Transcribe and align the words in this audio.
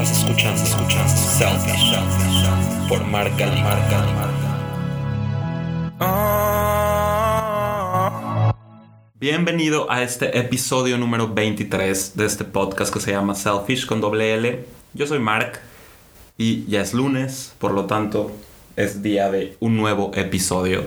Estás 0.00 0.18
escuchando, 0.18 0.64
Selfish 0.64 1.96
por 2.88 3.04
Marca 3.06 3.46
Marca 3.64 4.14
Bienvenido 9.18 9.90
a 9.90 10.04
este 10.04 10.38
episodio 10.38 10.98
número 10.98 11.34
23 11.34 12.16
de 12.16 12.26
este 12.26 12.44
podcast 12.44 12.94
que 12.94 13.00
se 13.00 13.10
llama 13.10 13.34
Selfish 13.34 13.86
con 13.86 14.00
doble 14.00 14.34
L. 14.34 14.64
Yo 14.94 15.08
soy 15.08 15.18
Mark 15.18 15.58
y 16.36 16.64
ya 16.66 16.80
es 16.80 16.94
lunes, 16.94 17.56
por 17.58 17.72
lo 17.72 17.86
tanto 17.86 18.30
es 18.76 19.02
día 19.02 19.32
de 19.32 19.56
un 19.58 19.76
nuevo 19.76 20.12
episodio. 20.14 20.84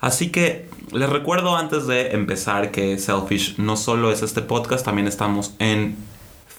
Así 0.00 0.30
que 0.30 0.68
les 0.92 1.08
recuerdo 1.08 1.56
antes 1.56 1.86
de 1.86 2.10
empezar 2.10 2.72
que 2.72 2.98
Selfish 2.98 3.56
no 3.56 3.78
solo 3.78 4.12
es 4.12 4.20
este 4.20 4.42
podcast, 4.42 4.84
también 4.84 5.08
estamos 5.08 5.54
en 5.60 5.96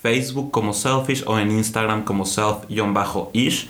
Facebook 0.01 0.51
como 0.51 0.73
Selfish 0.73 1.23
o 1.27 1.37
en 1.39 1.51
Instagram 1.51 2.03
como 2.03 2.25
self-ish. 2.25 3.69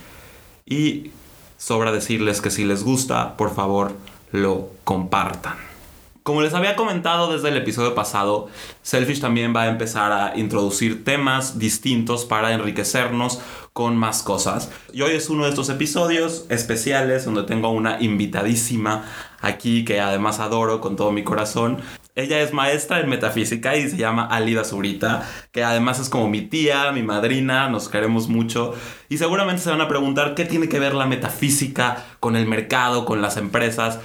Y 0.66 1.12
sobra 1.58 1.92
decirles 1.92 2.42
que 2.42 2.52
si 2.52 2.66
les 2.66 2.84
gusta, 2.84 3.36
por 3.38 3.54
favor, 3.54 3.94
lo 4.32 4.70
compartan. 4.84 5.70
Como 6.24 6.42
les 6.42 6.54
había 6.54 6.76
comentado 6.76 7.32
desde 7.32 7.50
el 7.50 7.58
episodio 7.58 7.96
pasado, 7.96 8.50
Selfish 8.84 9.20
también 9.20 9.56
va 9.56 9.64
a 9.64 9.70
empezar 9.70 10.12
a 10.12 10.38
introducir 10.38 11.04
temas 11.04 11.58
distintos 11.58 12.24
para 12.24 12.54
enriquecernos 12.54 13.40
con 13.74 13.98
más 13.98 14.22
cosas. 14.22 14.70
Y 14.94 15.02
hoy 15.02 15.14
es 15.14 15.30
uno 15.30 15.46
de 15.46 15.50
estos 15.50 15.70
episodios 15.70 16.46
especiales 16.50 17.26
donde 17.26 17.44
tengo 17.44 17.72
una 17.72 18.00
invitadísima 18.00 19.06
aquí 19.42 19.86
que 19.86 20.02
además 20.02 20.40
adoro 20.40 20.82
con 20.82 20.96
todo 20.96 21.12
mi 21.12 21.24
corazón. 21.24 21.80
Ella 22.16 22.42
es 22.42 22.54
maestra 22.54 23.00
en 23.00 23.10
metafísica 23.10 23.78
y 23.78 23.90
se 23.90 23.96
llama 23.96 24.26
Alida 24.26 24.66
Zurita, 24.66 25.28
que 25.52 25.64
además 25.64 26.00
es 26.00 26.10
como 26.10 26.28
mi 26.28 26.42
tía, 26.42 26.92
mi 26.92 27.04
madrina, 27.04 27.70
nos 27.70 27.88
queremos 27.88 28.28
mucho. 28.28 28.74
Y 29.08 29.18
seguramente 29.18 29.62
se 29.62 29.70
van 29.70 29.80
a 29.82 29.88
preguntar 29.88 30.36
qué 30.36 30.44
tiene 30.44 30.68
que 30.68 30.80
ver 30.80 30.96
la 30.96 31.06
metafísica 31.06 32.04
con 32.20 32.36
el 32.36 32.46
mercado, 32.46 33.06
con 33.06 33.22
las 33.22 33.38
empresas 33.38 34.00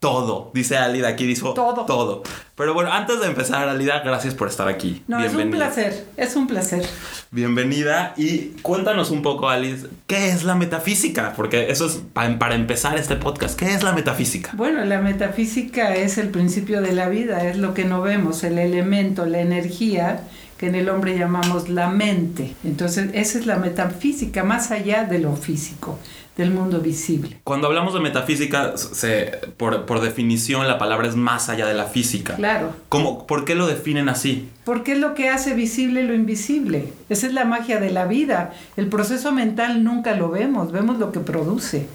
todo. 0.00 0.50
Dice 0.54 0.78
Alida 0.78 1.08
aquí, 1.08 1.26
dijo 1.26 1.52
todo. 1.52 1.84
Todo. 1.84 2.22
Pero 2.56 2.72
bueno, 2.72 2.90
antes 2.90 3.20
de 3.20 3.26
empezar, 3.26 3.68
Alida, 3.68 4.00
gracias 4.00 4.34
por 4.34 4.48
estar 4.48 4.66
aquí. 4.66 5.02
No, 5.06 5.22
es 5.22 5.34
un 5.34 5.50
placer, 5.50 6.06
es 6.16 6.36
un 6.36 6.46
placer. 6.46 6.86
Bienvenida 7.30 8.14
y 8.16 8.56
cuéntanos 8.62 9.10
un 9.10 9.20
poco, 9.20 9.50
Alice, 9.50 9.86
¿qué 10.06 10.30
es 10.30 10.42
la 10.42 10.54
metafísica? 10.54 11.34
Porque 11.36 11.70
eso 11.70 11.86
es 11.86 12.00
para 12.14 12.54
empezar 12.54 12.98
este 12.98 13.16
podcast. 13.16 13.58
¿Qué 13.58 13.74
es 13.74 13.82
la 13.82 13.92
metafísica? 13.92 14.52
Bueno, 14.54 14.84
la 14.86 15.00
metafísica 15.00 15.94
es 15.94 16.16
el 16.16 16.30
principio 16.30 16.80
de 16.80 16.92
la 16.92 17.10
vida, 17.10 17.46
es 17.46 17.58
lo 17.58 17.74
que 17.74 17.84
no 17.84 18.00
vemos, 18.00 18.42
el 18.42 18.58
elemento, 18.58 19.26
la 19.26 19.40
energía 19.40 20.22
que 20.56 20.66
en 20.66 20.74
el 20.74 20.90
hombre 20.90 21.16
llamamos 21.18 21.70
la 21.70 21.88
mente. 21.88 22.54
Entonces, 22.64 23.10
esa 23.14 23.38
es 23.38 23.46
la 23.46 23.56
metafísica, 23.56 24.44
más 24.44 24.70
allá 24.70 25.04
de 25.04 25.18
lo 25.18 25.34
físico 25.36 25.98
del 26.40 26.52
mundo 26.52 26.80
visible. 26.80 27.36
Cuando 27.44 27.66
hablamos 27.66 27.92
de 27.92 28.00
metafísica, 28.00 28.76
se, 28.76 29.38
por, 29.58 29.84
por, 29.84 30.00
definición 30.00 30.66
la 30.66 30.78
palabra 30.78 31.06
es 31.06 31.14
más 31.14 31.50
allá 31.50 31.66
de 31.66 31.74
la 31.74 31.84
física. 31.84 32.36
Claro. 32.36 32.74
¿Cómo, 32.88 33.26
¿Por 33.26 33.44
qué 33.44 33.54
lo 33.54 33.66
definen 33.66 34.08
así? 34.08 34.48
Porque 34.64 34.92
es 34.92 34.98
lo 34.98 35.14
que 35.14 35.28
hace 35.28 35.52
visible 35.52 36.02
lo 36.02 36.14
invisible. 36.14 36.92
Esa 37.10 37.26
es 37.26 37.34
la 37.34 37.44
magia 37.44 37.78
de 37.78 37.90
la 37.90 38.06
vida. 38.06 38.54
El 38.78 38.86
proceso 38.86 39.32
mental 39.32 39.84
nunca 39.84 40.14
lo 40.14 40.30
vemos, 40.30 40.72
vemos 40.72 40.98
lo 40.98 41.12
que 41.12 41.20
produce. 41.20 41.86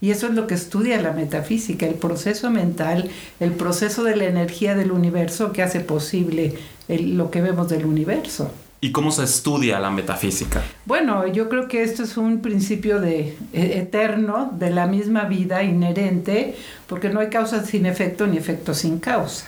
Y 0.00 0.10
eso 0.10 0.26
es 0.28 0.34
lo 0.34 0.46
que 0.46 0.54
estudia 0.54 1.00
la 1.00 1.12
metafísica, 1.12 1.86
el 1.86 1.94
proceso 1.94 2.50
mental, 2.50 3.10
el 3.38 3.52
proceso 3.52 4.02
de 4.02 4.16
la 4.16 4.24
energía 4.24 4.74
del 4.74 4.92
universo 4.92 5.52
que 5.52 5.62
hace 5.62 5.80
posible 5.80 6.54
lo 6.88 7.30
que 7.30 7.42
vemos 7.42 7.68
del 7.68 7.84
universo. 7.84 8.50
¿Y 8.84 8.92
cómo 8.92 9.10
se 9.10 9.24
estudia 9.24 9.80
la 9.80 9.88
metafísica? 9.88 10.62
Bueno, 10.84 11.26
yo 11.26 11.48
creo 11.48 11.68
que 11.68 11.82
esto 11.82 12.02
es 12.02 12.18
un 12.18 12.42
principio 12.42 13.00
de, 13.00 13.34
e, 13.54 13.78
eterno 13.78 14.50
de 14.58 14.68
la 14.68 14.86
misma 14.86 15.24
vida 15.24 15.62
inherente, 15.62 16.54
porque 16.86 17.08
no 17.08 17.20
hay 17.20 17.30
causa 17.30 17.64
sin 17.64 17.86
efecto 17.86 18.26
ni 18.26 18.36
efecto 18.36 18.74
sin 18.74 18.98
causa. 18.98 19.46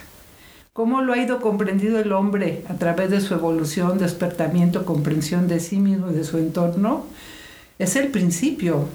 ¿Cómo 0.73 1.03
lo 1.03 1.13
ha 1.13 1.19
ido 1.19 1.43
comprendido 1.43 1.99
el 1.99 2.13
hombre 2.13 2.65
a 2.71 2.77
través 2.77 3.11
de 3.11 3.21
su 3.21 3.35
evolución, 3.35 3.99
despertamiento, 3.99 4.87
comprensión 4.87 5.49
de 5.49 5.61
sí 5.61 5.77
mismo 5.77 6.11
y 6.11 6.15
de 6.15 6.25
su 6.25 6.39
entorno? 6.39 7.05
Es 7.79 7.95
el 7.97 8.09
principio, 8.09 8.89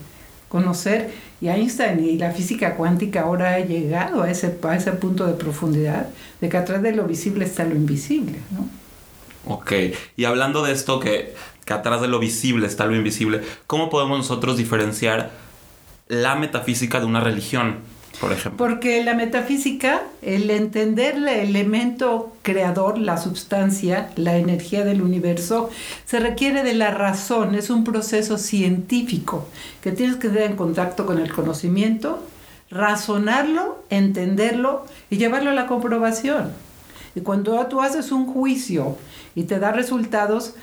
conocer, 0.49 1.11
y 1.39 1.49
Einstein 1.49 2.03
y 2.03 2.17
la 2.17 2.31
física 2.31 2.77
cuántica 2.77 3.21
ahora 3.21 3.53
ha 3.53 3.59
llegado 3.59 4.23
a 4.23 4.31
ese, 4.31 4.57
a 4.63 4.75
ese 4.75 4.91
punto 4.93 5.27
de 5.27 5.33
profundidad, 5.33 6.07
de 6.41 6.49
que 6.49 6.57
atrás 6.57 6.81
de 6.81 6.93
lo 6.93 7.03
visible 7.03 7.45
está 7.45 7.63
lo 7.63 7.75
invisible, 7.75 8.39
¿no? 8.49 8.80
Ok, 9.45 9.73
y 10.17 10.25
hablando 10.25 10.63
de 10.63 10.71
esto 10.71 10.99
que, 10.99 11.33
que 11.65 11.73
atrás 11.73 12.01
de 12.01 12.07
lo 12.07 12.19
visible 12.19 12.67
está 12.67 12.85
lo 12.85 12.95
invisible, 12.95 13.41
¿cómo 13.67 13.89
podemos 13.89 14.17
nosotros 14.17 14.57
diferenciar 14.57 15.31
la 16.07 16.35
metafísica 16.35 16.99
de 16.99 17.05
una 17.05 17.21
religión, 17.21 17.77
por 18.19 18.31
ejemplo? 18.33 18.57
Porque 18.57 19.03
la 19.03 19.15
metafísica, 19.15 20.01
el 20.21 20.51
entender 20.51 21.15
el 21.15 21.27
elemento 21.27 22.33
creador, 22.43 22.97
la 22.97 23.17
sustancia, 23.17 24.11
la 24.15 24.37
energía 24.37 24.83
del 24.83 25.01
universo, 25.01 25.69
se 26.05 26.19
requiere 26.19 26.63
de 26.63 26.73
la 26.73 26.91
razón, 26.91 27.55
es 27.55 27.69
un 27.69 27.83
proceso 27.83 28.37
científico 28.37 29.47
que 29.81 29.91
tienes 29.91 30.17
que 30.17 30.27
estar 30.27 30.43
en 30.43 30.55
contacto 30.55 31.05
con 31.05 31.17
el 31.17 31.31
conocimiento, 31.31 32.21
razonarlo, 32.69 33.83
entenderlo 33.89 34.85
y 35.09 35.17
llevarlo 35.17 35.49
a 35.49 35.53
la 35.53 35.65
comprobación. 35.67 36.51
Y 37.15 37.21
cuando 37.21 37.65
tú 37.67 37.81
haces 37.81 38.11
un 38.11 38.25
juicio 38.25 38.97
y 39.35 39.43
te 39.43 39.59
da 39.59 39.71
resultados, 39.71 40.55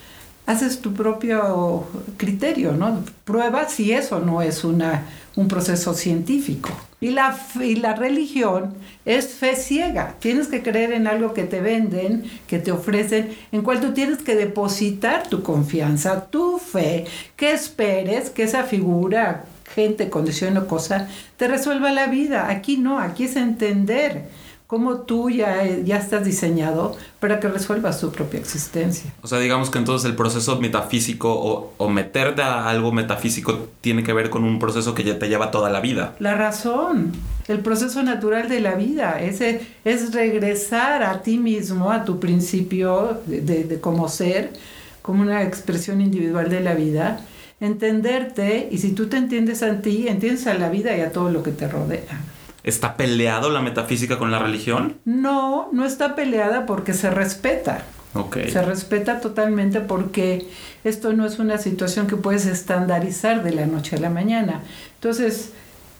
haces 0.46 0.80
tu 0.80 0.94
propio 0.94 1.86
criterio, 2.16 2.72
¿no? 2.72 3.04
Prueba 3.24 3.68
si 3.68 3.92
eso 3.92 4.20
no 4.20 4.40
es 4.40 4.64
una, 4.64 5.04
un 5.36 5.46
proceso 5.46 5.92
científico. 5.94 6.70
Y 7.00 7.10
la, 7.10 7.38
y 7.60 7.76
la 7.76 7.94
religión 7.94 8.74
es 9.04 9.28
fe 9.28 9.54
ciega. 9.54 10.16
Tienes 10.18 10.48
que 10.48 10.62
creer 10.62 10.92
en 10.92 11.06
algo 11.06 11.32
que 11.34 11.44
te 11.44 11.60
venden, 11.60 12.24
que 12.46 12.58
te 12.58 12.72
ofrecen, 12.72 13.36
en 13.52 13.62
cual 13.62 13.80
tú 13.80 13.92
tienes 13.92 14.18
que 14.18 14.34
depositar 14.34 15.28
tu 15.28 15.42
confianza, 15.42 16.24
tu 16.24 16.58
fe, 16.58 17.04
que 17.36 17.52
esperes 17.52 18.30
que 18.30 18.42
esa 18.42 18.64
figura, 18.64 19.44
gente, 19.74 20.08
condición 20.08 20.56
o 20.56 20.66
cosa, 20.66 21.08
te 21.36 21.46
resuelva 21.46 21.92
la 21.92 22.06
vida. 22.06 22.48
Aquí 22.48 22.78
no, 22.78 22.98
aquí 22.98 23.24
es 23.24 23.36
entender 23.36 24.24
cómo 24.68 24.98
tú 24.98 25.30
ya, 25.30 25.64
ya 25.64 25.96
estás 25.96 26.26
diseñado 26.26 26.94
para 27.20 27.40
que 27.40 27.48
resuelvas 27.48 28.00
tu 28.00 28.12
propia 28.12 28.38
existencia. 28.38 29.10
O 29.22 29.26
sea, 29.26 29.38
digamos 29.38 29.70
que 29.70 29.78
entonces 29.78 30.08
el 30.08 30.14
proceso 30.14 30.60
metafísico 30.60 31.32
o, 31.32 31.72
o, 31.78 31.88
meterte 31.88 32.42
a 32.42 32.68
algo 32.68 32.92
metafísico 32.92 33.70
tiene 33.80 34.04
que 34.04 34.12
ver 34.12 34.28
con 34.28 34.44
un 34.44 34.58
proceso 34.58 34.94
que 34.94 35.04
ya 35.04 35.18
te 35.18 35.30
lleva 35.30 35.50
toda 35.50 35.70
la 35.70 35.80
vida. 35.80 36.14
La 36.18 36.34
razón, 36.34 37.12
el 37.48 37.60
proceso 37.60 38.02
natural 38.02 38.50
de 38.50 38.60
la 38.60 38.74
vida, 38.74 39.18
ese 39.22 39.62
es 39.86 40.12
regresar 40.12 41.02
a 41.02 41.22
ti 41.22 41.38
mismo, 41.38 41.90
a 41.90 42.04
tu 42.04 42.20
principio 42.20 43.22
de, 43.24 43.40
de, 43.40 43.64
de 43.64 43.80
como 43.80 44.06
ser, 44.10 44.52
como 45.00 45.22
una 45.22 45.44
expresión 45.44 46.02
individual 46.02 46.50
de 46.50 46.60
la 46.60 46.74
vida 46.74 47.20
entenderte 47.60 48.68
y 48.70 48.78
si 48.78 48.92
tú 48.92 49.08
te 49.08 49.16
entiendes 49.16 49.62
a 49.62 49.80
ti, 49.80 50.06
entiendes 50.08 50.46
a 50.46 50.54
la 50.54 50.68
vida 50.68 50.96
y 50.96 51.00
a 51.00 51.10
todo 51.10 51.30
lo 51.30 51.42
que 51.42 51.50
te 51.50 51.66
rodea. 51.66 52.20
¿Está 52.64 52.96
peleado 52.96 53.50
la 53.50 53.60
metafísica 53.60 54.18
con 54.18 54.30
la 54.30 54.38
religión? 54.38 54.96
No, 55.04 55.68
no 55.72 55.84
está 55.84 56.14
peleada 56.14 56.66
porque 56.66 56.92
se 56.92 57.10
respeta. 57.10 57.82
Okay. 58.14 58.50
Se 58.50 58.62
respeta 58.62 59.20
totalmente 59.20 59.80
porque 59.80 60.48
esto 60.82 61.12
no 61.12 61.26
es 61.26 61.38
una 61.38 61.58
situación 61.58 62.06
que 62.06 62.16
puedes 62.16 62.46
estandarizar 62.46 63.42
de 63.42 63.52
la 63.52 63.66
noche 63.66 63.96
a 63.96 64.00
la 64.00 64.10
mañana. 64.10 64.62
Entonces, 64.94 65.52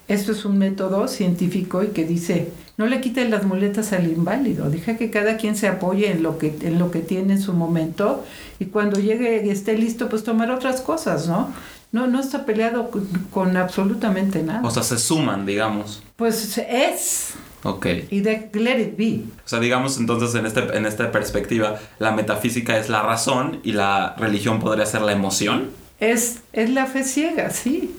esto 0.08 0.32
es 0.32 0.44
un 0.46 0.58
método 0.58 1.06
científico 1.06 1.84
y 1.84 1.88
que 1.88 2.04
dice, 2.04 2.50
no 2.78 2.86
le 2.86 3.00
quites 3.00 3.28
las 3.28 3.44
muletas 3.44 3.92
al 3.92 4.06
inválido, 4.06 4.70
deja 4.70 4.96
que 4.96 5.10
cada 5.10 5.36
quien 5.36 5.54
se 5.54 5.68
apoye 5.68 6.10
en 6.10 6.22
lo 6.22 6.38
que, 6.38 6.56
en 6.62 6.78
lo 6.78 6.90
que 6.90 7.00
tiene 7.00 7.34
en 7.34 7.42
su 7.42 7.52
momento 7.52 8.24
y 8.58 8.66
cuando 8.66 8.98
llegue 8.98 9.44
y 9.44 9.50
esté 9.50 9.76
listo, 9.76 10.08
pues 10.08 10.24
tomar 10.24 10.50
otras 10.50 10.80
cosas, 10.80 11.28
¿no? 11.28 11.52
No, 11.90 12.06
no 12.06 12.20
está 12.20 12.44
peleado 12.44 12.90
con, 13.30 13.56
absolutamente 13.56 14.42
nada. 14.42 14.60
O 14.62 14.70
sea, 14.70 14.82
se 14.82 14.98
suman, 14.98 15.46
digamos. 15.46 16.02
Pues 16.16 16.58
es. 16.58 17.34
Ok. 17.62 17.86
Y 18.10 18.20
de 18.20 18.50
let 18.52 18.80
it 18.80 18.96
be. 18.96 19.22
O 19.44 19.48
sea, 19.48 19.58
digamos 19.58 19.98
entonces 19.98 20.34
en, 20.34 20.46
este, 20.46 20.76
en 20.76 20.84
esta 20.84 21.10
perspectiva, 21.10 21.78
la 21.98 22.12
metafísica 22.12 22.78
es 22.78 22.88
la 22.88 23.02
razón 23.02 23.60
y 23.62 23.72
la 23.72 24.14
religión 24.18 24.60
podría 24.60 24.84
ser 24.86 25.00
la 25.02 25.12
emoción. 25.12 25.70
Es, 25.98 26.40
es 26.52 26.70
la 26.70 26.86
fe 26.86 27.04
ciega, 27.04 27.50
sí. 27.50 27.96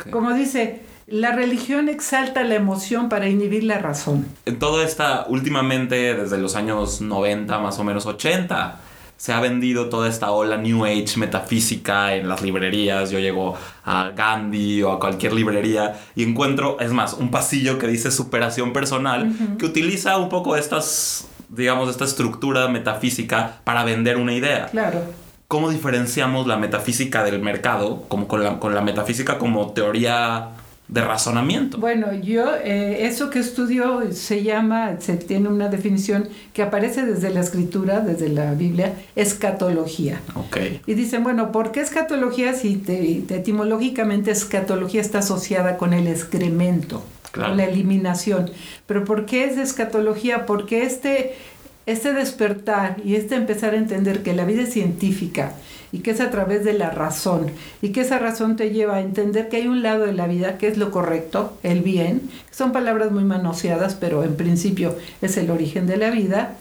Okay. 0.00 0.10
Como 0.10 0.34
dice, 0.34 0.82
la 1.06 1.30
religión 1.30 1.88
exalta 1.88 2.42
la 2.42 2.56
emoción 2.56 3.08
para 3.08 3.28
inhibir 3.28 3.62
la 3.62 3.78
razón. 3.78 4.26
En 4.44 4.58
todo 4.58 4.82
esta, 4.82 5.24
últimamente, 5.28 6.14
desde 6.14 6.36
los 6.38 6.56
años 6.56 7.00
90, 7.00 7.58
más 7.60 7.78
o 7.78 7.84
menos 7.84 8.06
80, 8.06 8.80
se 9.16 9.32
ha 9.32 9.40
vendido 9.40 9.88
toda 9.88 10.08
esta 10.08 10.30
ola 10.30 10.56
New 10.56 10.84
Age 10.84 11.16
metafísica 11.16 12.14
en 12.14 12.28
las 12.28 12.42
librerías. 12.42 13.10
Yo 13.10 13.18
llego 13.18 13.56
a 13.84 14.10
Gandhi 14.14 14.82
o 14.82 14.92
a 14.92 14.98
cualquier 14.98 15.32
librería 15.32 15.98
y 16.14 16.22
encuentro, 16.22 16.78
es 16.80 16.92
más, 16.92 17.14
un 17.14 17.30
pasillo 17.30 17.78
que 17.78 17.86
dice 17.86 18.10
superación 18.10 18.72
personal, 18.72 19.28
uh 19.28 19.30
-huh. 19.30 19.56
que 19.56 19.66
utiliza 19.66 20.18
un 20.18 20.28
poco 20.28 20.56
estas, 20.56 21.28
digamos, 21.48 21.88
esta 21.88 22.04
estructura 22.04 22.68
metafísica 22.68 23.60
para 23.64 23.84
vender 23.84 24.16
una 24.16 24.34
idea. 24.34 24.66
Claro. 24.66 25.00
¿cómo 25.48 25.70
diferenciamos 25.70 26.46
la 26.46 26.56
metafísica 26.56 27.22
del 27.22 27.40
mercado 27.40 28.02
como 28.08 28.26
con 28.26 28.42
la, 28.42 28.58
con 28.58 28.74
la 28.74 28.80
metafísica 28.80 29.38
como 29.38 29.72
teoría 29.72 30.48
de 30.88 31.00
razonamiento? 31.00 31.78
Bueno, 31.78 32.12
yo, 32.14 32.54
eh, 32.62 33.06
eso 33.06 33.28
que 33.30 33.40
estudio 33.40 34.02
se 34.12 34.42
llama, 34.44 34.96
se 35.00 35.16
tiene 35.16 35.48
una 35.48 35.68
definición 35.68 36.28
que 36.52 36.62
aparece 36.62 37.04
desde 37.04 37.30
la 37.30 37.40
escritura, 37.40 38.00
desde 38.00 38.28
la 38.28 38.54
Biblia, 38.54 38.94
escatología. 39.16 40.20
Ok. 40.34 40.58
Y 40.86 40.94
dicen, 40.94 41.22
bueno, 41.24 41.52
¿por 41.52 41.72
qué 41.72 41.80
escatología 41.80 42.52
si 42.54 42.76
te- 42.76 43.22
te- 43.26 43.36
etimológicamente 43.36 44.30
escatología 44.30 45.00
está 45.00 45.18
asociada 45.18 45.76
con 45.76 45.92
el 45.92 46.06
excremento, 46.06 47.04
Claro. 47.32 47.50
con 47.50 47.56
la 47.58 47.64
eliminación? 47.64 48.50
Pero 48.86 49.04
¿por 49.04 49.26
qué 49.26 49.44
es 49.44 49.58
escatología? 49.58 50.46
Porque 50.46 50.84
este, 50.84 51.34
este 51.86 52.12
despertar 52.12 52.96
y 53.04 53.14
este 53.14 53.36
empezar 53.36 53.74
a 53.74 53.78
entender 53.78 54.22
que 54.22 54.34
la 54.34 54.44
vida 54.44 54.62
es 54.62 54.72
científica 54.72 55.54
y 55.92 56.00
que 56.00 56.10
es 56.10 56.20
a 56.20 56.30
través 56.30 56.64
de 56.64 56.72
la 56.72 56.90
razón 56.90 57.46
y 57.80 57.90
que 57.90 58.00
esa 58.00 58.18
razón 58.18 58.56
te 58.56 58.70
lleva 58.70 58.96
a 58.96 59.00
entender 59.00 59.48
que 59.48 59.58
hay 59.58 59.68
un 59.68 59.82
lado 59.82 60.04
de 60.04 60.12
la 60.12 60.26
vida 60.26 60.58
que 60.58 60.66
es 60.68 60.76
lo 60.76 60.90
correcto, 60.90 61.56
el 61.62 61.82
bien, 61.82 62.28
son 62.50 62.72
palabras 62.72 63.12
muy 63.12 63.24
manoseadas, 63.24 63.94
pero 63.94 64.24
en 64.24 64.36
principio 64.36 64.96
es 65.22 65.36
el 65.36 65.50
origen 65.50 65.86
de 65.86 65.96
la 65.96 66.10
vida. 66.10 66.56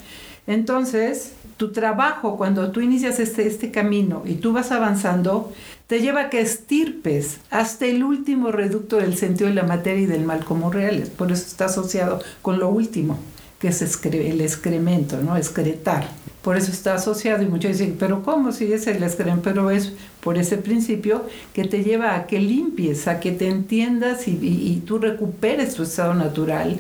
Entonces, 0.48 1.34
tu 1.58 1.72
trabajo, 1.72 2.38
cuando 2.38 2.72
tú 2.72 2.82
inicias 2.82 3.20
este, 3.20 3.48
este 3.48 3.72
camino 3.72 4.24
y 4.26 4.36
tú 4.36 4.54
vas 4.54 4.72
avanzando, 4.72 5.52
te 5.88 6.02
lleva 6.02 6.22
a 6.22 6.30
que 6.30 6.42
estirpes 6.42 7.38
hasta 7.50 7.86
el 7.86 8.04
último 8.04 8.52
reducto 8.52 8.98
del 8.98 9.18
sentido 9.18 9.50
de 9.50 9.56
la 9.56 9.64
materia 9.64 10.04
y 10.04 10.08
del 10.08 10.26
mal 10.26 10.44
como 10.44 10.72
reales. 10.72 11.10
Por 11.10 11.32
eso 11.32 11.46
está 11.48 11.66
asociado 11.66 12.20
con 12.42 12.60
lo 12.60 12.70
último, 12.70 13.20
que 13.66 13.70
es 13.70 14.00
el 14.04 14.42
excremento, 14.42 15.18
¿no? 15.22 15.36
Excretar. 15.38 16.08
Por 16.44 16.56
eso 16.58 16.72
está 16.72 16.94
asociado 16.94 17.42
y 17.42 17.48
muchos 17.48 17.72
dicen, 17.72 17.96
pero 18.00 18.22
¿cómo 18.22 18.52
si 18.52 18.72
es 18.72 18.86
el 18.86 19.02
excremento? 19.02 19.42
Pero 19.44 19.72
es 19.72 19.94
por 20.22 20.38
ese 20.38 20.58
principio 20.58 21.24
que 21.54 21.64
te 21.64 21.84
lleva 21.84 22.16
a 22.16 22.28
que 22.28 22.40
limpies, 22.40 23.08
a 23.08 23.20
que 23.20 23.32
te 23.32 23.48
entiendas 23.48 24.28
y, 24.28 24.32
y- 24.34 24.84
tú 24.86 25.00
recuperes 25.00 25.74
tu 25.74 25.82
estado 25.84 26.14
natural 26.14 26.80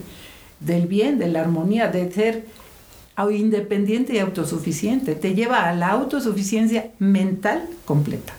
del 0.59 0.85
bien, 0.87 1.17
de 1.17 1.27
la 1.29 1.41
armonía, 1.41 1.87
de 1.87 2.11
ser 2.11 2.45
independiente 3.31 4.13
y 4.13 4.19
autosuficiente. 4.19 5.15
Te 5.15 5.33
lleva 5.33 5.67
a 5.67 5.73
la 5.73 5.89
autosuficiencia 5.89 6.91
mental 6.99 7.67
completa. 7.85 8.33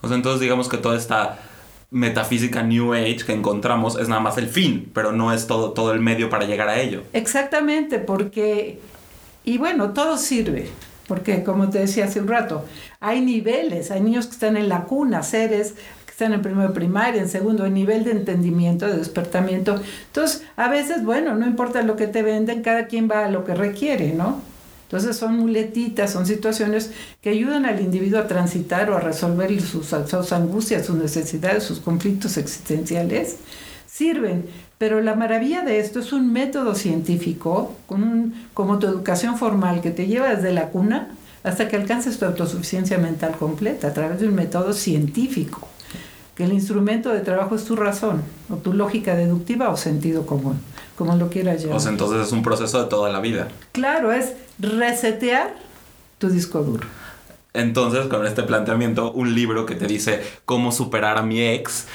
O 0.00 0.08
sea, 0.08 0.16
entonces 0.16 0.40
digamos 0.40 0.68
que 0.68 0.78
toda 0.78 0.96
esta 0.96 1.38
metafísica 1.92 2.62
New 2.62 2.94
Age 2.94 3.18
que 3.26 3.34
encontramos 3.34 3.98
es 4.00 4.08
nada 4.08 4.20
más 4.20 4.38
el 4.38 4.48
fin, 4.48 4.90
pero 4.94 5.12
no 5.12 5.32
es 5.32 5.46
todo, 5.46 5.72
todo 5.72 5.92
el 5.92 6.00
medio 6.00 6.30
para 6.30 6.46
llegar 6.46 6.68
a 6.68 6.80
ello. 6.80 7.02
Exactamente, 7.12 7.98
porque, 7.98 8.80
y 9.44 9.58
bueno, 9.58 9.90
todo 9.90 10.16
sirve, 10.16 10.68
porque 11.06 11.44
como 11.44 11.68
te 11.68 11.80
decía 11.80 12.06
hace 12.06 12.20
un 12.20 12.28
rato, 12.28 12.64
hay 12.98 13.20
niveles, 13.20 13.90
hay 13.90 14.00
niños 14.00 14.26
que 14.26 14.32
están 14.32 14.56
en 14.56 14.70
la 14.70 14.84
cuna, 14.84 15.22
seres 15.22 15.74
que 16.06 16.12
están 16.12 16.32
en 16.32 16.40
primero 16.40 16.72
primaria, 16.72 17.20
en 17.20 17.28
segundo, 17.28 17.66
en 17.66 17.74
nivel 17.74 18.04
de 18.04 18.12
entendimiento, 18.12 18.86
de 18.86 18.96
despertamiento. 18.96 19.78
Entonces, 20.06 20.44
a 20.56 20.68
veces, 20.68 21.04
bueno, 21.04 21.34
no 21.34 21.46
importa 21.46 21.82
lo 21.82 21.96
que 21.96 22.06
te 22.06 22.22
venden, 22.22 22.62
cada 22.62 22.86
quien 22.86 23.08
va 23.08 23.26
a 23.26 23.28
lo 23.28 23.44
que 23.44 23.54
requiere, 23.54 24.14
¿no? 24.14 24.51
Entonces 24.92 25.16
son 25.16 25.38
muletitas, 25.38 26.12
son 26.12 26.26
situaciones 26.26 26.90
que 27.22 27.30
ayudan 27.30 27.64
al 27.64 27.80
individuo 27.80 28.20
a 28.20 28.26
transitar 28.26 28.90
o 28.90 28.96
a 28.98 29.00
resolver 29.00 29.58
sus, 29.62 29.86
sus 29.86 30.32
angustias, 30.32 30.84
sus 30.84 30.96
necesidades, 30.96 31.62
sus 31.62 31.80
conflictos 31.80 32.36
existenciales. 32.36 33.36
Sirven, 33.86 34.44
pero 34.76 35.00
la 35.00 35.14
maravilla 35.14 35.62
de 35.62 35.78
esto 35.78 36.00
es 36.00 36.12
un 36.12 36.30
método 36.30 36.74
científico, 36.74 37.74
con 37.86 38.02
un, 38.02 38.34
como 38.52 38.78
tu 38.78 38.86
educación 38.86 39.38
formal, 39.38 39.80
que 39.80 39.92
te 39.92 40.08
lleva 40.08 40.34
desde 40.34 40.52
la 40.52 40.68
cuna 40.68 41.08
hasta 41.42 41.68
que 41.68 41.76
alcances 41.76 42.18
tu 42.18 42.26
autosuficiencia 42.26 42.98
mental 42.98 43.32
completa 43.38 43.88
a 43.88 43.94
través 43.94 44.20
de 44.20 44.28
un 44.28 44.34
método 44.34 44.74
científico, 44.74 45.68
que 46.34 46.44
el 46.44 46.52
instrumento 46.52 47.08
de 47.08 47.20
trabajo 47.20 47.56
es 47.56 47.64
tu 47.64 47.76
razón, 47.76 48.22
o 48.50 48.56
tu 48.56 48.74
lógica 48.74 49.14
deductiva 49.14 49.70
o 49.70 49.76
sentido 49.78 50.26
común, 50.26 50.60
como 50.98 51.16
lo 51.16 51.30
quieras 51.30 51.62
llamar. 51.62 51.78
O 51.78 51.80
sea, 51.80 51.92
entonces 51.92 52.26
es 52.26 52.32
un 52.32 52.42
proceso 52.42 52.82
de 52.82 52.90
toda 52.90 53.10
la 53.10 53.20
vida. 53.20 53.48
Claro, 53.72 54.12
es 54.12 54.34
resetear 54.62 55.54
tu 56.18 56.28
disco 56.30 56.62
duro. 56.62 56.86
Entonces, 57.54 58.06
con 58.06 58.26
este 58.26 58.42
planteamiento, 58.44 59.12
un 59.12 59.34
libro 59.34 59.66
que 59.66 59.74
te 59.74 59.86
dice 59.86 60.22
cómo 60.46 60.72
superar 60.72 61.18
a 61.18 61.22
mi 61.22 61.42
ex 61.42 61.86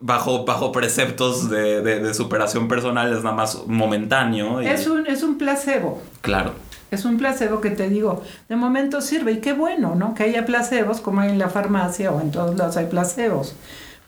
bajo, 0.00 0.44
bajo 0.44 0.72
preceptos 0.72 1.48
de, 1.50 1.82
de- 1.82 2.00
de 2.00 2.14
superación 2.14 2.66
personal 2.66 3.12
es 3.12 3.22
nada 3.22 3.36
más 3.36 3.62
momentáneo. 3.66 4.60
y- 4.60 4.66
Es 4.66 4.86
un, 4.88 5.06
es 5.06 5.22
un 5.22 5.38
placebo. 5.38 6.02
Claro. 6.20 6.52
Es 6.90 7.04
un 7.04 7.16
placebo 7.16 7.60
que 7.60 7.70
te 7.70 7.88
digo, 7.88 8.22
de 8.48 8.56
momento 8.56 9.00
sirve 9.00 9.32
y 9.32 9.38
qué 9.40 9.52
bueno, 9.52 9.94
¿no? 9.94 10.14
Que 10.14 10.24
haya 10.24 10.44
placebos 10.46 11.00
como 11.00 11.20
hay 11.20 11.30
en 11.30 11.38
la 11.38 11.48
farmacia 11.48 12.10
o 12.10 12.20
en 12.20 12.30
todos 12.30 12.56
lados 12.56 12.76
hay 12.76 12.86
placebos. 12.86 13.54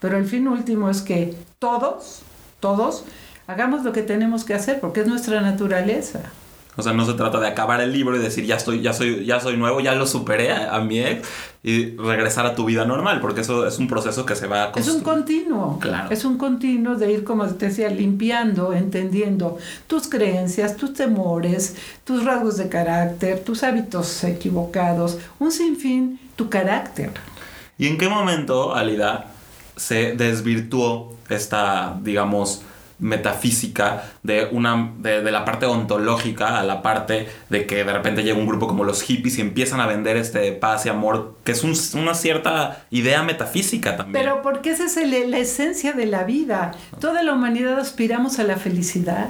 Pero 0.01 0.17
el 0.19 0.25
fin 0.27 0.47
último 0.49 0.91
es 0.91 1.03
que 1.03 1.35
todos, 1.59 2.21
todos, 2.61 3.05
hagamos 3.47 3.85
lo 3.85 3.93
que 3.93 4.03
tenemos 4.03 4.45
que 4.45 4.55
hacer 4.55 4.81
porque 4.81 5.01
es 5.01 5.07
nuestra 5.07 5.41
naturaleza. 5.41 6.21
O 6.77 6.83
sea, 6.83 6.93
no 6.93 7.07
se 7.07 7.15
trata 7.15 7.41
de 7.41 7.49
acabar 7.49 7.81
el 7.81 7.93
libro 7.93 8.17
y 8.17 8.19
decir 8.19 8.45
ya 8.45 8.57
estoy, 8.57 8.83
ya 8.83 8.93
soy, 8.93 9.25
ya 9.25 9.41
soy 9.41 9.57
nuevo, 9.57 9.81
ya 9.81 9.95
lo 9.95 10.07
superé 10.07 10.53
a, 10.53 10.75
a 10.75 10.81
mi 10.81 11.01
ex 11.01 11.27
y 11.63 11.97
regresar 11.97 12.47
a 12.47 12.55
tu 12.55 12.65
vida 12.65 12.85
normal, 12.85 13.21
porque 13.21 13.41
eso 13.41 13.67
es 13.67 13.79
un 13.79 13.89
proceso 13.89 14.25
que 14.25 14.37
se 14.37 14.47
va 14.47 14.65
a 14.65 14.73
Es 14.77 14.89
un 14.89 15.01
continuo. 15.01 15.79
Claro. 15.81 16.11
Es 16.11 16.25
un 16.25 16.39
continuo 16.39 16.95
de 16.95 17.13
ir, 17.13 17.25
como 17.25 17.47
te 17.47 17.67
decía, 17.67 17.89
limpiando, 17.89 18.73
entendiendo 18.73 19.59
tus 19.87 20.09
creencias, 20.09 20.77
tus 20.77 20.93
temores, 20.93 21.77
tus 22.05 22.25
rasgos 22.25 22.57
de 22.57 22.69
carácter, 22.69 23.41
tus 23.41 23.63
hábitos 23.63 24.23
equivocados, 24.23 25.19
un 25.39 25.51
sinfín, 25.51 26.21
tu 26.37 26.49
carácter. 26.51 27.11
¿Y 27.79 27.89
en 27.89 27.99
qué 27.99 28.09
momento, 28.09 28.75
Alida, 28.75 29.27
se 29.77 30.15
desvirtuó 30.15 31.17
esta, 31.29 31.99
digamos, 32.03 32.63
metafísica 32.99 34.05
de, 34.23 34.49
una, 34.53 34.93
de, 34.99 35.23
de 35.23 35.31
la 35.31 35.45
parte 35.45 35.67
ontológica 35.67 36.59
a 36.59 36.63
la 36.65 36.83
parte 36.83 37.29
de 37.51 37.67
que 37.67 37.85
de 37.85 37.93
repente 37.93 38.23
llega 38.23 38.39
un 38.39 38.47
grupo 38.47 38.67
como 38.67 38.85
los 38.85 39.03
hippies 39.03 39.39
y 39.39 39.41
empiezan 39.41 39.81
a 39.81 39.87
vender 39.87 40.17
este 40.17 40.53
paz 40.53 40.87
y 40.87 40.89
amor, 40.89 41.37
que 41.45 41.53
es 41.53 41.63
un- 41.65 41.77
una 42.01 42.15
cierta 42.15 42.87
idea 42.91 43.23
metafísica 43.23 43.97
también? 43.97 44.25
Pero 44.25 44.43
porque 44.43 44.71
esa 44.71 44.85
es 44.87 44.97
el- 44.97 45.31
la 45.31 45.39
esencia 45.39 45.93
de 45.93 46.07
la 46.07 46.25
vida. 46.25 46.73
Toda 47.01 47.23
la 47.23 47.33
humanidad 47.33 47.79
aspiramos 47.79 48.39
a 48.39 48.45
la 48.45 48.57
felicidad. 48.57 49.29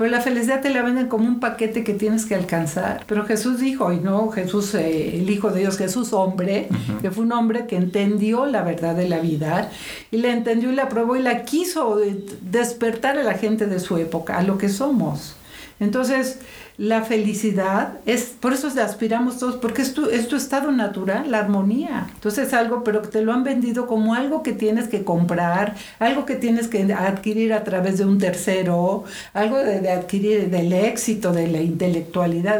Pero 0.00 0.12
la 0.12 0.22
felicidad 0.22 0.62
te 0.62 0.70
la 0.70 0.80
venden 0.80 1.08
como 1.08 1.28
un 1.28 1.40
paquete 1.40 1.84
que 1.84 1.92
tienes 1.92 2.24
que 2.24 2.34
alcanzar. 2.34 3.04
Pero 3.06 3.26
Jesús 3.26 3.60
dijo, 3.60 3.92
y 3.92 3.98
no 4.00 4.30
Jesús, 4.30 4.74
eh, 4.74 5.18
el 5.18 5.28
Hijo 5.28 5.50
de 5.50 5.60
Dios, 5.60 5.76
Jesús 5.76 6.14
hombre, 6.14 6.70
que 7.02 7.10
fue 7.10 7.24
un 7.24 7.32
hombre 7.32 7.66
que 7.66 7.76
entendió 7.76 8.46
la 8.46 8.62
verdad 8.62 8.94
de 8.94 9.06
la 9.06 9.18
vida 9.18 9.70
y 10.10 10.16
la 10.16 10.32
entendió 10.32 10.72
y 10.72 10.74
la 10.74 10.88
probó 10.88 11.16
y 11.16 11.22
la 11.22 11.44
quiso 11.44 12.00
despertar 12.40 13.18
a 13.18 13.22
la 13.22 13.34
gente 13.34 13.66
de 13.66 13.78
su 13.78 13.98
época, 13.98 14.38
a 14.38 14.42
lo 14.42 14.56
que 14.56 14.70
somos. 14.70 15.36
Entonces, 15.80 16.38
la 16.80 17.02
felicidad 17.02 17.98
es, 18.06 18.32
por 18.40 18.54
eso 18.54 18.68
aspiramos 18.80 19.38
todos, 19.38 19.56
porque 19.56 19.82
es 19.82 19.92
tu, 19.92 20.06
es 20.06 20.28
tu 20.28 20.36
estado 20.36 20.72
natural, 20.72 21.30
la 21.30 21.40
armonía. 21.40 22.06
Entonces 22.14 22.48
es 22.48 22.54
algo, 22.54 22.82
pero 22.84 23.02
te 23.02 23.20
lo 23.20 23.34
han 23.34 23.44
vendido 23.44 23.86
como 23.86 24.14
algo 24.14 24.42
que 24.42 24.54
tienes 24.54 24.88
que 24.88 25.04
comprar, 25.04 25.74
algo 25.98 26.24
que 26.24 26.36
tienes 26.36 26.68
que 26.68 26.90
adquirir 26.94 27.52
a 27.52 27.64
través 27.64 27.98
de 27.98 28.06
un 28.06 28.16
tercero, 28.16 29.04
algo 29.34 29.58
de, 29.58 29.90
adquirir 29.90 30.48
del 30.48 30.72
éxito, 30.72 31.34
de 31.34 31.48
la 31.48 31.60
intelectualidad, 31.60 32.58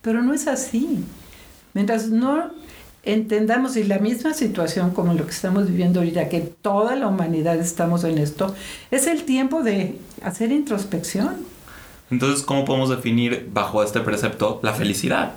pero 0.00 0.22
no 0.22 0.34
es 0.34 0.48
así. 0.48 1.04
Mientras 1.72 2.08
no 2.08 2.50
entendamos 3.04 3.76
y 3.76 3.84
la 3.84 4.00
misma 4.00 4.34
situación 4.34 4.90
como 4.90 5.14
lo 5.14 5.24
que 5.24 5.30
estamos 5.30 5.68
viviendo 5.68 6.00
ahorita, 6.00 6.28
que 6.28 6.40
toda 6.40 6.96
la 6.96 7.06
humanidad 7.06 7.60
estamos 7.60 8.02
en 8.02 8.18
esto, 8.18 8.56
es 8.90 9.06
el 9.06 9.22
tiempo 9.22 9.62
de 9.62 10.00
hacer 10.20 10.50
introspección. 10.50 11.51
Entonces, 12.12 12.44
¿cómo 12.44 12.66
podemos 12.66 12.90
definir 12.90 13.48
bajo 13.54 13.82
este 13.82 14.00
precepto 14.00 14.60
la 14.62 14.74
felicidad? 14.74 15.32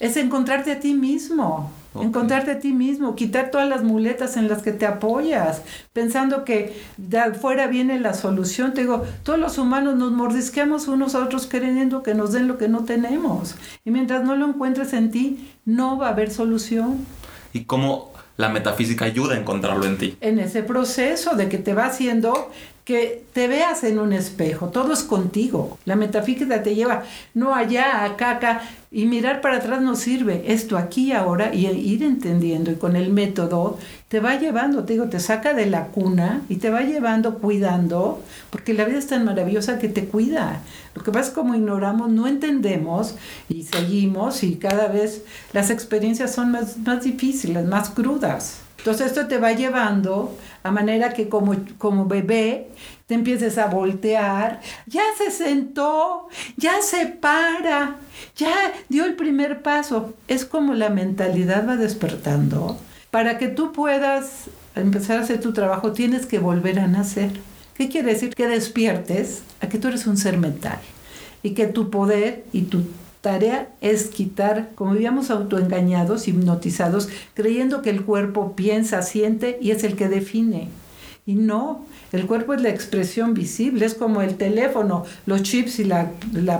Es 0.00 0.16
encontrarte 0.16 0.72
a 0.72 0.80
ti 0.80 0.92
mismo, 0.92 1.70
Ok. 1.94 2.02
encontrarte 2.02 2.50
a 2.50 2.58
ti 2.58 2.72
mismo, 2.72 3.14
quitar 3.14 3.52
todas 3.52 3.68
las 3.68 3.84
muletas 3.84 4.36
en 4.36 4.48
las 4.48 4.60
que 4.60 4.72
te 4.72 4.86
apoyas, 4.86 5.62
pensando 5.92 6.44
que 6.44 6.76
de 6.96 7.20
afuera 7.20 7.68
viene 7.68 8.00
la 8.00 8.12
solución. 8.12 8.74
Te 8.74 8.80
digo, 8.80 9.04
todos 9.22 9.38
los 9.38 9.56
humanos 9.56 9.94
nos 9.94 10.10
mordisqueamos 10.10 10.88
unos 10.88 11.14
a 11.14 11.22
otros 11.24 11.46
creyendo 11.46 12.02
que 12.02 12.14
nos 12.14 12.32
den 12.32 12.48
lo 12.48 12.58
que 12.58 12.66
no 12.66 12.80
tenemos. 12.84 13.54
Y 13.84 13.92
mientras 13.92 14.24
no 14.24 14.34
lo 14.34 14.48
encuentres 14.48 14.94
en 14.94 15.12
ti, 15.12 15.48
no 15.64 15.96
va 15.96 16.08
a 16.08 16.10
haber 16.10 16.32
solución. 16.32 17.06
¿Y 17.52 17.66
cómo 17.66 18.10
la 18.36 18.48
metafísica 18.48 19.04
ayuda 19.04 19.36
a 19.36 19.38
encontrarlo 19.38 19.86
en 19.86 19.96
ti? 19.96 20.16
En 20.20 20.40
ese 20.40 20.64
proceso 20.64 21.36
de 21.36 21.48
que 21.48 21.58
te 21.58 21.72
va 21.72 21.86
haciendo 21.86 22.50
que 22.84 23.24
te 23.32 23.48
veas 23.48 23.82
en 23.82 23.98
un 23.98 24.12
espejo, 24.12 24.68
todo 24.68 24.92
es 24.92 25.02
contigo. 25.02 25.78
La 25.86 25.96
metafísica 25.96 26.62
te 26.62 26.74
lleva 26.74 27.04
no 27.32 27.54
allá, 27.54 28.04
acá, 28.04 28.32
acá. 28.32 28.62
Y 28.90 29.06
mirar 29.06 29.40
para 29.40 29.56
atrás 29.56 29.80
no 29.80 29.96
sirve. 29.96 30.44
Esto 30.52 30.76
aquí 30.76 31.12
ahora 31.12 31.54
y 31.54 31.66
ir 31.66 32.02
entendiendo 32.02 32.70
y 32.70 32.76
con 32.76 32.94
el 32.94 33.10
método 33.10 33.78
te 34.08 34.20
va 34.20 34.38
llevando, 34.38 34.84
te 34.84 34.92
digo, 34.92 35.06
te 35.06 35.18
saca 35.18 35.54
de 35.54 35.66
la 35.66 35.86
cuna 35.86 36.42
y 36.48 36.56
te 36.56 36.70
va 36.70 36.82
llevando 36.82 37.38
cuidando, 37.38 38.22
porque 38.50 38.74
la 38.74 38.84
vida 38.84 38.98
es 38.98 39.08
tan 39.08 39.24
maravillosa 39.24 39.78
que 39.78 39.88
te 39.88 40.04
cuida. 40.04 40.60
Lo 40.94 41.02
que 41.02 41.10
pasa 41.10 41.30
es 41.30 41.34
como 41.34 41.54
ignoramos, 41.54 42.10
no 42.10 42.28
entendemos 42.28 43.16
y 43.48 43.64
seguimos 43.64 44.44
y 44.44 44.56
cada 44.56 44.88
vez 44.88 45.22
las 45.52 45.70
experiencias 45.70 46.34
son 46.34 46.52
más, 46.52 46.76
más 46.78 47.02
difíciles, 47.02 47.64
más 47.64 47.90
crudas. 47.90 48.63
Entonces 48.84 49.06
esto 49.06 49.28
te 49.28 49.38
va 49.38 49.52
llevando 49.52 50.36
a 50.62 50.70
manera 50.70 51.14
que 51.14 51.30
como, 51.30 51.56
como 51.78 52.04
bebé 52.04 52.68
te 53.06 53.14
empieces 53.14 53.56
a 53.56 53.68
voltear, 53.68 54.60
ya 54.84 55.00
se 55.16 55.30
sentó, 55.30 56.28
ya 56.58 56.82
se 56.82 57.06
para, 57.06 57.96
ya 58.36 58.52
dio 58.90 59.06
el 59.06 59.14
primer 59.14 59.62
paso. 59.62 60.12
Es 60.28 60.44
como 60.44 60.74
la 60.74 60.90
mentalidad 60.90 61.66
va 61.66 61.76
despertando. 61.76 62.78
Para 63.10 63.38
que 63.38 63.48
tú 63.48 63.72
puedas 63.72 64.50
empezar 64.76 65.18
a 65.18 65.22
hacer 65.22 65.40
tu 65.40 65.54
trabajo 65.54 65.92
tienes 65.92 66.26
que 66.26 66.38
volver 66.38 66.78
a 66.78 66.86
nacer. 66.86 67.30
¿Qué 67.72 67.88
quiere 67.88 68.12
decir? 68.12 68.34
Que 68.34 68.46
despiertes 68.46 69.44
a 69.62 69.68
que 69.70 69.78
tú 69.78 69.88
eres 69.88 70.06
un 70.06 70.18
ser 70.18 70.36
mental 70.36 70.78
y 71.42 71.54
que 71.54 71.68
tu 71.68 71.88
poder 71.88 72.44
y 72.52 72.64
tu 72.64 72.84
tarea 73.24 73.68
es 73.80 74.08
quitar, 74.08 74.68
como 74.74 74.92
vivíamos 74.92 75.30
autoengañados, 75.30 76.28
hipnotizados, 76.28 77.08
creyendo 77.32 77.80
que 77.80 77.88
el 77.88 78.04
cuerpo 78.04 78.54
piensa, 78.54 79.00
siente 79.00 79.58
y 79.62 79.70
es 79.70 79.82
el 79.82 79.96
que 79.96 80.08
define. 80.08 80.68
Y 81.26 81.36
no, 81.36 81.86
el 82.12 82.26
cuerpo 82.26 82.52
es 82.52 82.60
la 82.60 82.68
expresión 82.68 83.32
visible, 83.32 83.86
es 83.86 83.94
como 83.94 84.20
el 84.20 84.36
teléfono, 84.36 85.06
los 85.24 85.42
chips 85.42 85.78
y 85.78 85.84
la, 85.84 86.10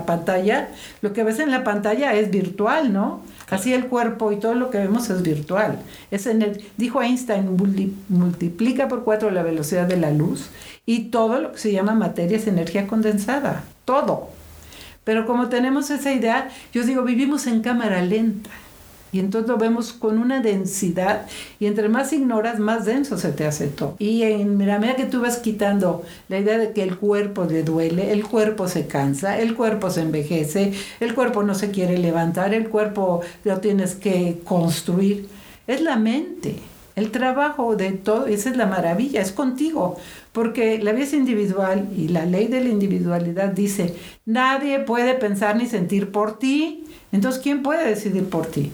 pantalla. 0.07 0.69
Lo 1.01 1.13
que 1.13 1.23
ves 1.23 1.37
en 1.37 1.51
la 1.51 1.63
pantalla 1.63 2.15
es 2.15 2.31
virtual, 2.31 2.91
¿no? 2.91 3.21
Así 3.51 3.71
el 3.71 3.85
cuerpo 3.85 4.31
y 4.31 4.37
todo 4.37 4.55
lo 4.55 4.71
que 4.71 4.79
vemos 4.79 5.11
es 5.11 5.21
virtual. 5.21 5.77
Es 6.09 6.25
en 6.25 6.41
el, 6.41 6.63
dijo 6.77 6.99
Einstein, 6.99 7.55
multiplica 8.09 8.87
por 8.87 9.03
cuatro 9.03 9.29
la 9.29 9.43
velocidad 9.43 9.85
de 9.85 9.97
la 9.97 10.09
luz 10.09 10.49
y 10.87 11.09
todo 11.09 11.39
lo 11.39 11.51
que 11.51 11.59
se 11.59 11.71
llama 11.71 11.93
materia 11.93 12.37
es 12.37 12.47
energía 12.47 12.87
condensada. 12.87 13.63
Todo. 13.85 14.29
Pero 15.05 15.25
como 15.25 15.47
tenemos 15.47 15.89
esa 15.89 16.11
idea, 16.11 16.49
yo 16.73 16.83
digo, 16.83 17.03
vivimos 17.03 17.47
en 17.47 17.61
cámara 17.61 18.01
lenta. 18.01 18.49
Y 19.15 19.19
entonces 19.19 19.47
lo 19.47 19.57
vemos 19.57 19.93
con 19.93 20.17
una 20.17 20.41
densidad 20.41 21.25
y 21.57 21.67
entre 21.67 21.87
más 21.87 22.11
ignoras, 22.11 22.59
más 22.59 22.83
denso 22.83 23.17
se 23.17 23.31
te 23.31 23.45
hace 23.45 23.67
todo. 23.67 23.95
Y 23.97 24.23
en 24.23 24.67
la 24.67 24.95
que 24.97 25.05
tú 25.05 25.21
vas 25.21 25.37
quitando 25.37 26.03
la 26.27 26.39
idea 26.39 26.57
de 26.57 26.73
que 26.73 26.83
el 26.83 26.97
cuerpo 26.97 27.45
le 27.45 27.63
duele, 27.63 28.11
el 28.11 28.25
cuerpo 28.25 28.67
se 28.67 28.87
cansa, 28.87 29.39
el 29.39 29.55
cuerpo 29.55 29.89
se 29.89 30.01
envejece, 30.01 30.73
el 30.99 31.15
cuerpo 31.15 31.43
no 31.43 31.55
se 31.55 31.71
quiere 31.71 31.97
levantar, 31.97 32.53
el 32.53 32.67
cuerpo 32.67 33.21
lo 33.45 33.59
tienes 33.59 33.95
que 33.95 34.41
construir, 34.43 35.29
es 35.65 35.79
la 35.79 35.95
mente. 35.95 36.57
El 36.95 37.11
trabajo 37.11 37.75
de 37.75 37.91
todo, 37.91 38.27
esa 38.27 38.49
es 38.49 38.55
la 38.55 38.67
maravilla, 38.67 39.21
es 39.21 39.33
contigo, 39.33 39.97
porque 40.31 40.81
la 40.81 40.93
vida 40.93 41.03
es 41.03 41.13
individual 41.13 41.89
y 41.95 42.07
la 42.07 42.25
ley 42.25 42.47
de 42.47 42.61
la 42.61 42.69
individualidad 42.69 43.49
dice, 43.49 43.95
nadie 44.25 44.79
puede 44.79 45.13
pensar 45.15 45.57
ni 45.57 45.67
sentir 45.67 46.11
por 46.11 46.39
ti, 46.39 46.85
entonces 47.11 47.41
¿quién 47.41 47.63
puede 47.63 47.85
decidir 47.85 48.29
por 48.29 48.45
ti? 48.45 48.71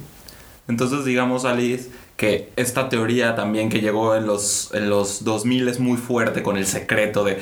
Entonces 0.68 1.04
digamos, 1.04 1.46
Alice, 1.46 1.90
que 2.22 2.52
esta 2.56 2.88
teoría 2.88 3.34
también 3.34 3.68
que 3.68 3.82
llegó 3.82 4.16
en 4.16 4.28
los, 4.28 4.70
en 4.76 4.92
los 4.92 5.24
2000 5.24 5.70
es 5.70 5.80
muy 5.80 5.98
fuerte 5.98 6.44
con 6.44 6.56
el 6.56 6.68
secreto 6.68 7.24
de 7.24 7.40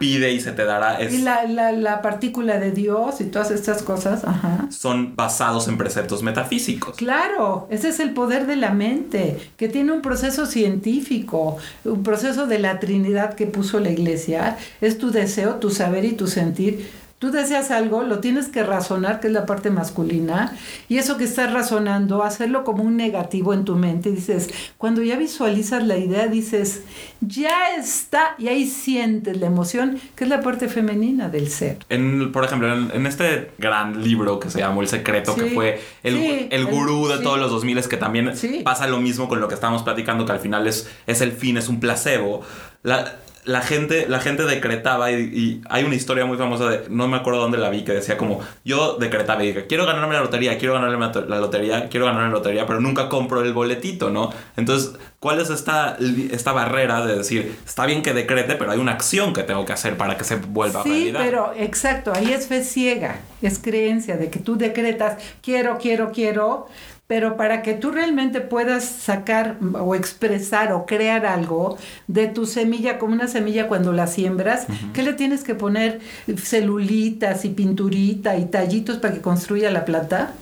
pide 0.00 0.32
y 0.32 0.40
se 0.40 0.50
te 0.50 0.64
dará. 0.64 1.00
y 1.00 1.18
la, 1.18 1.44
la, 1.44 1.70
la, 1.70 2.02
partícula 2.02 2.58
de 2.58 2.72
Dios 2.72 3.20
y 3.20 3.26
todas 3.26 3.52
estas 3.52 3.80
cosas 3.82 4.24
Ajá. 4.24 4.66
son 4.70 5.14
basados 5.14 5.68
en 5.68 5.78
preceptos 5.78 6.24
metafísicos. 6.24 6.96
Claro, 6.96 7.68
ese 7.70 7.90
es 7.90 8.00
el 8.00 8.10
poder 8.10 8.48
de 8.48 8.56
la 8.56 8.70
mente, 8.70 9.52
que 9.56 9.68
tiene 9.68 9.92
un 9.92 10.02
proceso 10.02 10.46
científico, 10.46 11.58
un 11.84 12.02
proceso 12.02 12.48
de 12.48 12.58
la 12.58 12.80
Trinidad 12.80 13.34
que 13.34 13.46
puso 13.46 13.78
la 13.78 13.90
iglesia. 13.90 14.58
Es 14.80 14.98
tu 14.98 15.12
deseo, 15.12 15.60
tu 15.60 15.70
saber 15.70 16.04
y 16.04 16.14
tu 16.14 16.26
sentir 16.26 16.88
Tú 17.18 17.32
deseas 17.32 17.72
algo, 17.72 18.04
lo 18.04 18.20
tienes 18.20 18.46
que 18.46 18.62
razonar, 18.62 19.18
que 19.18 19.26
es 19.26 19.32
la 19.32 19.44
parte 19.44 19.70
masculina, 19.70 20.56
y 20.88 20.98
eso 20.98 21.16
que 21.16 21.24
estás 21.24 21.52
razonando, 21.52 22.22
hacerlo 22.22 22.62
como 22.62 22.84
un 22.84 22.96
negativo 22.96 23.52
en 23.54 23.64
tu 23.64 23.74
mente. 23.74 24.12
Dices, 24.12 24.50
cuando 24.76 25.02
ya 25.02 25.16
visualizas 25.16 25.84
la 25.84 25.96
idea, 25.96 26.28
dices, 26.28 26.82
ya 27.20 27.74
está, 27.76 28.36
y 28.38 28.46
ahí 28.46 28.66
sientes 28.66 29.36
la 29.40 29.46
emoción, 29.46 30.00
que 30.14 30.24
es 30.24 30.30
la 30.30 30.42
parte 30.42 30.68
femenina 30.68 31.28
del 31.28 31.48
ser. 31.48 31.78
En, 31.88 32.30
por 32.30 32.44
ejemplo, 32.44 32.72
en, 32.72 33.06
este 33.06 33.50
gran 33.58 34.04
libro 34.04 34.38
que 34.38 34.48
se 34.48 34.60
llamó 34.60 34.80
El 34.82 34.88
Secreto, 34.88 35.34
que 35.34 35.46
fue 35.46 35.80
el, 36.04 36.46
el 36.50 36.66
gurú 36.66 37.08
de 37.08 37.18
todos 37.18 37.40
los 37.40 37.50
2000, 37.50 37.88
que 37.88 37.96
también 37.96 38.32
pasa 38.62 38.86
lo 38.86 39.00
mismo 39.00 39.28
con 39.28 39.40
lo 39.40 39.48
que 39.48 39.54
estábamos 39.54 39.82
platicando, 39.82 40.24
que 40.24 40.32
al 40.32 40.40
final 40.40 40.68
es, 40.68 40.88
es 41.08 41.20
el 41.20 41.32
fin, 41.32 41.56
es 41.56 41.68
un 41.68 41.80
placebo. 41.80 42.42
La, 42.84 43.18
la 43.48 43.62
gente, 43.62 44.06
la 44.08 44.20
gente 44.20 44.44
decretaba 44.44 45.10
y, 45.10 45.62
hay 45.70 45.84
una 45.84 45.94
historia 45.94 46.26
muy 46.26 46.36
famosa 46.36 46.68
de, 46.68 46.82
no 46.90 47.08
me 47.08 47.16
acuerdo 47.16 47.40
dónde 47.40 47.56
la 47.56 47.70
vi, 47.70 47.82
que 47.82 47.92
decía 47.92 48.18
como, 48.18 48.40
yo 48.62 48.98
decretaba 48.98 49.42
y 49.42 49.48
dije, 49.48 49.66
quiero 49.66 49.86
ganarme 49.86 50.14
la 50.14 50.20
lotería, 50.20 50.58
quiero 50.58 50.74
ganarme 50.74 51.10
la 51.26 51.38
lotería, 51.38 51.88
quiero 51.88 52.04
ganarme 52.04 52.28
la 52.28 52.34
lotería, 52.34 52.66
pero 52.66 52.78
nunca 52.78 53.08
compro 53.08 53.40
el 53.42 53.54
boletito, 53.54 54.10
¿no? 54.10 54.30
Entonces, 54.58 54.98
¿cuál 55.18 55.40
es 55.40 55.48
esta, 55.48 55.96
esta 56.30 56.52
barrera 56.52 57.06
de 57.06 57.16
decir, 57.16 57.56
está 57.64 57.86
bien 57.86 58.02
que 58.02 58.12
decrete, 58.12 58.54
pero 58.56 58.70
hay 58.70 58.78
una 58.78 58.92
acción 58.92 59.32
que 59.32 59.42
tengo 59.44 59.64
que 59.64 59.72
hacer 59.72 59.96
para 59.96 60.18
que 60.18 60.24
se 60.24 60.36
vuelva 60.36 60.82
sí, 60.82 60.90
realidad? 60.90 61.20
Sí, 61.20 61.26
pero 61.26 61.52
exacto, 61.56 62.12
ahí 62.14 62.30
es 62.30 62.48
fe 62.48 62.62
ciega, 62.62 63.20
es 63.40 63.58
creencia 63.58 64.18
de 64.18 64.28
que 64.28 64.40
tú 64.40 64.58
decretas, 64.58 65.22
quiero, 65.40 65.78
quiero, 65.78 66.12
quiero, 66.12 66.66
pero 67.08 67.38
para 67.38 67.62
que 67.62 67.72
tú 67.72 67.90
realmente 67.90 68.42
puedas 68.42 68.84
sacar 68.84 69.56
o 69.80 69.94
expresar 69.94 70.74
o 70.74 70.84
crear 70.84 71.24
algo 71.24 71.78
de 72.06 72.28
tu 72.28 72.44
semilla, 72.44 72.98
como 72.98 73.14
una 73.14 73.28
semilla 73.28 73.66
cuando 73.66 73.92
la 73.92 74.06
siembras, 74.06 74.66
¿qué 74.92 75.02
le 75.02 75.14
tienes 75.14 75.42
que 75.42 75.54
poner? 75.54 76.00
Celulitas 76.36 77.46
y 77.46 77.48
pinturita 77.48 78.36
y 78.36 78.44
tallitos 78.44 78.98
para 78.98 79.14
que 79.14 79.22
construya 79.22 79.70
la 79.70 79.86
planta. 79.86 80.34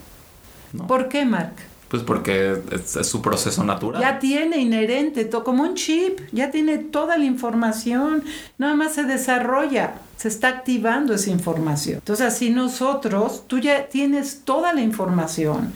¿Por 0.88 1.08
qué, 1.08 1.24
Mark? 1.24 1.54
Pues 1.88 2.02
porque 2.02 2.60
es, 2.72 3.06
su 3.06 3.22
proceso 3.22 3.62
natural. 3.62 4.02
Ya 4.02 4.18
tiene 4.18 4.58
inherente, 4.58 5.30
como 5.30 5.62
un 5.62 5.76
chip, 5.76 6.18
ya 6.32 6.50
tiene 6.50 6.78
toda 6.78 7.16
la 7.16 7.26
información, 7.26 8.24
nada 8.58 8.74
más 8.74 8.94
se 8.94 9.04
desarrolla, 9.04 9.94
se 10.16 10.26
está 10.26 10.48
activando 10.48 11.14
esa 11.14 11.30
información. 11.30 11.98
Entonces, 11.98 12.26
así 12.26 12.50
nosotros, 12.50 13.44
tú 13.46 13.60
ya 13.60 13.86
tienes 13.86 14.40
toda 14.44 14.72
la 14.72 14.80
información 14.80 15.72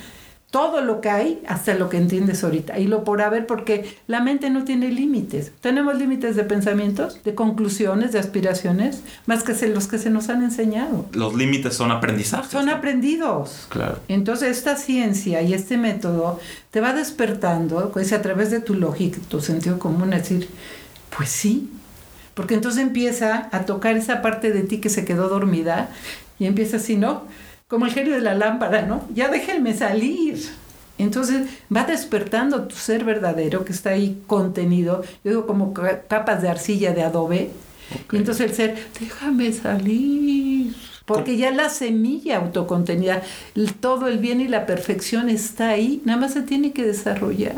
todo 0.51 0.81
lo 0.81 1.01
que 1.01 1.11
hay 1.11 1.43
hasta 1.47 1.75
lo 1.75 1.89
que 1.89 1.97
entiendes 1.97 2.43
ahorita 2.43 2.79
y 2.79 2.87
lo 2.87 3.05
por 3.05 3.23
haber 3.23 3.47
porque 3.47 3.97
la 4.09 4.21
mente 4.21 4.51
no 4.51 4.65
tiene 4.65 4.89
límites. 4.89 5.53
Tenemos 5.61 5.97
límites 5.97 6.35
de 6.35 6.43
pensamientos, 6.43 7.23
de 7.23 7.35
conclusiones, 7.37 8.13
de 8.13 8.19
aspiraciones, 8.19 9.03
más 9.27 9.45
que 9.45 9.69
los 9.69 9.87
que 9.87 9.99
se 9.99 10.11
nos 10.11 10.29
han 10.29 10.43
enseñado. 10.43 11.07
Los 11.13 11.35
límites 11.35 11.75
son 11.75 11.93
aprendizajes. 11.93 12.51
Son 12.51 12.69
aprendidos. 12.69 13.67
Claro. 13.69 14.01
Entonces 14.09 14.57
esta 14.57 14.77
ciencia 14.77 15.41
y 15.43 15.55
este 15.55 15.77
método 15.77 16.41
te 16.73 16.81
va 16.81 16.93
despertando, 16.95 17.91
pues 17.93 18.13
a 18.13 18.21
través 18.21 18.51
de 18.51 18.61
tu 18.61 18.75
lógica, 18.75 19.19
tu 19.29 19.41
sentido 19.41 19.79
común, 19.79 20.11
decir, 20.11 20.49
pues 21.17 21.29
sí, 21.29 21.71
porque 22.35 22.55
entonces 22.55 22.83
empieza 22.83 23.49
a 23.53 23.67
tocar 23.67 23.97
esa 23.97 24.23
parte 24.23 24.51
de 24.51 24.63
ti 24.63 24.79
que 24.79 24.89
se 24.89 25.05
quedó 25.05 25.29
dormida 25.29 25.91
y 26.39 26.47
empieza 26.47 26.79
así, 26.79 26.97
¿no? 26.97 27.25
Como 27.71 27.87
el 27.87 27.93
genio 27.93 28.15
de 28.15 28.21
la 28.21 28.35
lámpara, 28.35 28.83
¿no? 28.83 29.05
Ya 29.15 29.29
déjenme 29.29 29.73
salir. 29.75 30.39
Entonces 30.99 31.49
va 31.75 31.85
despertando 31.85 32.65
tu 32.65 32.75
ser 32.75 33.05
verdadero 33.05 33.65
que 33.65 33.73
está 33.73 33.91
ahí 33.91 34.21
contenido, 34.27 35.03
yo 35.25 35.31
digo 35.31 35.47
como 35.47 35.73
capas 35.73 36.43
de 36.43 36.51
arcilla 36.51 36.93
de 36.93 37.05
adobe. 37.05 37.51
Y 38.13 38.17
entonces 38.17 38.51
el 38.51 38.55
ser, 38.55 38.87
déjame 38.99 39.53
salir. 39.53 40.75
Porque 41.07 41.37
ya 41.37 41.51
la 41.51 41.71
semilla 41.71 42.37
autocontenida, 42.37 43.23
todo 43.81 44.07
el 44.07 44.19
bien 44.19 44.41
y 44.41 44.47
la 44.47 44.65
perfección 44.65 45.29
está 45.29 45.71
ahí, 45.71 46.01
nada 46.05 46.21
más 46.21 46.35
se 46.35 46.43
tiene 46.43 46.73
que 46.73 46.85
desarrollar. 46.85 47.55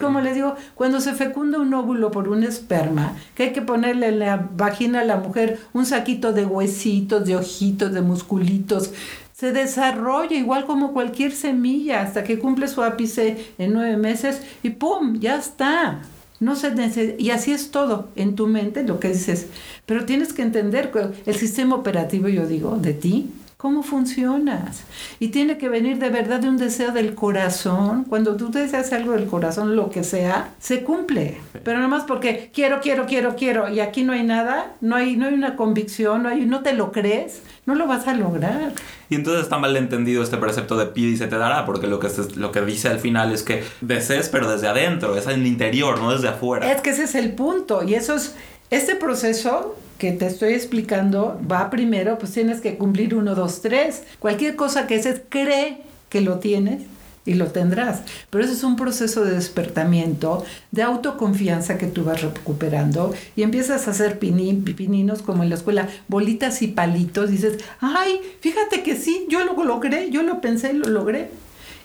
Como 0.00 0.20
le 0.20 0.34
digo, 0.34 0.56
cuando 0.74 1.00
se 1.00 1.12
fecunda 1.12 1.60
un 1.60 1.72
óvulo 1.72 2.10
por 2.10 2.28
un 2.28 2.42
esperma, 2.42 3.14
que 3.36 3.44
hay 3.44 3.52
que 3.52 3.62
ponerle 3.62 4.08
en 4.08 4.18
la 4.18 4.48
vagina 4.56 5.00
a 5.00 5.04
la 5.04 5.18
mujer 5.18 5.60
un 5.72 5.86
saquito 5.86 6.32
de 6.32 6.46
huesitos, 6.46 7.24
de 7.26 7.36
ojitos, 7.36 7.92
de 7.92 8.00
musculitos, 8.00 8.90
se 9.38 9.52
desarrolla 9.52 10.34
igual 10.34 10.64
como 10.64 10.94
cualquier 10.94 11.30
semilla 11.32 12.00
hasta 12.00 12.24
que 12.24 12.38
cumple 12.38 12.68
su 12.68 12.82
ápice 12.82 13.52
en 13.58 13.74
nueve 13.74 13.98
meses 13.98 14.40
y 14.62 14.70
¡pum! 14.70 15.20
Ya 15.20 15.36
está. 15.36 16.00
No 16.40 16.56
se 16.56 17.16
y 17.18 17.30
así 17.30 17.52
es 17.52 17.70
todo 17.70 18.08
en 18.16 18.34
tu 18.34 18.46
mente 18.46 18.82
lo 18.82 18.98
que 18.98 19.08
dices. 19.08 19.48
Pero 19.84 20.06
tienes 20.06 20.32
que 20.32 20.40
entender 20.40 20.90
el 21.26 21.34
sistema 21.34 21.76
operativo, 21.76 22.28
yo 22.28 22.46
digo, 22.46 22.76
de 22.76 22.94
ti, 22.94 23.30
cómo 23.56 23.82
funcionas. 23.82 24.84
Y 25.18 25.28
tiene 25.28 25.56
que 25.56 25.68
venir 25.68 25.98
de 25.98 26.10
verdad 26.10 26.40
de 26.40 26.48
un 26.48 26.58
deseo 26.58 26.92
del 26.92 27.14
corazón. 27.14 28.04
Cuando 28.04 28.36
tú 28.36 28.50
deseas 28.50 28.92
algo 28.92 29.12
del 29.12 29.26
corazón, 29.26 29.76
lo 29.76 29.88
que 29.88 30.04
sea, 30.04 30.54
se 30.58 30.82
cumple. 30.84 31.38
Pero 31.64 31.78
nada 31.78 31.88
más 31.88 32.04
porque 32.04 32.50
quiero, 32.52 32.80
quiero, 32.82 33.06
quiero, 33.06 33.34
quiero, 33.34 33.68
y 33.70 33.80
aquí 33.80 34.04
no 34.04 34.12
hay 34.12 34.24
nada, 34.24 34.74
no 34.80 34.94
hay, 34.96 35.16
no 35.16 35.26
hay 35.26 35.34
una 35.34 35.56
convicción, 35.56 36.22
no, 36.22 36.28
hay, 36.28 36.44
no 36.44 36.62
te 36.62 36.74
lo 36.74 36.92
crees, 36.92 37.42
no 37.64 37.74
lo 37.74 37.86
vas 37.86 38.06
a 38.06 38.14
lograr. 38.14 38.72
Y 39.08 39.14
entonces 39.14 39.44
está 39.44 39.56
mal 39.56 39.76
entendido 39.76 40.22
este 40.22 40.36
precepto 40.36 40.76
de 40.76 40.86
pide 40.86 41.12
y 41.12 41.16
se 41.16 41.26
te 41.26 41.38
dará, 41.38 41.64
porque 41.64 41.86
lo 41.86 41.98
que, 41.98 42.08
lo 42.36 42.52
que 42.52 42.60
dice 42.60 42.88
al 42.88 43.00
final 43.00 43.32
es 43.32 43.42
que 43.42 43.64
desees, 43.80 44.28
pero 44.28 44.50
desde 44.50 44.68
adentro, 44.68 45.16
es 45.16 45.26
en 45.26 45.40
el 45.40 45.46
interior, 45.46 45.98
no 45.98 46.12
desde 46.12 46.28
afuera. 46.28 46.70
Es 46.70 46.82
que 46.82 46.90
ese 46.90 47.04
es 47.04 47.14
el 47.14 47.32
punto, 47.32 47.82
y 47.84 47.94
eso 47.94 48.16
es, 48.16 48.34
este 48.70 48.96
proceso 48.96 49.76
que 49.98 50.12
te 50.12 50.26
estoy 50.26 50.54
explicando 50.54 51.40
va 51.50 51.70
primero, 51.70 52.18
pues 52.18 52.32
tienes 52.32 52.60
que 52.60 52.76
cumplir 52.76 53.14
uno, 53.14 53.34
dos, 53.34 53.62
tres. 53.62 54.02
Cualquier 54.18 54.56
cosa 54.56 54.86
que 54.86 54.96
haces, 54.96 55.22
cree 55.28 55.78
que 56.08 56.20
lo 56.20 56.38
tienes 56.38 56.82
y 57.24 57.34
lo 57.34 57.48
tendrás. 57.48 58.02
Pero 58.30 58.44
ese 58.44 58.52
es 58.52 58.62
un 58.62 58.76
proceso 58.76 59.24
de 59.24 59.32
despertamiento, 59.32 60.44
de 60.70 60.82
autoconfianza 60.82 61.76
que 61.76 61.86
tú 61.86 62.04
vas 62.04 62.22
recuperando 62.22 63.14
y 63.34 63.42
empiezas 63.42 63.88
a 63.88 63.90
hacer 63.90 64.18
pininos 64.18 65.22
como 65.22 65.42
en 65.42 65.48
la 65.48 65.56
escuela, 65.56 65.88
bolitas 66.08 66.62
y 66.62 66.68
palitos. 66.68 67.30
Dices, 67.30 67.58
ay, 67.80 68.20
fíjate 68.40 68.82
que 68.82 68.96
sí, 68.96 69.26
yo 69.28 69.44
lo 69.44 69.62
logré, 69.64 70.10
yo 70.10 70.22
lo 70.22 70.40
pensé 70.40 70.72
y 70.72 70.76
lo 70.76 70.88
logré. 70.88 71.30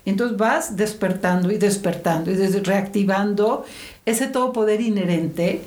Entonces 0.06 0.38
vas 0.38 0.78
despertando 0.78 1.52
y 1.52 1.58
despertando 1.58 2.32
y 2.32 2.36
reactivando 2.36 3.66
ese 4.06 4.28
todo 4.28 4.52
poder 4.52 4.82
inherente 4.82 5.62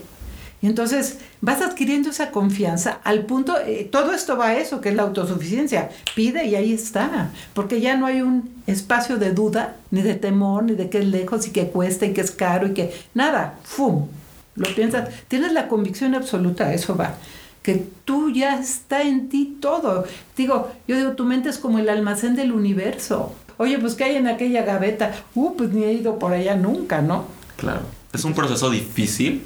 entonces 0.66 1.18
vas 1.40 1.60
adquiriendo 1.60 2.10
esa 2.10 2.30
confianza 2.30 3.00
al 3.04 3.26
punto, 3.26 3.56
eh, 3.58 3.88
todo 3.90 4.12
esto 4.12 4.36
va 4.36 4.48
a 4.48 4.56
eso, 4.56 4.80
que 4.80 4.88
es 4.88 4.94
la 4.94 5.02
autosuficiencia. 5.02 5.90
Pide 6.14 6.46
y 6.46 6.54
ahí 6.54 6.72
está, 6.72 7.30
porque 7.52 7.80
ya 7.80 7.96
no 7.96 8.06
hay 8.06 8.22
un 8.22 8.50
espacio 8.66 9.18
de 9.18 9.32
duda, 9.32 9.76
ni 9.90 10.02
de 10.02 10.14
temor, 10.14 10.64
ni 10.64 10.74
de 10.74 10.88
que 10.88 10.98
es 10.98 11.06
lejos 11.06 11.46
y 11.46 11.50
que 11.50 11.68
cuesta 11.68 12.06
y 12.06 12.12
que 12.14 12.22
es 12.22 12.30
caro 12.30 12.68
y 12.68 12.72
que 12.72 12.94
nada, 13.12 13.58
¡fum! 13.64 14.06
Lo 14.54 14.72
piensas, 14.74 15.10
tienes 15.28 15.52
la 15.52 15.68
convicción 15.68 16.14
absoluta, 16.14 16.72
eso 16.72 16.96
va 16.96 17.16
que 17.64 17.82
tú 18.04 18.30
ya 18.30 18.60
está 18.60 19.02
en 19.02 19.30
ti 19.30 19.56
todo. 19.58 20.04
Digo, 20.36 20.70
yo 20.86 20.98
digo, 20.98 21.12
tu 21.12 21.24
mente 21.24 21.48
es 21.48 21.56
como 21.56 21.78
el 21.78 21.88
almacén 21.88 22.36
del 22.36 22.52
universo. 22.52 23.34
Oye, 23.56 23.78
pues 23.78 23.94
¿qué 23.94 24.04
hay 24.04 24.16
en 24.16 24.26
aquella 24.26 24.64
gaveta? 24.64 25.14
Uh, 25.34 25.56
pues 25.56 25.70
ni 25.70 25.82
he 25.82 25.94
ido 25.94 26.18
por 26.18 26.34
allá 26.34 26.56
nunca, 26.56 27.00
¿no? 27.00 27.24
Claro. 27.56 27.80
Es 28.12 28.22
un 28.24 28.34
proceso 28.34 28.68
difícil 28.68 29.42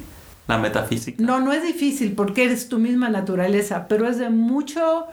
la 0.49 0.57
metafísica? 0.57 1.23
No, 1.23 1.39
no 1.39 1.53
es 1.53 1.63
difícil 1.63 2.13
porque 2.13 2.45
eres 2.45 2.67
tu 2.67 2.79
misma 2.79 3.09
naturaleza, 3.09 3.87
pero 3.87 4.07
es 4.07 4.17
de 4.17 4.29
mucho 4.29 5.05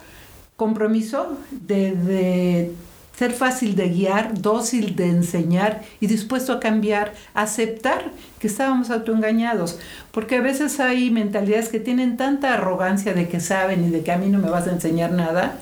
compromiso, 0.57 1.37
de, 1.51 2.73
ser 3.17 3.33
fácil 3.33 3.77
de 3.77 3.89
guiar, 3.89 4.41
dócil 4.41 4.97
de 4.97 5.09
enseñar 5.09 5.83
y 6.01 6.07
dispuesto 6.07 6.53
a 6.53 6.61
cambiar, 6.61 7.15
aceptar 7.35 8.11
que 8.39 8.47
estábamos 8.47 8.91
autoengañados, 8.91 9.79
porque 10.11 10.37
a 10.37 10.43
veces 10.43 10.81
hay 10.81 11.11
mentalidades 11.11 11.69
que 11.69 11.81
tienen 11.81 12.17
tanta 12.17 12.53
arrogancia 12.53 13.15
de 13.15 13.29
que 13.29 13.41
saben 13.41 13.85
y 13.85 13.91
de 13.91 14.03
que 14.03 14.13
a 14.13 14.19
mí 14.19 14.29
no 14.29 14.39
me 14.39 14.51
vas 14.51 14.67
a 14.67 14.73
enseñar 14.73 15.13
nada, 15.13 15.59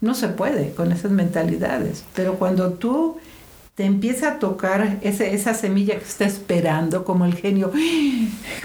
no 0.00 0.14
se 0.14 0.28
puede 0.28 0.72
con 0.72 0.90
esas 0.90 1.12
mentalidades, 1.12 2.04
pero 2.14 2.34
cuando 2.34 2.72
tú 2.72 3.18
te 3.76 3.84
empieza 3.84 4.32
a 4.32 4.38
tocar 4.38 4.98
ese, 5.02 5.34
esa 5.34 5.52
semilla 5.52 5.98
que 5.98 6.04
está 6.04 6.24
esperando, 6.24 7.04
como 7.04 7.26
el 7.26 7.34
genio, 7.34 7.70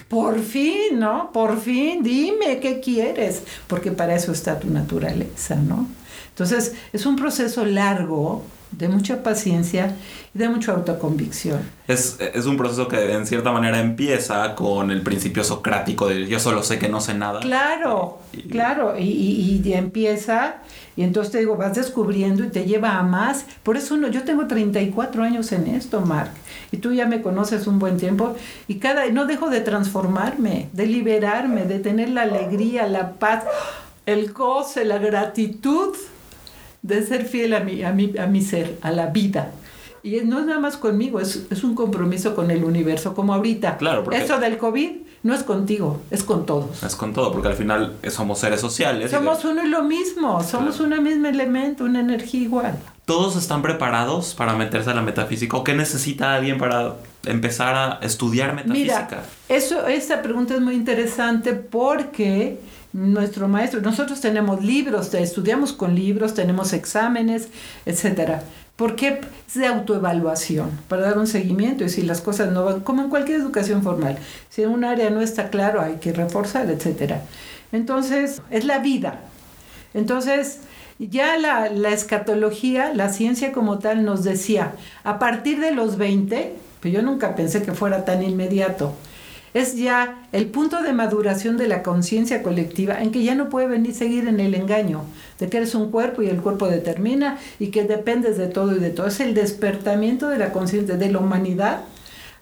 por 0.08 0.40
fin, 0.40 1.00
¿no? 1.00 1.32
Por 1.34 1.60
fin, 1.60 2.02
dime 2.02 2.60
qué 2.62 2.80
quieres, 2.80 3.44
porque 3.68 3.92
para 3.92 4.16
eso 4.16 4.32
está 4.32 4.58
tu 4.58 4.70
naturaleza, 4.70 5.56
¿no? 5.56 5.86
Entonces, 6.30 6.76
es 6.94 7.06
un 7.06 7.18
proceso 7.18 7.66
largo, 7.66 8.46
de 8.72 8.88
mucha 8.88 9.22
paciencia 9.22 9.96
y 10.34 10.40
de 10.40 10.50
mucha 10.50 10.72
autoconvicción. 10.72 11.60
Es, 11.88 12.18
es, 12.20 12.46
un 12.46 12.56
proceso 12.58 12.88
que 12.88 13.14
en 13.14 13.28
cierta 13.28 13.52
manera 13.52 13.80
empieza 13.80 14.56
con 14.56 14.92
el 14.92 15.02
principio 15.02 15.44
socrático 15.44 16.08
de 16.08 16.28
yo 16.28 16.40
solo 16.40 16.64
sé 16.64 16.80
que 16.80 16.88
no 16.88 17.02
sé 17.02 17.14
nada. 17.14 17.42
Claro, 17.42 18.20
claro, 18.50 18.98
y, 18.98 19.04
y, 19.04 19.62
y, 19.64 19.74
empieza 19.74 20.62
y 20.96 21.04
entonces 21.04 21.32
te 21.32 21.40
digo, 21.40 21.56
vas 21.56 21.76
descubriendo 21.76 22.44
y 22.44 22.50
te 22.50 22.66
lleva 22.66 22.98
a 22.98 23.04
más. 23.04 23.46
Por 23.64 23.78
eso 23.78 23.96
uno, 23.96 24.08
yo 24.10 24.24
tengo 24.24 24.48
34 24.48 25.24
años 25.24 25.52
en 25.52 25.68
esto, 25.68 26.02
Mark, 26.02 26.32
y 26.72 26.78
tú 26.78 26.94
ya 26.94 27.06
me 27.06 27.22
conoces 27.22 27.68
un 27.68 27.80
buen 27.80 27.98
tiempo, 27.98 28.36
y 28.68 28.76
cada, 28.76 29.06
no 29.08 29.26
dejo 29.26 29.50
de 29.50 29.62
transformarme, 29.62 30.70
de 30.74 30.86
liberarme, 30.88 31.66
de 31.66 31.80
tener 31.80 32.10
la 32.10 32.24
alegría, 32.24 32.88
la 32.88 33.14
paz, 33.14 33.44
el 34.06 34.32
goce, 34.34 34.86
la 34.86 34.98
gratitud 34.98 35.96
de 36.82 37.06
ser 37.06 37.26
fiel 37.26 37.54
a 37.54 37.60
mi, 37.60 37.84
a 37.84 37.92
mi, 37.92 38.18
a 38.18 38.28
mi 38.28 38.42
ser, 38.42 38.78
a 38.82 38.92
la 38.92 39.08
vida. 39.08 39.52
Y 40.04 40.16
no 40.22 40.40
es 40.40 40.46
nada 40.48 40.60
más 40.60 40.78
conmigo, 40.78 41.20
es, 41.20 41.46
es 41.52 41.64
un 41.64 41.76
compromiso 41.76 42.36
con 42.36 42.50
el 42.50 42.64
universo, 42.64 43.14
como 43.14 43.34
ahorita. 43.36 43.78
Claro, 43.78 44.04
porque... 44.04 44.20
Eso 44.20 44.40
del 44.40 44.58
COVID 44.58 44.90
no 45.24 45.36
es 45.36 45.44
contigo, 45.44 46.02
es 46.10 46.24
con 46.24 46.46
todos. 46.46 46.82
Es 46.84 46.96
con 46.96 47.14
todo, 47.14 47.32
porque 47.32 47.50
al 47.50 47.54
final 47.54 47.98
somos 48.10 48.40
seres 48.40 48.60
sociales. 48.60 49.12
Somos 49.12 49.46
uno 49.46 49.64
y 49.64 49.68
lo 49.68 49.84
mismo, 49.84 50.44
somos 50.44 50.80
un 50.80 51.02
mismo 51.04 51.28
elemento, 51.28 51.84
una 51.84 52.00
energía 52.00 52.42
igual. 52.42 52.80
¿Todos 53.06 53.36
están 53.36 53.62
preparados 53.62 54.34
para 54.34 54.54
meterse 54.54 54.90
a 54.90 54.94
la 54.94 55.02
metafísica? 55.02 55.58
¿O 55.58 55.64
qué 55.64 55.74
necesita 55.74 56.36
alguien 56.36 56.58
para 56.58 56.96
empezar 57.26 57.76
a 57.76 58.06
estudiar 58.06 58.56
metafísica? 58.56 59.08
Mira, 59.10 59.24
eso, 59.50 59.86
esta 59.88 60.22
pregunta 60.22 60.56
es 60.56 60.62
muy 60.62 60.76
interesante 60.76 61.54
porque 61.54 62.60
nuestro 62.94 63.48
maestro, 63.48 63.82
nosotros 63.82 64.20
tenemos 64.22 64.64
libros, 64.64 65.14
estudiamos 65.14 65.74
con 65.74 65.96
libros, 65.96 66.34
tenemos 66.34 66.74
exámenes, 66.74 67.48
etcétera. 67.86 68.44
¿Por 68.76 68.96
qué? 68.96 69.22
Es 69.48 69.54
de 69.54 69.68
autoevaluación, 69.68 70.72
para 70.88 71.04
dar 71.04 71.18
un 71.18 71.28
seguimiento 71.28 71.84
y 71.84 71.90
si 71.90 72.02
las 72.02 72.22
cosas 72.22 72.52
no 72.52 72.66
van, 72.66 72.80
como 72.82 73.04
en 73.04 73.10
cualquier 73.10 73.40
educación 73.40 73.84
formal, 73.84 74.18
si 74.50 74.64
en 74.64 74.70
un 74.70 74.84
área 74.84 75.10
no 75.10 75.22
está 75.22 75.50
claro 75.50 75.82
hay 75.82 75.96
que 75.96 76.14
reforzar, 76.14 76.70
etc. 76.70 77.16
Entonces, 77.72 78.42
es 78.50 78.66
la 78.66 78.80
vida. 78.80 79.20
Entonces, 79.94 80.62
ya 81.00 81.38
la, 81.38 81.70
la 81.70 81.90
escatología, 81.90 82.94
la 82.94 83.10
ciencia 83.10 83.52
como 83.52 83.80
tal 83.80 84.04
nos 84.04 84.24
decía, 84.24 84.74
a 85.04 85.20
partir 85.20 85.60
de 85.60 85.72
los 85.72 85.98
20, 85.98 86.56
pero 86.80 86.96
yo 86.96 87.02
nunca 87.02 87.36
pensé 87.36 87.62
que 87.62 87.74
fuera 87.74 88.04
tan 88.04 88.24
inmediato, 88.24 88.94
es 89.54 89.76
ya 89.76 90.28
el 90.32 90.48
punto 90.48 90.82
de 90.82 90.94
maduración 90.94 91.58
de 91.58 91.68
la 91.68 91.84
conciencia 91.84 92.44
colectiva 92.44 93.02
en 93.02 93.12
que 93.12 93.24
ya 93.24 93.36
no 93.36 93.50
puede 93.50 93.68
venir 93.68 93.94
seguir 93.94 94.28
en 94.28 94.40
el 94.40 94.56
engaño 94.56 95.04
de 95.40 95.50
que 95.50 95.58
eres 95.58 95.76
un 95.76 95.92
cuerpo 95.92 96.22
y 96.22 96.28
el 96.28 96.42
cuerpo 96.42 96.68
determina 96.68 97.38
y 97.60 97.68
que 97.68 97.84
dependes 97.84 98.38
de 98.38 98.48
todo 98.48 98.76
y 98.76 98.80
de 98.80 98.92
todo. 98.92 99.08
Es 99.08 99.20
el 99.20 99.34
despertamiento 99.34 100.30
de 100.30 100.38
la 100.38 100.52
conciencia 100.52 100.98
de 100.98 101.12
la 101.12 101.20
humanidad 101.20 101.82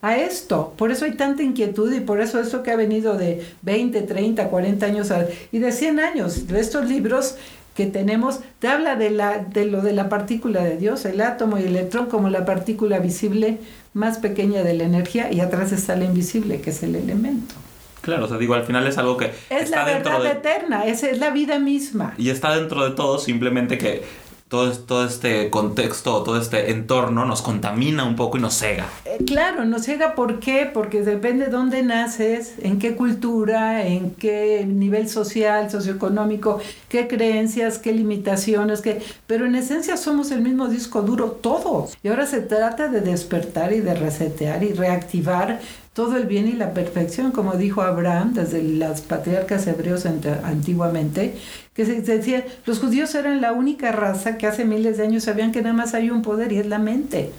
a 0.01 0.17
esto. 0.17 0.73
Por 0.77 0.91
eso 0.91 1.05
hay 1.05 1.13
tanta 1.13 1.43
inquietud 1.43 1.91
y 1.93 1.99
por 1.99 2.21
eso 2.21 2.39
esto 2.39 2.63
que 2.63 2.71
ha 2.71 2.75
venido 2.75 3.17
de 3.17 3.45
20, 3.63 4.01
30, 4.03 4.47
40 4.47 4.85
años 4.85 5.11
y 5.51 5.59
de 5.59 5.71
100 5.71 5.99
años, 5.99 6.47
de 6.47 6.59
estos 6.59 6.87
libros 6.87 7.35
que 7.79 7.85
tenemos, 7.85 8.41
te 8.59 8.67
habla 8.67 8.97
de, 8.97 9.09
la, 9.09 9.37
de 9.37 9.63
lo 9.63 9.81
de 9.81 9.93
la 9.93 10.09
partícula 10.09 10.61
de 10.61 10.75
Dios, 10.75 11.05
el 11.05 11.21
átomo 11.21 11.57
y 11.57 11.61
el 11.61 11.67
electrón 11.67 12.07
como 12.07 12.29
la 12.29 12.43
partícula 12.43 12.99
visible 12.99 13.59
más 13.93 14.17
pequeña 14.17 14.63
de 14.63 14.73
la 14.73 14.83
energía 14.83 15.31
y 15.31 15.39
atrás 15.39 15.71
está 15.71 15.95
la 15.95 16.03
invisible, 16.03 16.59
que 16.59 16.71
es 16.71 16.83
el 16.83 16.93
elemento. 16.97 17.55
Claro, 18.01 18.25
o 18.25 18.27
sea, 18.27 18.37
digo, 18.37 18.53
al 18.53 18.65
final 18.65 18.85
es 18.85 18.97
algo 18.97 19.15
que... 19.15 19.31
Es 19.49 19.69
la 19.69 19.85
verdad 19.85 20.25
eterna, 20.25 20.85
es, 20.87 21.03
es 21.03 21.19
la 21.19 21.29
vida 21.29 21.57
misma. 21.57 22.15
Y 22.17 22.31
está 22.31 22.53
dentro 22.53 22.83
de 22.83 22.93
todo, 22.93 23.17
simplemente 23.17 23.77
que 23.77 24.03
todo, 24.49 25.05
este 25.05 25.51
contexto, 25.51 26.23
todo 26.23 26.41
este 26.41 26.71
entorno 26.71 27.23
nos 27.23 27.43
contamina 27.43 28.03
un 28.03 28.15
poco 28.15 28.39
y 28.39 28.41
nos 28.41 28.55
cega. 28.55 28.87
Eh, 29.05 29.23
claro, 29.23 29.63
nos 29.63 29.83
cega 29.83 30.15
¿por 30.15 30.39
qué? 30.39 30.69
Porque 30.73 31.03
depende 31.03 31.45
de 31.45 31.51
dónde 31.51 31.83
naces, 31.83 32.55
en 32.57 32.79
qué 32.79 32.95
cultura, 32.95 33.85
en 33.85 34.09
qué 34.11 34.65
nivel 34.67 35.07
social, 35.07 35.69
socioeconómico, 35.69 36.59
qué 36.89 37.07
creencias, 37.07 37.77
qué 37.77 37.93
limitaciones, 37.93 38.81
qué... 38.81 39.03
pero 39.27 39.45
en 39.45 39.53
esencia 39.53 39.97
somos 39.97 40.31
el 40.31 40.41
mismo 40.41 40.67
disco 40.67 41.03
duro 41.03 41.31
todos. 41.31 41.95
Y 42.01 42.07
ahora 42.07 42.25
se 42.25 42.41
trata 42.41 42.87
de 42.87 43.01
despertar 43.01 43.71
y 43.71 43.81
de 43.81 43.93
resetear 43.93 44.63
y 44.63 44.73
reactivar 44.73 45.59
todo 45.93 46.17
el 46.17 46.25
bien 46.25 46.47
y 46.47 46.53
la 46.53 46.73
perfección, 46.73 47.31
como 47.31 47.53
dijo 47.53 47.81
Abraham 47.81 48.33
desde 48.33 48.63
las 48.63 49.01
patriarcas 49.01 49.67
hebreos 49.67 50.05
antiguamente, 50.05 51.35
que 51.73 51.85
se 51.85 52.01
decía, 52.01 52.45
los 52.65 52.79
judíos 52.79 53.13
eran 53.15 53.41
la 53.41 53.51
única 53.51 53.91
raza 53.91 54.37
que 54.37 54.47
hace 54.47 54.65
miles 54.65 54.97
de 54.97 55.03
años 55.03 55.23
sabían 55.23 55.51
que 55.51 55.61
nada 55.61 55.73
más 55.73 55.93
hay 55.93 56.09
un 56.09 56.21
poder 56.21 56.51
y 56.51 56.57
es 56.57 56.67
la 56.67 56.79
mente. 56.79 57.31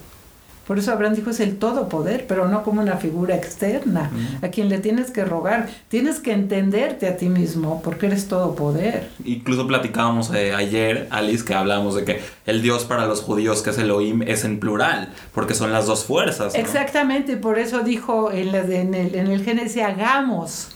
Por 0.71 0.79
eso 0.79 0.93
Abraham 0.93 1.17
dijo 1.17 1.31
es 1.31 1.41
el 1.41 1.57
todopoder, 1.57 2.29
pero 2.29 2.47
no 2.47 2.63
como 2.63 2.81
una 2.81 2.97
figura 2.97 3.35
externa, 3.35 4.09
a 4.41 4.51
quien 4.51 4.69
le 4.69 4.79
tienes 4.79 5.11
que 5.11 5.25
rogar. 5.25 5.69
Tienes 5.89 6.21
que 6.21 6.31
entenderte 6.31 7.09
a 7.09 7.17
ti 7.17 7.29
mismo, 7.29 7.83
porque 7.83 8.07
eres 8.07 8.29
todopoder. 8.29 9.09
Incluso 9.25 9.67
platicábamos 9.67 10.33
eh, 10.33 10.55
ayer, 10.55 11.09
Alice, 11.11 11.45
que 11.45 11.55
hablábamos 11.55 11.97
de 11.97 12.05
que 12.05 12.21
el 12.47 12.63
Dios 12.63 12.85
para 12.85 13.07
los 13.07 13.21
judíos, 13.21 13.63
que 13.63 13.71
es 13.71 13.79
Elohim, 13.79 14.23
es 14.23 14.45
en 14.45 14.61
plural, 14.61 15.09
porque 15.35 15.55
son 15.55 15.73
las 15.73 15.87
dos 15.87 16.05
fuerzas. 16.05 16.55
Exactamente, 16.55 17.37
por 17.37 17.59
eso 17.59 17.81
dijo 17.81 18.31
en, 18.31 18.55
en, 18.55 18.95
el, 18.95 19.17
en 19.17 19.27
el 19.27 19.43
Génesis, 19.43 19.83
hagamos 19.83 20.69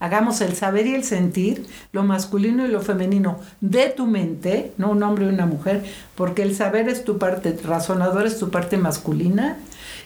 hagamos 0.00 0.40
el 0.40 0.54
saber 0.54 0.86
y 0.86 0.94
el 0.94 1.04
sentir, 1.04 1.66
lo 1.92 2.02
masculino 2.02 2.64
y 2.64 2.68
lo 2.68 2.80
femenino 2.80 3.40
de 3.60 3.88
tu 3.88 4.06
mente, 4.06 4.72
no 4.78 4.90
un 4.90 5.02
hombre 5.02 5.26
y 5.26 5.28
una 5.28 5.46
mujer, 5.46 5.84
porque 6.14 6.42
el 6.42 6.54
saber 6.54 6.88
es 6.88 7.04
tu 7.04 7.18
parte 7.18 7.56
razonadora, 7.64 8.26
es 8.26 8.38
tu 8.38 8.50
parte 8.50 8.76
masculina, 8.76 9.58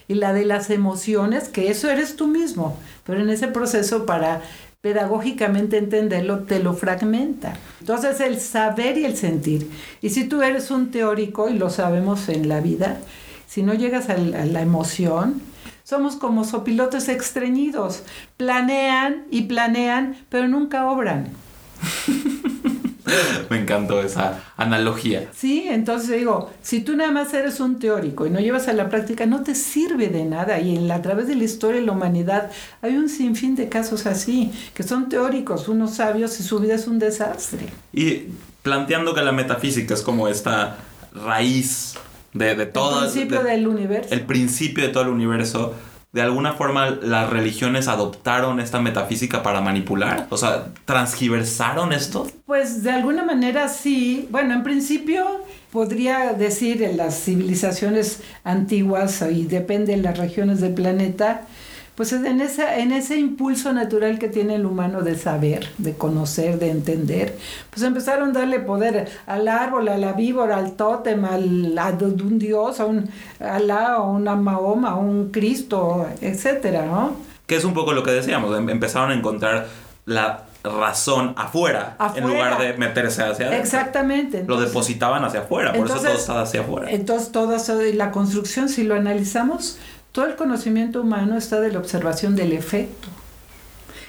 y 0.08 0.14
la 0.14 0.32
de 0.32 0.44
las 0.44 0.70
emociones, 0.70 1.48
que 1.48 1.70
eso 1.70 1.88
eres 1.90 2.16
tú 2.16 2.26
mismo, 2.26 2.76
pero 3.04 3.20
en 3.20 3.30
ese 3.30 3.48
proceso 3.48 4.04
para 4.06 4.42
pedagógicamente 4.82 5.78
entenderlo, 5.78 6.40
te 6.40 6.58
lo 6.58 6.74
fragmenta. 6.74 7.54
Entonces 7.80 8.20
el 8.20 8.40
saber 8.40 8.98
y 8.98 9.04
el 9.04 9.16
sentir. 9.16 9.70
Y 10.02 10.10
si 10.10 10.24
tú 10.24 10.42
eres 10.42 10.72
un 10.72 10.90
teórico, 10.90 11.48
y 11.48 11.54
lo 11.54 11.70
sabemos 11.70 12.28
en 12.28 12.48
la 12.48 12.60
vida, 12.60 12.98
si 13.46 13.62
no 13.62 13.74
llegas 13.74 14.08
a 14.10 14.16
la, 14.16 14.60
emoción, 14.60 15.40
somos 15.84 16.16
como 16.16 16.44
sopilotes 16.44 17.08
extrañidos. 17.08 18.02
Planean 18.36 19.24
y 19.30 19.42
planean, 19.42 20.16
pero 20.28 20.48
nunca 20.48 20.90
obran. 20.90 21.28
Me 23.50 23.60
encantó 23.60 24.00
esa 24.00 24.40
analogía. 24.56 25.28
Sí, 25.34 25.66
entonces 25.68 26.16
digo, 26.16 26.50
si 26.62 26.80
tú 26.80 26.96
nada 26.96 27.10
más 27.10 27.34
eres 27.34 27.60
un 27.60 27.78
teórico 27.78 28.26
y 28.26 28.30
no 28.30 28.40
llevas 28.40 28.68
a 28.68 28.72
la 28.72 28.88
práctica, 28.88 29.26
no 29.26 29.42
te 29.42 29.54
sirve 29.54 30.08
de 30.08 30.24
nada. 30.24 30.60
Y 30.60 30.76
en 30.76 30.88
la, 30.88 30.96
a 30.96 31.02
través 31.02 31.26
de 31.26 31.34
la 31.34 31.44
historia 31.44 31.80
de 31.80 31.86
la 31.86 31.92
humanidad 31.92 32.50
hay 32.80 32.96
un 32.96 33.08
sinfín 33.08 33.54
de 33.54 33.68
casos 33.68 34.06
así, 34.06 34.52
que 34.74 34.82
son 34.82 35.08
teóricos, 35.08 35.68
unos 35.68 35.96
sabios 35.96 36.38
y 36.40 36.42
su 36.42 36.58
vida 36.60 36.74
es 36.74 36.86
un 36.86 36.98
desastre. 36.98 37.66
Y 37.92 38.28
planteando 38.62 39.14
que 39.14 39.22
la 39.22 39.32
metafísica 39.32 39.94
es 39.94 40.02
como 40.02 40.28
esta 40.28 40.78
raíz 41.12 41.94
de, 42.32 42.54
de 42.54 42.66
todo... 42.66 43.04
El 43.04 43.10
principio 43.10 43.42
del 43.42 43.66
universo. 43.66 44.14
El 44.14 44.22
principio 44.22 44.84
de 44.84 44.90
todo 44.90 45.04
el 45.04 45.10
universo 45.10 45.74
de 46.12 46.20
alguna 46.20 46.52
forma 46.52 46.90
las 46.90 47.30
religiones 47.30 47.88
adoptaron 47.88 48.60
esta 48.60 48.80
metafísica 48.80 49.42
para 49.42 49.62
manipular? 49.62 50.26
O 50.28 50.36
sea, 50.36 50.66
¿transgiversaron 50.84 51.92
esto? 51.92 52.26
Pues 52.44 52.82
de 52.82 52.90
alguna 52.90 53.24
manera 53.24 53.68
sí. 53.68 54.28
Bueno, 54.30 54.52
en 54.52 54.62
principio 54.62 55.24
podría 55.72 56.34
decir 56.34 56.82
en 56.82 56.98
las 56.98 57.18
civilizaciones 57.18 58.20
antiguas, 58.44 59.24
y 59.32 59.44
depende 59.46 59.96
de 59.96 60.02
las 60.02 60.18
regiones 60.18 60.60
del 60.60 60.74
planeta, 60.74 61.46
pues 61.94 62.12
en, 62.14 62.40
esa, 62.40 62.78
en 62.78 62.90
ese 62.90 63.18
impulso 63.18 63.72
natural 63.72 64.18
que 64.18 64.28
tiene 64.28 64.54
el 64.54 64.64
humano 64.64 65.02
de 65.02 65.16
saber, 65.16 65.68
de 65.76 65.92
conocer, 65.94 66.58
de 66.58 66.70
entender, 66.70 67.36
pues 67.70 67.82
empezaron 67.82 68.30
a 68.30 68.40
darle 68.40 68.60
poder 68.60 69.10
al 69.26 69.46
árbol, 69.46 69.88
a 69.88 69.98
la 69.98 70.14
víbora, 70.14 70.56
al 70.56 70.72
tótem, 70.72 71.24
al, 71.24 71.78
a 71.78 71.90
un 72.00 72.38
dios, 72.38 72.80
a 72.80 72.86
un 72.86 73.10
Alá, 73.40 73.94
a 73.94 74.00
una 74.00 74.36
Mahoma, 74.36 74.90
a 74.90 74.94
un 74.94 75.30
Cristo, 75.30 76.08
etcétera, 76.20 76.86
¿no? 76.86 77.16
Que 77.46 77.56
es 77.56 77.64
un 77.64 77.74
poco 77.74 77.92
lo 77.92 78.02
que 78.02 78.12
decíamos, 78.12 78.56
em, 78.56 78.70
empezaron 78.70 79.10
a 79.10 79.14
encontrar 79.14 79.66
la 80.06 80.44
razón 80.64 81.34
afuera, 81.36 81.96
en 82.14 82.26
lugar 82.26 82.58
de 82.58 82.74
meterse 82.74 83.22
hacia 83.22 83.46
adentro. 83.46 83.62
Exactamente. 83.62 84.44
lo 84.46 84.60
depositaban 84.60 85.24
hacia 85.24 85.40
afuera, 85.40 85.72
por 85.72 85.86
eso 85.86 85.96
todo 85.96 86.12
estaba 86.12 86.42
hacia 86.42 86.60
afuera. 86.60 86.90
Entonces, 86.90 87.32
todo 87.32 87.56
la 87.94 88.10
construcción, 88.12 88.68
si 88.68 88.84
lo 88.84 88.94
analizamos, 88.94 89.78
todo 90.12 90.26
el 90.26 90.36
conocimiento 90.36 91.00
humano 91.00 91.36
está 91.36 91.60
de 91.60 91.72
la 91.72 91.78
observación 91.78 92.36
del 92.36 92.52
efecto. 92.52 93.08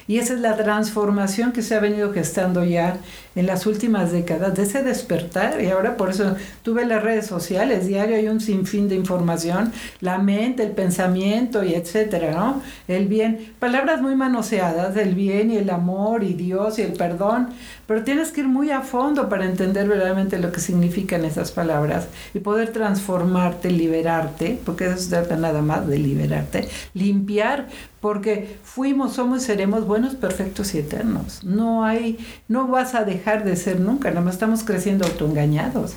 Y 0.07 0.17
esa 0.17 0.33
es 0.33 0.39
la 0.39 0.55
transformación 0.55 1.51
que 1.51 1.61
se 1.61 1.75
ha 1.75 1.79
venido 1.79 2.13
gestando 2.13 2.63
ya 2.63 2.97
en 3.35 3.47
las 3.47 3.65
últimas 3.65 4.11
décadas, 4.11 4.55
de 4.55 4.63
ese 4.63 4.83
despertar. 4.83 5.61
Y 5.61 5.69
ahora 5.69 5.97
por 5.97 6.09
eso 6.09 6.35
tuve 6.61 6.85
las 6.85 7.03
redes 7.03 7.25
sociales, 7.25 7.87
diario 7.87 8.15
hay 8.15 8.27
un 8.27 8.41
sinfín 8.41 8.89
de 8.89 8.95
información, 8.95 9.71
la 10.01 10.17
mente, 10.17 10.63
el 10.63 10.71
pensamiento 10.71 11.63
y 11.63 11.73
etcétera, 11.73 12.31
¿no? 12.31 12.61
El 12.87 13.07
bien, 13.07 13.53
palabras 13.59 14.01
muy 14.01 14.15
manoseadas, 14.15 14.95
el 14.97 15.15
bien 15.15 15.51
y 15.51 15.57
el 15.57 15.69
amor 15.69 16.23
y 16.23 16.33
Dios 16.33 16.79
y 16.79 16.83
el 16.83 16.93
perdón, 16.93 17.49
pero 17.87 18.03
tienes 18.03 18.31
que 18.31 18.41
ir 18.41 18.47
muy 18.47 18.71
a 18.71 18.81
fondo 18.81 19.29
para 19.29 19.45
entender 19.45 19.87
verdaderamente 19.87 20.39
lo 20.39 20.51
que 20.51 20.61
significan 20.61 21.25
esas 21.25 21.51
palabras 21.51 22.07
y 22.33 22.39
poder 22.39 22.71
transformarte, 22.71 23.71
liberarte, 23.71 24.59
porque 24.65 24.85
eso 24.85 24.97
se 24.97 25.09
trata 25.09 25.35
nada 25.35 25.61
más 25.61 25.87
de 25.87 25.97
liberarte, 25.97 26.67
limpiar, 26.93 27.67
porque 27.99 28.57
fuimos, 28.63 29.13
somos 29.13 29.43
y 29.43 29.45
seremos 29.45 29.85
buenos, 29.93 30.15
perfectos 30.15 30.73
y 30.73 30.79
eternos. 30.79 31.43
No 31.43 31.85
hay, 31.85 32.17
no 32.47 32.67
vas 32.67 32.95
a 32.95 33.03
dejar 33.03 33.43
de 33.43 33.55
ser 33.55 33.79
nunca, 33.79 34.09
nada 34.09 34.21
más 34.21 34.33
estamos 34.33 34.63
creciendo 34.63 35.05
autoengañados. 35.05 35.93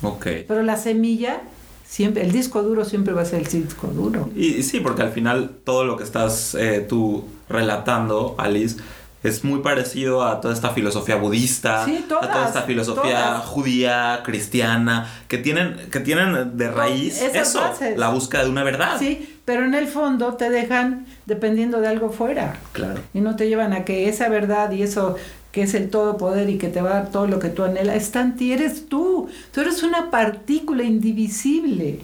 Ok. 0.00 0.26
Pero 0.48 0.62
la 0.62 0.78
semilla 0.78 1.42
siempre, 1.86 2.22
el 2.22 2.32
disco 2.32 2.62
duro 2.62 2.86
siempre 2.86 3.12
va 3.12 3.20
a 3.20 3.26
ser 3.26 3.40
el 3.40 3.46
disco 3.46 3.88
duro. 3.88 4.30
Y, 4.34 4.62
sí, 4.62 4.80
porque 4.80 5.02
al 5.02 5.10
final 5.10 5.50
todo 5.62 5.84
lo 5.84 5.98
que 5.98 6.04
estás 6.04 6.54
eh, 6.54 6.86
tú 6.88 7.26
relatando, 7.50 8.34
Alice, 8.38 8.78
es 9.22 9.44
muy 9.44 9.60
parecido 9.60 10.22
a 10.22 10.40
toda 10.40 10.54
esta 10.54 10.70
filosofía 10.70 11.16
budista, 11.16 11.84
a 11.84 11.86
toda 12.06 12.46
esta 12.46 12.62
filosofía 12.62 13.40
judía, 13.40 14.22
cristiana, 14.24 15.06
que 15.28 15.36
tienen, 15.36 15.76
que 15.92 16.00
tienen 16.00 16.56
de 16.56 16.70
raíz 16.70 17.20
eso, 17.20 17.60
la 17.94 18.08
búsqueda 18.08 18.44
de 18.44 18.50
una 18.50 18.64
verdad. 18.64 18.98
Sí, 18.98 19.33
pero 19.44 19.64
en 19.64 19.74
el 19.74 19.86
fondo 19.86 20.34
te 20.34 20.50
dejan 20.50 21.06
dependiendo 21.26 21.80
de 21.80 21.88
algo 21.88 22.10
fuera. 22.10 22.56
Claro. 22.72 23.00
Y 23.12 23.20
no 23.20 23.36
te 23.36 23.48
llevan 23.48 23.72
a 23.72 23.84
que 23.84 24.08
esa 24.08 24.28
verdad 24.28 24.70
y 24.72 24.82
eso 24.82 25.16
que 25.52 25.62
es 25.62 25.74
el 25.74 25.88
todo 25.88 26.16
poder 26.16 26.50
y 26.50 26.58
que 26.58 26.68
te 26.68 26.82
va 26.82 26.90
a 26.90 26.94
dar 26.94 27.10
todo 27.12 27.28
lo 27.28 27.38
que 27.38 27.48
tú 27.48 27.62
anhelas, 27.62 28.14
en 28.16 28.34
ti, 28.34 28.52
eres 28.52 28.88
tú. 28.88 29.28
Tú 29.52 29.60
eres 29.60 29.84
una 29.84 30.10
partícula 30.10 30.82
indivisible 30.82 32.00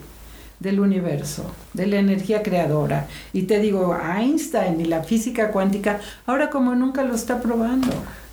del 0.61 0.79
universo, 0.79 1.51
de 1.73 1.87
la 1.89 1.97
energía 1.97 2.45
creadora. 2.45 3.09
Y 3.33 3.43
te 3.43 3.59
digo, 3.59 3.97
Einstein 3.97 4.81
y 4.81 4.85
la 4.85 5.03
física 5.03 5.51
cuántica, 5.51 5.99
ahora 6.27 6.49
como 6.49 6.77
nunca 6.77 7.03
lo 7.03 7.15
está 7.15 7.41
probando. 7.41 7.89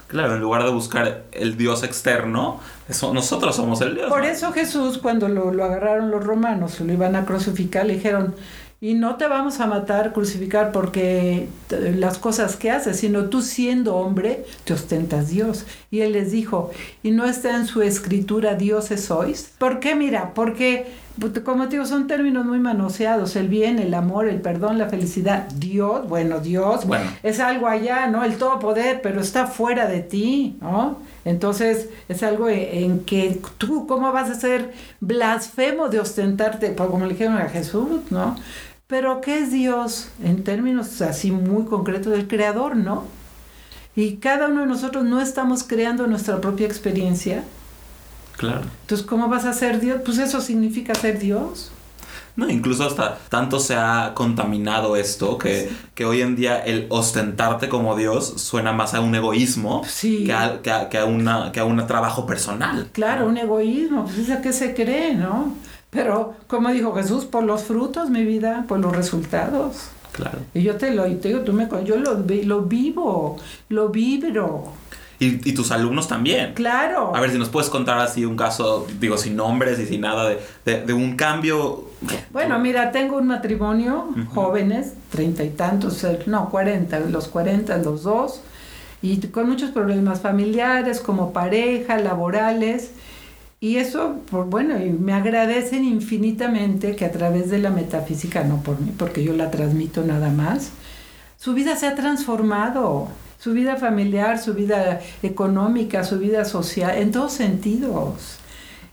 Claro, 0.07 0.35
en 0.35 0.41
lugar 0.41 0.63
de 0.63 0.69
buscar 0.69 1.23
el 1.31 1.57
Dios 1.57 1.83
externo, 1.83 2.59
eso, 2.87 3.13
nosotros 3.13 3.55
somos 3.55 3.81
el 3.81 3.95
Dios. 3.95 4.09
Por 4.09 4.23
eso 4.23 4.51
Jesús, 4.51 4.99
cuando 4.99 5.27
lo, 5.27 5.51
lo 5.51 5.65
agarraron 5.65 6.11
los 6.11 6.23
romanos, 6.23 6.79
lo 6.79 6.93
iban 6.93 7.15
a 7.15 7.25
crucificar, 7.25 7.85
le 7.85 7.95
dijeron, 7.95 8.35
y 8.79 8.93
no 8.93 9.15
te 9.15 9.27
vamos 9.27 9.59
a 9.59 9.65
matar, 9.65 10.13
crucificar 10.13 10.71
porque 10.71 11.47
las 11.69 12.19
cosas 12.19 12.55
que 12.55 12.69
haces, 12.69 12.97
sino 12.97 13.25
tú 13.25 13.41
siendo 13.41 13.95
hombre 13.95 14.45
te 14.65 14.73
ostentas 14.73 15.29
Dios. 15.29 15.65
Y 15.89 16.01
él 16.01 16.13
les 16.13 16.31
dijo, 16.31 16.69
¿y 17.01 17.09
no 17.09 17.25
está 17.25 17.55
en 17.55 17.65
su 17.65 17.81
escritura 17.81 18.53
dioses 18.53 19.05
sois? 19.05 19.51
¿Por 19.57 19.79
qué? 19.79 19.95
Mira, 19.95 20.33
porque, 20.35 20.85
pues, 21.19 21.39
como 21.39 21.63
te 21.65 21.71
digo, 21.71 21.85
son 21.85 22.05
términos 22.05 22.45
muy 22.45 22.59
manoseados, 22.59 23.35
el 23.35 23.47
bien, 23.47 23.79
el 23.79 23.95
amor, 23.95 24.27
el 24.27 24.41
perdón, 24.41 24.77
la 24.77 24.89
felicidad. 24.89 25.47
Dios, 25.55 26.07
bueno, 26.07 26.39
Dios 26.39 26.85
bueno. 26.85 27.09
es 27.23 27.39
algo 27.39 27.67
allá, 27.67 28.05
¿no? 28.07 28.23
El 28.23 28.37
todo 28.37 28.59
poder, 28.59 29.01
pero 29.01 29.21
está 29.21 29.47
fuera 29.47 29.87
de 29.87 30.01
ti, 30.01 30.55
¿no? 30.61 30.99
Entonces 31.27 31.89
es 32.07 32.23
algo 32.23 32.47
en 32.47 33.01
que 33.01 33.41
tú, 33.57 33.85
¿cómo 33.85 34.13
vas 34.13 34.29
a 34.29 34.35
ser 34.35 34.71
blasfemo 35.01 35.89
de 35.89 35.99
ostentarte? 35.99 36.73
Como 36.73 37.05
le 37.05 37.13
dijeron 37.13 37.37
a 37.37 37.49
Jesús, 37.49 37.99
¿no? 38.11 38.37
Pero 38.87 39.19
¿qué 39.19 39.39
es 39.39 39.51
Dios? 39.51 40.07
En 40.23 40.45
términos 40.45 41.01
así 41.01 41.31
muy 41.31 41.65
concretos, 41.65 42.13
el 42.13 42.29
creador, 42.29 42.77
¿no? 42.77 43.03
Y 43.93 44.17
cada 44.17 44.47
uno 44.47 44.61
de 44.61 44.67
nosotros 44.67 45.03
no 45.03 45.19
estamos 45.19 45.63
creando 45.63 46.07
nuestra 46.07 46.39
propia 46.39 46.65
experiencia. 46.65 47.43
Claro. 48.37 48.61
Entonces, 48.81 49.05
¿cómo 49.05 49.27
vas 49.27 49.43
a 49.43 49.51
ser 49.51 49.81
Dios? 49.81 49.99
Pues 50.05 50.19
eso 50.19 50.39
significa 50.39 50.95
ser 50.95 51.19
Dios. 51.19 51.71
No, 52.37 52.47
incluso 52.47 52.85
hasta 52.85 53.17
tanto 53.29 53.59
se 53.59 53.73
ha 53.73 54.11
contaminado 54.13 54.95
esto 54.95 55.39
que, 55.39 55.71
que 55.95 56.05
hoy 56.05 56.21
en 56.21 56.35
día 56.35 56.59
el 56.59 56.85
ostentarte 56.89 57.67
como 57.67 57.95
Dios 57.95 58.35
suena 58.37 58.73
más 58.73 58.93
a 58.93 59.01
un 59.01 59.15
egoísmo 59.15 59.81
que, 60.01 60.31
a, 60.31 60.61
que, 60.61 60.97
a, 60.99 61.05
una, 61.05 61.51
que 61.51 61.59
a 61.59 61.65
un 61.65 61.85
trabajo 61.87 62.27
personal. 62.27 62.89
Claro, 62.91 63.25
un 63.25 63.39
egoísmo, 63.39 64.05
pues 64.05 64.19
es 64.19 64.29
a 64.29 64.39
qué 64.39 64.53
se 64.53 64.75
cree, 64.75 65.15
¿no? 65.15 65.55
Pero, 65.89 66.35
como 66.45 66.69
dijo 66.69 66.93
Jesús, 66.93 67.25
por 67.25 67.43
los 67.43 67.63
frutos, 67.63 68.11
mi 68.11 68.23
vida, 68.23 68.65
por 68.67 68.79
los 68.79 68.95
resultados. 68.95 69.87
Claro. 70.11 70.37
Y 70.53 70.61
yo 70.61 70.75
te 70.75 70.91
lo 70.91 71.05
te 71.05 71.29
digo, 71.29 71.39
tú 71.41 71.53
me, 71.53 71.67
yo 71.83 71.97
lo, 71.97 72.23
lo 72.23 72.61
vivo, 72.61 73.37
lo 73.69 73.89
vibro. 73.89 74.73
Y, 75.19 75.53
tus 75.53 75.71
alumnos 75.71 76.07
también. 76.07 76.53
Claro. 76.53 77.15
A 77.15 77.19
ver 77.19 77.31
si 77.31 77.39
nos 77.39 77.49
puedes 77.49 77.69
contar 77.69 77.97
así 77.97 78.23
un 78.23 78.35
caso, 78.35 78.85
digo, 78.99 79.17
sin 79.17 79.35
nombres 79.35 79.79
y 79.79 79.87
sin 79.87 80.01
nada, 80.01 80.29
de, 80.63 80.81
de, 80.85 80.93
un 80.93 81.15
cambio. 81.15 81.85
Bueno, 82.31 82.59
mira, 82.59 82.91
tengo 82.91 83.17
un 83.17 83.25
matrimonio, 83.25 84.09
jóvenes, 84.27 84.93
treinta 85.09 85.43
y 85.43 85.49
tantos, 85.49 86.05
no, 86.27 86.49
cuarenta, 86.49 86.99
los 86.99 87.29
cuarenta, 87.29 87.77
los 87.77 88.03
dos, 88.03 88.41
y 89.01 89.17
con 89.27 89.49
muchos 89.49 89.71
problemas 89.71 90.21
familiares, 90.21 90.99
como 90.99 91.33
pareja, 91.33 91.97
laborales. 91.97 92.91
Y 93.59 93.77
eso, 93.77 94.17
por, 94.29 94.45
bueno, 94.45 94.77
y 94.77 94.91
me 94.91 95.13
agradecen 95.13 95.83
infinitamente 95.83 96.95
que 96.95 97.05
a 97.05 97.11
través 97.11 97.49
de 97.49 97.57
la 97.57 97.71
metafísica, 97.71 98.43
no 98.43 98.61
por 98.61 98.79
mí, 98.79 98.91
porque 98.95 99.23
yo 99.23 99.33
la 99.33 99.49
transmito 99.49 100.03
nada 100.03 100.29
más, 100.29 100.69
su 101.37 101.55
vida 101.55 101.75
se 101.75 101.87
ha 101.87 101.95
transformado, 101.95 103.07
su 103.47 103.53
vida 103.53 103.77
familiar, 103.77 104.37
su 104.39 104.53
vida 104.53 104.99
económica, 105.23 106.03
su 106.03 106.19
vida 106.19 106.43
social, 106.43 106.97
en 106.97 107.13
todos 107.13 107.31
sentidos. 107.31 108.39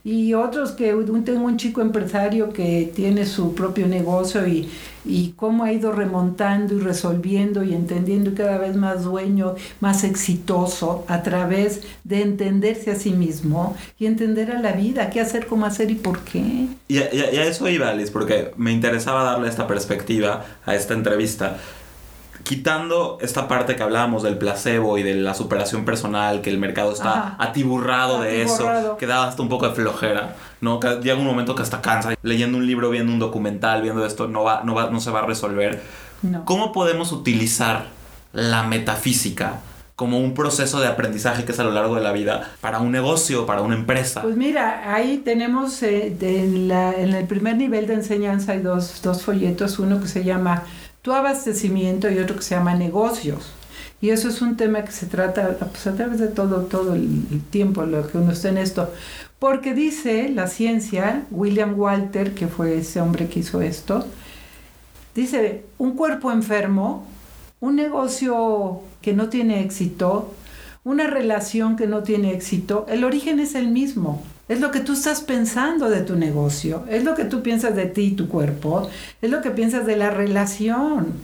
y 0.05 0.35
otros 0.35 0.73
que 0.73 0.95
tengo 1.25 1.47
un 1.47 1.57
chico 1.57 1.81
empresario 1.81 2.53
que 2.53 2.93
tiene 2.95 3.25
su 3.27 3.55
propio 3.55 3.89
negocio 3.89 4.47
y, 4.47 4.69
y 5.05 5.33
cómo 5.35 5.65
ha 5.65 5.73
ido 5.73 5.91
remontando 5.91 6.75
y 6.75 6.79
resolviendo 6.79 7.65
y 7.65 7.75
entendiendo 7.75 8.33
cada 8.37 8.59
vez 8.59 8.77
más 8.77 9.03
dueño, 9.03 9.57
más 9.81 10.05
exitoso 10.05 11.05
a 11.09 11.23
través 11.25 11.81
de 12.05 12.23
entenderse 12.23 12.93
a 12.93 12.95
sí 12.95 13.11
mismo 13.11 13.75
y 13.99 14.07
entender 14.07 14.53
a 14.53 14.61
la 14.61 14.73
vida, 14.73 15.11
qué 15.11 15.21
hacer, 15.21 15.47
cómo 15.47 15.67
hacer 15.67 15.91
y 15.91 15.95
por 15.97 16.21
qué. 16.21 16.69
Y 16.87 16.99
a, 16.99 17.13
y 17.13 17.39
eso 17.39 17.69
iba, 17.69 17.89
Alice, 17.89 18.13
porque 18.13 18.53
me 18.57 18.71
interesaba 18.71 19.25
darle 19.25 19.49
esta 19.49 19.67
perspectiva 19.67 20.45
a 20.65 20.77
esta 20.77 20.95
entrevista 20.95 21.57
quitando 22.45 23.19
esta 23.21 23.49
parte 23.49 23.75
que 23.75 23.83
hablábamos 23.83 24.23
del 24.23 24.39
placebo 24.39 24.99
y 24.99 25.03
de 25.03 25.15
la 25.15 25.35
superación 25.35 25.85
personal, 25.85 26.43
que 26.43 26.51
el 26.51 26.59
mercado 26.59 26.93
está 26.93 27.37
atiburrado 27.39 28.21
de 28.21 28.43
eso, 28.43 28.97
que 28.99 29.07
da 29.07 29.27
hasta 29.27 29.43
un 29.43 29.49
poco 29.49 29.67
de 29.67 29.75
flojera, 29.75 30.37
¿no? 30.61 30.79
Que 30.79 31.01
llega 31.03 31.17
un 31.17 31.25
momento 31.25 31.55
que 31.55 31.63
hasta 31.63 31.81
cansa. 31.81 32.15
Leyendo 32.23 32.59
un 32.59 32.67
libro, 32.67 32.91
viendo 32.91 33.13
un 33.13 33.19
documental, 33.19 33.83
viendo 33.83 34.05
esto, 34.05 34.29
no, 34.29 34.45
va, 34.45 34.63
no, 34.63 34.75
va, 34.75 34.91
no 34.91 35.01
se 35.01 35.11
va 35.11 35.21
a 35.21 35.27
resolver. 35.27 35.83
¿Cómo 36.45 36.73
podemos 36.73 37.13
utilizar 37.13 37.87
la 38.33 38.63
metafísica? 38.63 39.61
como 39.97 40.19
un 40.19 40.35
proceso 40.35 40.81
de 40.81 40.89
aprendizaje 40.89 41.45
que 41.45 41.53
es 41.53 41.61
a 41.61 41.63
lo 41.63 41.71
largo 41.71 41.95
de 41.95 42.03
la 42.03 42.11
vida 42.11 42.51
para 42.61 42.81
un 42.81 42.91
negocio, 42.91 43.47
para 43.47 43.63
una 43.63 43.77
empresa. 43.77 44.23
Pues 44.23 44.37
mira, 44.37 44.93
ahí 44.93 45.19
tenemos 45.19 45.85
eh, 45.85 46.17
en, 46.21 46.69
en, 46.71 47.15
el 47.15 47.27
primer 47.27 47.57
nivel 47.57 47.87
de 47.87 47.95
enseñanza 47.95 48.53
hay 48.53 48.61
dos, 48.61 49.01
dos 49.03 49.23
folletos, 49.23 49.79
uno 49.79 50.01
que 50.01 50.09
se 50.09 50.25
llama 50.25 50.65
tu 51.05 51.13
abastecimiento 51.13 52.11
y 52.11 52.19
otro 52.19 52.37
que 52.37 52.43
se 52.43 52.55
llama 52.55 52.75
negocios. 52.75 53.53
Y 54.01 54.09
eso 54.09 54.27
es 54.27 54.41
un 54.41 54.57
tema 54.57 54.87
que 54.87 54.91
se 54.91 55.05
trata 55.05 55.55
pues, 55.59 55.87
a 55.87 55.95
través 55.95 56.19
de 56.19 56.29
todo, 56.29 56.63
todo 56.63 56.95
el, 56.95 57.43
tiempo, 57.51 57.85
lo 57.85 58.07
que 58.07 58.17
uno 58.17 58.33
está 58.33 58.49
en 58.49 58.57
esto. 58.57 58.91
Porque 59.39 59.75
dice 59.75 60.31
la 60.31 60.47
ciencia, 60.47 61.25
William 61.31 61.79
Walter, 61.79 62.35
que 62.35 62.49
fue 62.49 62.79
ese 62.79 63.03
hombre 63.03 63.29
que 63.29 63.41
hizo 63.41 63.61
esto, 63.61 64.07
dice, 65.15 65.67
un 65.77 65.95
cuerpo 65.95 66.33
enfermo, 66.33 67.07
un 67.61 67.77
negocio 67.77 68.81
que 69.03 69.13
no 69.13 69.29
tiene 69.29 69.61
éxito, 69.61 70.33
una 70.85 71.07
relación 71.07 71.77
que 71.77 71.87
no 71.87 72.03
tiene 72.03 72.33
éxito, 72.33 72.87
el 72.89 73.05
origen 73.05 73.41
es 73.41 73.55
el 73.55 73.69
mismo. 73.69 74.23
Es 74.49 74.61
lo 74.61 74.71
que 74.71 74.81
tú 74.81 74.93
estás 74.93 75.23
pensando 75.23 75.89
de 75.89 76.03
tu 76.03 76.17
negocio, 76.17 76.85
es 76.89 77.03
lo 77.05 77.15
que 77.15 77.25
tú 77.25 77.43
piensas 77.43 77.75
de 77.75 77.87
ti 77.87 78.03
y 78.03 78.11
tu 78.13 78.29
cuerpo, 78.29 78.91
es 79.23 79.31
lo 79.31 79.41
que 79.41 79.51
piensas 79.51 79.87
de 79.87 79.97
la 79.97 80.11
relación. 80.11 81.15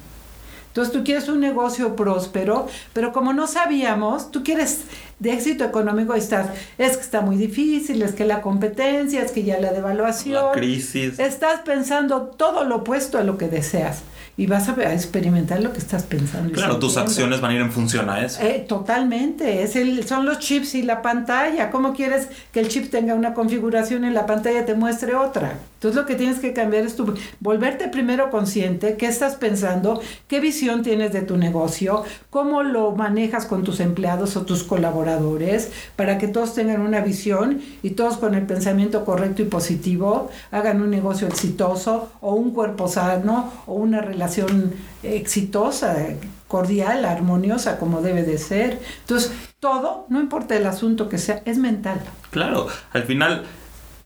Entonces 0.68 0.92
tú 0.92 1.04
quieres 1.04 1.28
un 1.28 1.40
negocio 1.40 1.96
próspero, 1.96 2.68
pero 2.92 3.12
como 3.12 3.32
no 3.32 3.46
sabíamos, 3.46 4.30
tú 4.30 4.44
quieres 4.44 4.84
de 5.20 5.34
éxito 5.34 5.64
económico, 5.64 6.14
estás, 6.14 6.48
es 6.78 6.96
que 6.96 7.02
está 7.02 7.20
muy 7.20 7.36
difícil, 7.36 8.02
es 8.02 8.12
que 8.12 8.24
la 8.24 8.42
competencia, 8.42 9.22
es 9.22 9.30
que 9.30 9.44
ya 9.44 9.60
la 9.60 9.72
devaluación. 9.72 10.46
La 10.46 10.52
crisis. 10.52 11.18
Estás 11.18 11.60
pensando 11.60 12.22
todo 12.22 12.64
lo 12.64 12.76
opuesto 12.76 13.18
a 13.18 13.22
lo 13.22 13.38
que 13.38 13.48
deseas 13.48 14.02
y 14.40 14.46
vas 14.46 14.70
a, 14.70 14.94
experimentar 14.94 15.62
lo 15.62 15.70
que 15.72 15.78
estás 15.78 16.04
pensando. 16.04 16.52
Claro, 16.52 16.78
tus 16.78 16.96
acciones 16.96 17.42
van 17.42 17.50
a 17.50 17.54
ir 17.56 17.60
en 17.60 17.70
función 17.70 18.08
a 18.08 18.24
eso. 18.24 18.40
Eh, 18.42 18.64
totalmente, 18.66 19.62
es 19.62 19.76
el, 19.76 20.06
son 20.06 20.24
los 20.24 20.38
chips 20.38 20.74
y 20.74 20.82
la 20.82 21.02
pantalla. 21.02 21.70
¿Cómo 21.70 21.92
quieres 21.92 22.28
que 22.50 22.60
el 22.60 22.68
chip 22.68 22.90
tenga 22.90 23.14
una 23.14 23.34
configuración 23.34 24.06
y 24.06 24.10
la 24.10 24.24
pantalla 24.24 24.64
te 24.64 24.74
muestre 24.74 25.14
otra? 25.14 25.58
Entonces 25.74 26.00
lo 26.00 26.06
que 26.06 26.14
tienes 26.14 26.38
que 26.40 26.52
cambiar 26.52 26.84
es 26.84 26.94
tu, 26.96 27.14
volverte 27.40 27.88
primero 27.88 28.30
consciente, 28.30 28.96
qué 28.96 29.06
estás 29.06 29.36
pensando, 29.36 30.00
qué 30.28 30.38
visión 30.38 30.82
tienes 30.82 31.12
de 31.12 31.22
tu 31.22 31.36
negocio, 31.38 32.04
cómo 32.28 32.62
lo 32.62 32.92
manejas 32.92 33.46
con 33.46 33.64
tus 33.64 33.80
empleados 33.80 34.36
o 34.36 34.42
tus 34.42 34.62
colaboradores, 34.62 35.09
para 35.96 36.18
que 36.18 36.28
todos 36.28 36.54
tengan 36.54 36.80
una 36.80 37.00
visión 37.00 37.60
y 37.82 37.90
todos 37.90 38.18
con 38.18 38.34
el 38.34 38.46
pensamiento 38.46 39.04
correcto 39.04 39.42
y 39.42 39.46
positivo 39.46 40.30
hagan 40.50 40.82
un 40.82 40.90
negocio 40.90 41.26
exitoso 41.26 42.12
o 42.20 42.34
un 42.34 42.52
cuerpo 42.52 42.88
sano 42.88 43.52
o 43.66 43.74
una 43.74 44.00
relación 44.00 44.72
exitosa, 45.02 45.96
cordial, 46.48 47.04
armoniosa 47.04 47.78
como 47.78 48.02
debe 48.02 48.22
de 48.22 48.38
ser. 48.38 48.80
Entonces, 49.00 49.32
todo, 49.60 50.06
no 50.08 50.20
importa 50.20 50.56
el 50.56 50.66
asunto 50.66 51.08
que 51.08 51.18
sea, 51.18 51.42
es 51.44 51.58
mental. 51.58 52.00
Claro, 52.30 52.66
al 52.92 53.04
final... 53.04 53.44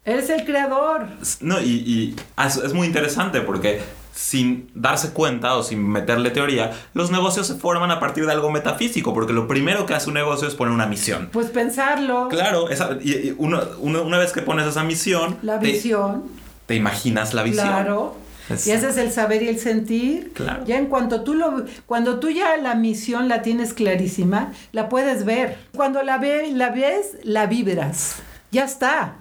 Eres 0.06 0.28
el 0.28 0.44
creador. 0.44 1.08
No, 1.40 1.60
y, 1.62 2.14
es, 2.44 2.74
muy 2.74 2.86
interesante 2.86 3.40
porque 3.40 3.80
sin 4.14 4.70
darse 4.74 5.10
cuenta 5.10 5.56
o 5.56 5.62
sin 5.62 5.86
meterle 5.86 6.30
teoría, 6.30 6.70
los 6.94 7.10
negocios 7.10 7.48
se 7.48 7.54
forman 7.54 7.90
a 7.90 7.98
partir 7.98 8.26
de 8.26 8.32
algo 8.32 8.50
metafísico, 8.50 9.12
porque 9.12 9.32
lo 9.32 9.48
primero 9.48 9.86
que 9.86 9.94
hace 9.94 10.08
un 10.08 10.14
negocio 10.14 10.46
es 10.46 10.54
poner 10.54 10.72
una 10.72 10.86
misión. 10.86 11.28
Pues 11.32 11.48
pensarlo. 11.48 12.28
Claro, 12.28 12.68
y, 13.02 13.34
una 13.38 14.18
vez 14.18 14.32
que 14.32 14.42
pones 14.42 14.66
esa 14.66 14.84
misión... 14.84 15.36
La 15.42 15.58
visión. 15.58 16.24
Te, 16.66 16.76
imaginas 16.76 17.34
la 17.34 17.42
visión. 17.42 17.66
Claro. 17.66 18.16
Y 18.48 18.70
ese 18.70 18.88
es 18.90 18.96
el 18.98 19.10
saber 19.10 19.42
y 19.42 19.48
el 19.48 19.58
sentir. 19.58 20.32
Claro. 20.34 20.64
Ya 20.66 20.78
en 20.78 20.86
cuanto 20.86 21.22
tú 21.22 21.34
lo, 21.34 21.64
cuando 21.86 22.20
tú 22.20 22.30
ya 22.30 22.56
la 22.58 22.74
misión 22.74 23.28
la 23.28 23.42
tienes 23.42 23.72
clarísima, 23.72 24.52
la 24.72 24.88
puedes 24.88 25.24
ver. 25.24 25.58
Cuando 25.74 26.02
la, 26.02 26.18
ve, 26.18 26.50
la 26.52 26.70
ves, 26.70 27.16
la 27.22 27.46
vibras. 27.46 28.16
Ya 28.50 28.64
está. 28.64 29.16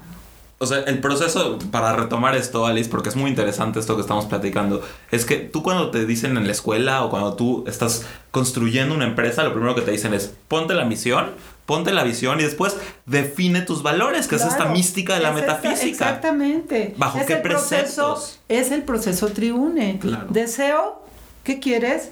O 0.60 0.66
sea, 0.66 0.80
el 0.80 1.00
proceso 1.00 1.60
para 1.72 1.94
retomar 1.96 2.36
esto, 2.36 2.66
Alice, 2.66 2.90
porque 2.90 3.10
es 3.10 3.16
muy 3.16 3.30
interesante 3.30 3.80
esto 3.80 3.96
que 3.96 4.02
estamos 4.02 4.26
platicando, 4.26 4.82
es 5.12 5.26
que 5.26 5.38
tú 5.38 5.62
cuando 5.62 5.92
te 5.92 6.06
dicen 6.06 6.38
en 6.38 6.46
la 6.46 6.54
escuela 6.54 7.04
o 7.04 7.10
cuando 7.10 7.34
tú 7.36 7.66
estás 7.68 8.06
construyendo 8.32 8.96
una 8.96 9.06
empresa, 9.06 9.44
lo 9.44 9.54
primero 9.54 9.76
que 9.76 9.82
te 9.82 9.92
dicen 9.92 10.14
es 10.14 10.34
ponte 10.48 10.74
la 10.74 10.86
misión, 10.86 11.32
ponte 11.66 11.92
la 11.92 12.04
visión 12.04 12.40
y 12.40 12.44
después 12.44 12.78
define 13.06 13.62
tus 13.62 13.84
valores, 13.84 14.28
que 14.28 14.36
es 14.36 14.44
esta 14.44 14.66
mística 14.66 15.16
de 15.16 15.22
la 15.22 15.32
metafísica. 15.32 15.90
exactamente. 15.90 16.94
¿Bajo 16.98 17.20
qué 17.26 17.36
preceptos? 17.38 18.40
es 18.48 18.72
el 18.72 18.84
proceso 18.84 19.28
triune. 19.30 20.00
Deseo, 20.30 21.02
¿qué 21.44 21.60
quieres? 21.60 22.10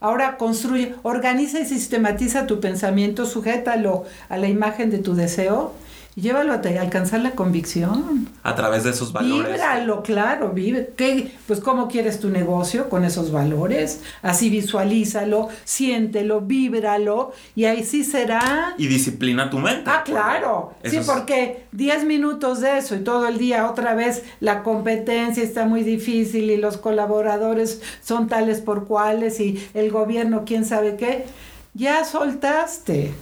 Ahora 0.00 0.36
construye, 0.36 0.94
organiza 1.02 1.58
y 1.60 1.64
sistematiza 1.64 2.46
tu 2.46 2.60
pensamiento, 2.60 3.24
sujétalo 3.24 4.04
a 4.28 4.36
la 4.36 4.48
imagen 4.48 4.90
de 4.90 4.98
tu 4.98 5.14
deseo 5.14 5.72
llévalo 6.16 6.54
a 6.54 6.56
alcanzar 6.80 7.20
la 7.20 7.32
convicción. 7.32 8.28
A 8.42 8.54
través 8.54 8.84
de 8.84 8.90
esos 8.90 9.12
valores. 9.12 9.52
Víbralo, 9.52 10.02
claro, 10.02 10.50
vive. 10.50 10.92
¿Qué, 10.96 11.32
pues 11.46 11.60
cómo 11.60 11.88
quieres 11.88 12.18
tu 12.18 12.30
negocio 12.30 12.88
con 12.88 13.04
esos 13.04 13.30
valores. 13.30 14.00
Así 14.22 14.48
visualízalo, 14.48 15.48
siéntelo, 15.64 16.40
víbralo 16.40 17.32
y 17.54 17.66
ahí 17.66 17.84
sí 17.84 18.02
será. 18.02 18.74
Y 18.78 18.86
disciplina 18.86 19.50
tu 19.50 19.58
mente. 19.58 19.90
Ah, 19.90 20.02
claro. 20.04 20.74
Sí, 20.84 20.98
porque 21.06 21.66
10 21.72 22.04
minutos 22.04 22.60
de 22.60 22.78
eso 22.78 22.96
y 22.96 23.00
todo 23.00 23.28
el 23.28 23.36
día 23.36 23.70
otra 23.70 23.94
vez 23.94 24.24
la 24.40 24.62
competencia 24.62 25.42
está 25.42 25.66
muy 25.66 25.82
difícil 25.82 26.50
y 26.50 26.56
los 26.56 26.78
colaboradores 26.78 27.82
son 28.02 28.26
tales 28.26 28.60
por 28.60 28.86
cuales 28.86 29.38
y 29.40 29.68
el 29.74 29.90
gobierno 29.90 30.44
quién 30.46 30.64
sabe 30.64 30.96
qué. 30.96 31.26
Ya 31.74 32.04
soltaste. 32.06 33.12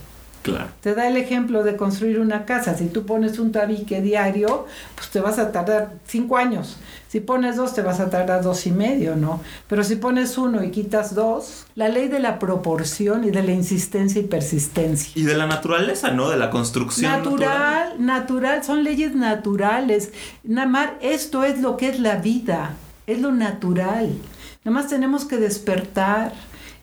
Te 0.81 0.95
da 0.95 1.09
el 1.09 1.17
ejemplo 1.17 1.63
de 1.63 1.77
construir 1.77 2.21
una 2.21 2.45
casa. 2.45 2.77
Si 2.77 2.87
tú 2.87 3.07
pones 3.07 3.39
un 3.39 3.53
tabique 3.53 4.03
diario, 4.03 4.67
pues 4.95 5.09
te 5.11 5.21
vas 5.21 5.39
a 5.39 5.53
tardar 5.53 5.95
cinco 6.07 6.37
años. 6.37 6.77
Si 7.09 7.21
pones 7.21 7.57
dos, 7.57 7.75
te 7.75 7.83
vas 7.83 8.01
a 8.01 8.11
tardar 8.11 8.43
dos 8.43 8.67
y 8.67 8.73
medio, 8.73 9.17
¿no? 9.17 9.41
Pero 9.69 9.85
si 9.85 9.97
pones 9.97 10.37
uno 10.37 10.63
y 10.65 10.71
quitas 10.71 11.15
dos, 11.15 11.65
la 11.77 11.89
ley 11.89 12.09
de 12.09 12.19
la 12.19 12.39
proporción 12.39 13.25
y 13.25 13.31
de 13.31 13.43
la 13.43 13.53
insistencia 13.53 14.21
y 14.21 14.25
persistencia. 14.25 15.13
Y 15.15 15.25
de 15.25 15.35
la 15.35 15.47
naturaleza, 15.47 16.11
¿no? 16.11 16.29
De 16.29 16.37
la 16.37 16.51
construcción. 16.51 17.11
Natural, 17.11 17.95
natural, 17.99 18.07
natural 18.07 18.65
son 18.65 18.85
leyes 18.85 19.15
naturales. 19.15 20.13
Namar, 20.43 20.99
esto 21.01 21.45
es 21.45 21.61
lo 21.61 21.77
que 21.77 21.89
es 21.89 22.01
la 22.01 22.17
vida, 22.17 22.75
es 23.07 23.21
lo 23.21 23.33
natural. 23.33 24.11
Nada 24.65 24.75
más 24.75 24.89
tenemos 24.89 25.25
que 25.25 25.37
despertar 25.37 26.33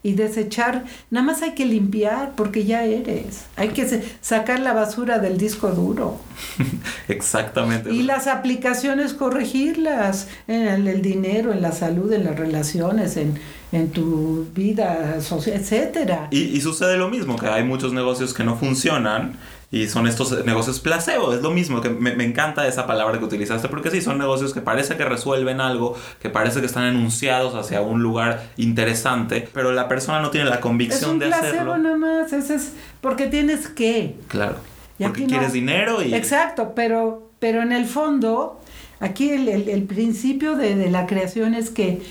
y 0.04 0.14
desechar, 0.14 0.86
nada 1.12 1.26
más 1.26 1.42
hay 1.42 1.52
que 1.52 1.66
limpiar 1.66 2.34
porque 2.36 2.66
ya 2.66 2.84
eres. 2.86 3.46
Hay 3.56 3.70
que 3.70 4.04
sacar 4.22 4.60
la 4.60 4.74
basura 4.74 5.20
del 5.20 5.38
disco 5.38 5.70
duro. 5.72 6.20
Exactamente. 7.08 7.94
Y 7.94 8.04
las 8.04 8.28
aplicaciones 8.28 9.14
corregirlas 9.14 10.28
en 10.48 10.88
el, 10.88 11.02
dinero, 11.02 11.52
en 11.52 11.62
la 11.62 11.72
salud, 11.72 12.12
en 12.14 12.24
las 12.24 12.38
relaciones, 12.38 13.16
en, 13.18 13.40
en 13.72 13.92
tu 13.92 14.48
vida 14.56 15.22
social, 15.22 15.58
etcétera. 15.58 16.28
Y, 16.32 16.40
y 16.40 16.62
sucede 16.62 16.98
lo 16.98 17.10
mismo, 17.10 17.38
que 17.38 17.48
hay 17.48 17.64
muchos 17.64 17.94
negocios 17.94 18.34
que 18.34 18.44
no 18.44 18.56
funcionan 18.56 19.38
y 19.72 19.88
son 19.88 20.06
estos 20.06 20.46
negocios 20.46 20.82
placebo, 20.82 21.34
es 21.34 21.42
lo 21.42 21.52
mismo, 21.52 21.80
que 21.80 21.90
me, 21.90 22.12
encanta 22.26 22.68
esa 22.68 22.86
palabra 22.86 23.20
que 23.20 23.26
utilizaste, 23.26 23.70
porque 23.70 23.90
sí, 23.90 24.02
son 24.02 24.18
negocios 24.18 24.54
que 24.54 24.60
parece 24.60 24.98
que 24.98 25.06
resuelven 25.06 25.62
algo, 25.62 25.96
que 26.20 26.30
parece 26.30 26.60
que 26.60 26.66
están 26.66 26.84
enunciados 26.84 27.56
hacia 27.56 27.80
un 27.82 28.04
lugar 28.04 28.50
interesante, 28.58 29.48
pero 29.54 29.72
la 29.72 29.88
persona 29.88 30.22
no 30.22 30.30
tiene 30.30 30.50
la 30.50 30.60
convicción 30.60 31.20
de 31.20 31.28
hacerlo. 31.28 31.48
Es 31.48 31.54
placebo 31.54 31.78
nada 31.78 31.98
más, 31.98 32.34
es 32.34 32.74
porque 33.00 33.28
tienes 33.28 33.70
que. 33.70 34.18
Claro, 34.28 34.58
porque 35.00 35.26
quieres 35.26 35.54
dinero 35.54 36.04
y... 36.04 36.14
Exacto, 36.14 36.74
pero, 36.76 37.32
pero 37.40 37.62
en 37.62 37.72
el 37.72 37.86
fondo, 37.86 38.60
aquí 39.00 39.30
el, 39.30 39.84
principio 39.84 40.58
de, 40.58 40.76
de 40.76 40.92
la 40.92 41.08
creación 41.08 41.54
es 41.54 41.70
que 41.70 42.02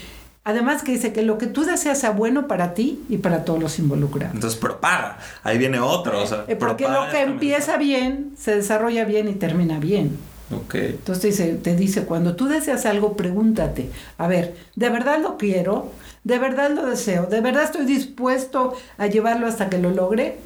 Además 0.50 0.82
que 0.82 0.92
dice 0.92 1.12
que 1.12 1.22
lo 1.22 1.38
que 1.38 1.46
tú 1.46 1.64
deseas 1.64 1.98
sea 1.98 2.10
bueno 2.10 2.48
para 2.48 2.74
ti 2.74 3.00
y 3.08 3.18
para 3.18 3.44
todos 3.44 3.60
los 3.60 3.78
involucrados. 3.78 4.34
Entonces 4.34 4.58
propaga, 4.58 5.18
ahí 5.42 5.58
viene 5.58 5.78
otro. 5.78 6.22
O 6.22 6.26
sea, 6.26 6.44
eh, 6.48 6.56
porque 6.56 6.88
lo 6.88 7.08
que 7.10 7.22
empieza 7.22 7.76
bien, 7.76 8.32
se 8.38 8.56
desarrolla 8.56 9.04
bien 9.04 9.28
y 9.28 9.34
termina 9.34 9.78
bien. 9.78 10.18
Ok. 10.52 10.74
Entonces 10.74 11.20
te 11.20 11.28
dice, 11.28 11.54
te 11.54 11.76
dice, 11.76 12.04
cuando 12.04 12.34
tú 12.34 12.48
deseas 12.48 12.84
algo, 12.84 13.16
pregúntate, 13.16 13.90
a 14.18 14.26
ver, 14.26 14.56
¿de 14.74 14.88
verdad 14.88 15.20
lo 15.20 15.38
quiero? 15.38 15.92
¿De 16.24 16.38
verdad 16.38 16.70
lo 16.70 16.86
deseo? 16.86 17.26
¿De 17.26 17.40
verdad 17.40 17.62
estoy 17.62 17.86
dispuesto 17.86 18.74
a 18.98 19.06
llevarlo 19.06 19.46
hasta 19.46 19.70
que 19.70 19.78
lo 19.78 19.90
logre? 19.90 20.38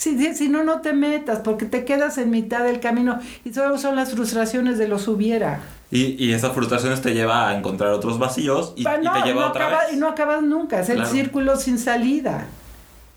Si, 0.00 0.16
si- 0.18 0.34
si 0.34 0.48
no, 0.48 0.64
no 0.64 0.80
te 0.80 0.94
metas, 0.94 1.40
porque 1.40 1.66
te 1.66 1.84
quedas 1.84 2.16
en 2.16 2.30
mitad 2.30 2.64
del 2.64 2.80
camino 2.80 3.18
y 3.44 3.52
solo 3.52 3.76
son 3.76 3.96
las 3.96 4.12
frustraciones 4.12 4.78
de 4.78 4.88
los 4.88 5.06
hubiera. 5.08 5.60
Y, 5.90 6.16
y 6.24 6.32
esas 6.32 6.52
frustraciones 6.54 7.02
te 7.02 7.12
lleva 7.12 7.50
a 7.50 7.58
encontrar 7.58 7.90
otros 7.92 8.18
vacíos 8.18 8.72
y, 8.76 8.84
te 8.84 8.90
lleva 9.02 9.42
no 9.42 9.46
otra 9.48 9.66
acaba- 9.66 9.84
vez. 9.84 9.92
Y 9.92 9.96
no 9.98 10.08
acabas 10.08 10.42
nunca, 10.42 10.80
es 10.80 10.88
el 10.88 10.96
Claro. 10.96 11.10
círculo 11.10 11.56
sin 11.56 11.78
salida. 11.78 12.46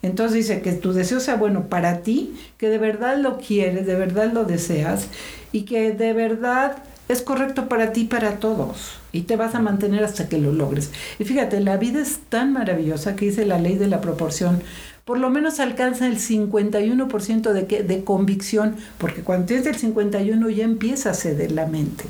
Entonces 0.02 0.36
dice 0.36 0.62
que 0.62 0.74
tu 0.74 0.92
deseo 0.92 1.22
sea 1.22 1.36
bueno 1.38 1.68
para 1.70 2.00
ti, 2.00 2.36
que 2.58 2.68
de 2.68 2.78
verdad 2.80 3.16
lo 3.18 3.38
quieres, 3.38 3.86
de 3.88 3.96
verdad 3.96 4.34
lo 4.34 4.44
deseas 4.44 5.08
y 5.54 5.62
que 5.62 5.94
de 5.94 6.12
verdad 6.12 6.76
es 7.08 7.22
correcto 7.22 7.70
para 7.70 7.94
ti 7.94 8.02
y 8.02 8.06
para 8.08 8.32
todos. 8.40 9.00
Y 9.14 9.22
te 9.22 9.38
vas 9.38 9.56
a 9.56 9.60
mantener 9.60 10.04
hasta 10.04 10.28
que 10.28 10.38
lo 10.38 10.52
logres. 10.52 10.92
Y 11.20 11.24
fíjate, 11.24 11.62
la 11.62 11.78
vida 11.78 12.02
es 12.02 12.20
tan 12.28 12.52
maravillosa 12.52 13.16
que 13.16 13.26
dice 13.28 13.46
la 13.46 13.60
ley 13.60 13.78
de 13.78 13.88
la 13.88 14.02
proporción. 14.02 14.62
Por 15.06 15.20
lo 15.20 15.30
menos 15.30 15.60
alcanza 15.60 16.08
el 16.08 16.18
51% 16.18 17.52
de, 17.52 17.68
que, 17.68 17.84
de 17.84 18.04
convicción, 18.04 18.78
porque 18.98 19.22
cuando 19.22 19.48
tienes 19.48 19.68
el 19.68 19.76
51 19.76 20.50
ya 20.50 20.64
empieza 20.64 21.10
a 21.12 21.14
ceder 21.14 21.52
la 21.52 21.66
mente. 21.66 22.06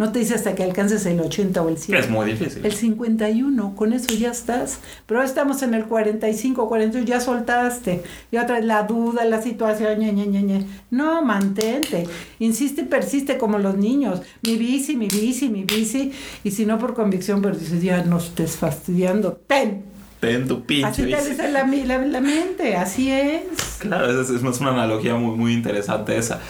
No 0.00 0.12
te 0.12 0.20
dice 0.20 0.34
hasta 0.34 0.54
que 0.54 0.62
alcances 0.62 1.04
el 1.04 1.20
80 1.20 1.60
o 1.60 1.68
el 1.68 1.76
100. 1.76 1.98
Es 1.98 2.08
muy 2.08 2.24
difícil. 2.24 2.64
El 2.64 2.72
51, 2.72 3.76
con 3.76 3.92
eso 3.92 4.14
ya 4.14 4.30
estás. 4.30 4.78
Pero 5.04 5.22
estamos 5.22 5.62
en 5.62 5.74
el 5.74 5.84
45, 5.84 6.70
48, 6.70 7.06
ya 7.06 7.20
soltaste. 7.20 8.02
Y 8.32 8.38
otra 8.38 8.56
vez 8.56 8.64
la 8.64 8.84
duda, 8.84 9.26
la 9.26 9.42
situación, 9.42 9.98
ña, 9.98 10.10
ña, 10.10 10.24
ña, 10.24 10.40
ña. 10.40 10.64
No, 10.90 11.22
mantente. 11.22 12.04
Insiste 12.38 12.80
y 12.80 12.84
persiste 12.84 13.36
como 13.36 13.58
los 13.58 13.76
niños. 13.76 14.22
Mi 14.42 14.56
bici, 14.56 14.96
mi 14.96 15.08
bici, 15.08 15.50
mi 15.50 15.64
bici. 15.64 16.12
Y 16.44 16.52
si 16.52 16.64
no 16.64 16.78
por 16.78 16.94
convicción, 16.94 17.42
pero 17.42 17.54
dices, 17.54 17.82
ya 17.82 18.02
no 18.02 18.16
estés 18.16 18.56
fastidiando. 18.56 19.34
¡Ten! 19.46 19.89
Ten 20.20 20.46
tu 20.46 20.64
pinche 20.64 20.86
Así 20.86 21.02
te 21.02 21.30
dice 21.30 21.48
la, 21.50 21.64
la, 21.66 21.98
la 21.98 22.20
mente, 22.20 22.76
así 22.76 23.10
es. 23.10 23.42
Claro, 23.78 24.06
es, 24.20 24.28
es- 24.30 24.42
es 24.44 24.60
una 24.60 24.70
analogía 24.70 25.14
muy, 25.14 25.34
muy 25.36 25.52
interesante 25.54 26.16
esa. 26.18 26.40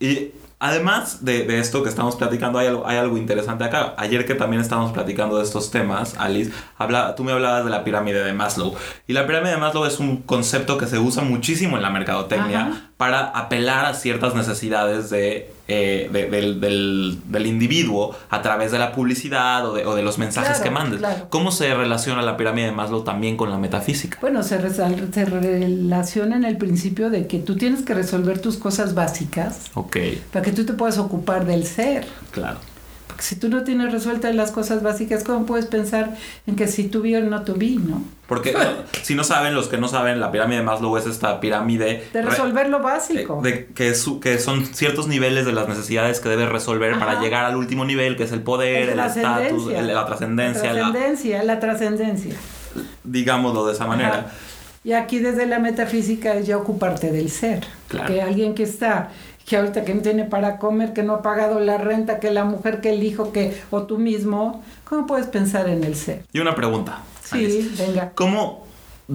Y 0.00 0.32
además 0.58 1.24
de, 1.24 1.44
de 1.44 1.58
esto 1.60 1.82
que 1.82 1.88
estamos 1.88 2.16
platicando, 2.16 2.58
hay 2.58 2.66
algo, 2.66 2.86
hay 2.86 2.96
algo 2.96 3.16
interesante 3.16 3.62
acá. 3.64 3.94
Ayer 3.96 4.26
que 4.26 4.34
también 4.34 4.60
estábamos 4.60 4.92
platicando 4.92 5.38
de 5.38 5.44
estos 5.44 5.70
temas, 5.70 6.16
Alice, 6.18 6.50
habla, 6.78 7.14
tú 7.14 7.22
me 7.24 7.32
hablabas 7.32 7.64
de 7.64 7.70
la 7.70 7.84
pirámide 7.84 8.24
de 8.24 8.32
Maslow. 8.32 8.74
Y 9.06 9.12
la 9.12 9.26
pirámide 9.26 9.52
de 9.52 9.58
Maslow 9.58 9.84
es 9.86 10.00
un 10.00 10.22
concepto 10.22 10.76
que 10.76 10.86
se 10.86 10.98
usa 10.98 11.22
muchísimo 11.22 11.76
en 11.76 11.82
la 11.82 11.90
mercadotecnia 11.90 12.60
Ajá. 12.66 12.90
para 12.96 13.20
apelar 13.28 13.84
a 13.86 13.94
ciertas 13.94 14.34
necesidades 14.34 15.10
de, 15.10 15.50
eh, 15.68 16.08
de- 16.12 16.30
del, 16.30 16.60
del- 16.60 17.18
del 17.26 17.46
individuo 17.46 18.14
a 18.30 18.40
través 18.42 18.70
de 18.72 18.78
la 18.78 18.92
publicidad 18.92 19.66
o 19.68 19.74
de, 19.74 19.84
o 19.86 19.94
de 19.94 20.02
los 20.02 20.16
mensajes 20.18 20.50
Claro, 20.58 20.64
que 20.64 20.70
mandes. 20.70 20.98
claro. 21.00 21.26
¿Cómo 21.30 21.50
se 21.50 21.74
relaciona 21.74 22.22
la 22.22 22.36
pirámide 22.36 22.66
de 22.66 22.72
Maslow 22.72 23.02
también 23.02 23.36
con 23.36 23.50
la 23.50 23.58
metafísica? 23.58 24.18
Bueno, 24.20 24.42
se, 24.42 24.58
se 24.72 25.24
relaciona 25.24 26.36
en 26.36 26.44
el 26.44 26.56
principio 26.56 27.10
de 27.10 27.26
que 27.26 27.38
tú 27.38 27.56
tienes 27.56 27.82
que 27.82 27.94
resolver 27.94 28.38
tus 28.40 28.56
cosas 28.56 28.94
básicas 28.94 29.70
para 30.32 30.44
que 30.44 30.52
tú 30.52 30.64
te 30.64 30.72
puedas 30.72 30.98
ocupar 30.98 31.46
del 31.46 31.66
ser. 31.66 32.06
claro. 32.30 32.58
Porque 33.16 33.22
si 33.28 33.36
tú 33.36 33.48
no 33.48 33.64
tienes 33.64 33.92
resueltas 33.92 34.34
las 34.34 34.50
cosas 34.50 34.82
básicas, 34.82 35.24
¿cómo 35.24 35.46
puedes 35.46 35.64
pensar 35.64 36.14
en 36.46 36.54
que 36.54 36.68
si 36.68 36.84
tú 36.88 37.00
vi 37.00 37.14
o 37.14 37.22
no 37.22 37.42
vi, 37.54 37.76
no? 37.76 38.02
Porque 38.28 38.52
no, 38.52 38.58
si 39.02 39.14
no 39.14 39.24
saben, 39.24 39.54
los 39.54 39.68
que 39.68 39.78
no 39.78 39.88
saben, 39.88 40.20
la 40.20 40.30
pirámide 40.30 40.58
de 40.58 40.64
Maslow 40.64 40.94
es 40.98 41.06
esta 41.06 41.40
pirámide 41.40 42.04
De 42.12 42.20
re- 42.20 42.28
resolver 42.28 42.68
lo 42.68 42.76
eh, 42.78 42.82
básico. 42.82 43.40
de- 43.42 43.68
que, 43.68 43.94
su- 43.94 44.20
que 44.20 44.38
son 44.38 44.66
ciertos 44.66 45.08
niveles 45.08 45.46
de 45.46 45.52
las 45.54 45.66
necesidades 45.66 46.20
que 46.20 46.28
debes 46.28 46.50
resolver 46.50 46.98
para 46.98 47.12
Ajá. 47.12 47.22
llegar 47.22 47.46
al 47.46 47.56
último 47.56 47.86
nivel, 47.86 48.16
que 48.18 48.24
es 48.24 48.32
el 48.32 48.42
poder, 48.42 48.90
el 48.90 49.00
Es 49.00 49.16
estatus, 49.16 49.72
la 49.72 50.04
trascendencia, 50.04 50.72
La 50.74 50.82
la- 50.82 50.92
trascendencia, 50.92 51.42
la 51.42 51.58
trascendencia. 51.58 52.34
digámoslo 53.04 53.66
de 53.66 53.72
esa 53.72 53.86
manera. 53.86 54.08
Ajá. 54.10 54.26
Y 54.84 54.92
aquí 54.92 55.18
desde 55.18 55.46
la 55.46 55.58
metafísica 55.58 56.34
es 56.34 56.46
ya 56.46 56.56
ocuparte 56.58 57.10
del 57.10 57.30
ser. 57.30 57.64
Claro. 57.88 58.12
Que 58.12 58.20
alguien 58.22 58.54
que 58.54 58.62
está, 58.64 59.08
que 59.46 59.56
ahorita 59.56 59.84
que 59.84 59.94
no 59.94 60.02
tiene 60.02 60.24
para 60.24 60.58
comer, 60.58 60.92
que 60.92 61.02
no 61.04 61.14
ha 61.14 61.22
pagado 61.22 61.60
la 61.60 61.78
renta, 61.78 62.18
que 62.20 62.30
la 62.32 62.44
mujer, 62.44 62.80
que 62.80 62.90
el 62.90 63.02
hijo, 63.04 63.32
que, 63.32 63.56
o 63.70 63.84
tú 63.84 63.96
mismo, 63.98 64.62
¿cómo 64.84 65.06
puedes 65.06 65.26
pensar 65.28 65.68
en 65.68 65.84
el 65.84 65.94
ser? 65.94 66.24
Y 66.32 66.40
una 66.40 66.54
pregunta. 66.54 67.02
Alice. 67.30 67.62
Sí, 67.62 67.74
venga. 67.78 68.10
¿Cómo 68.14 68.66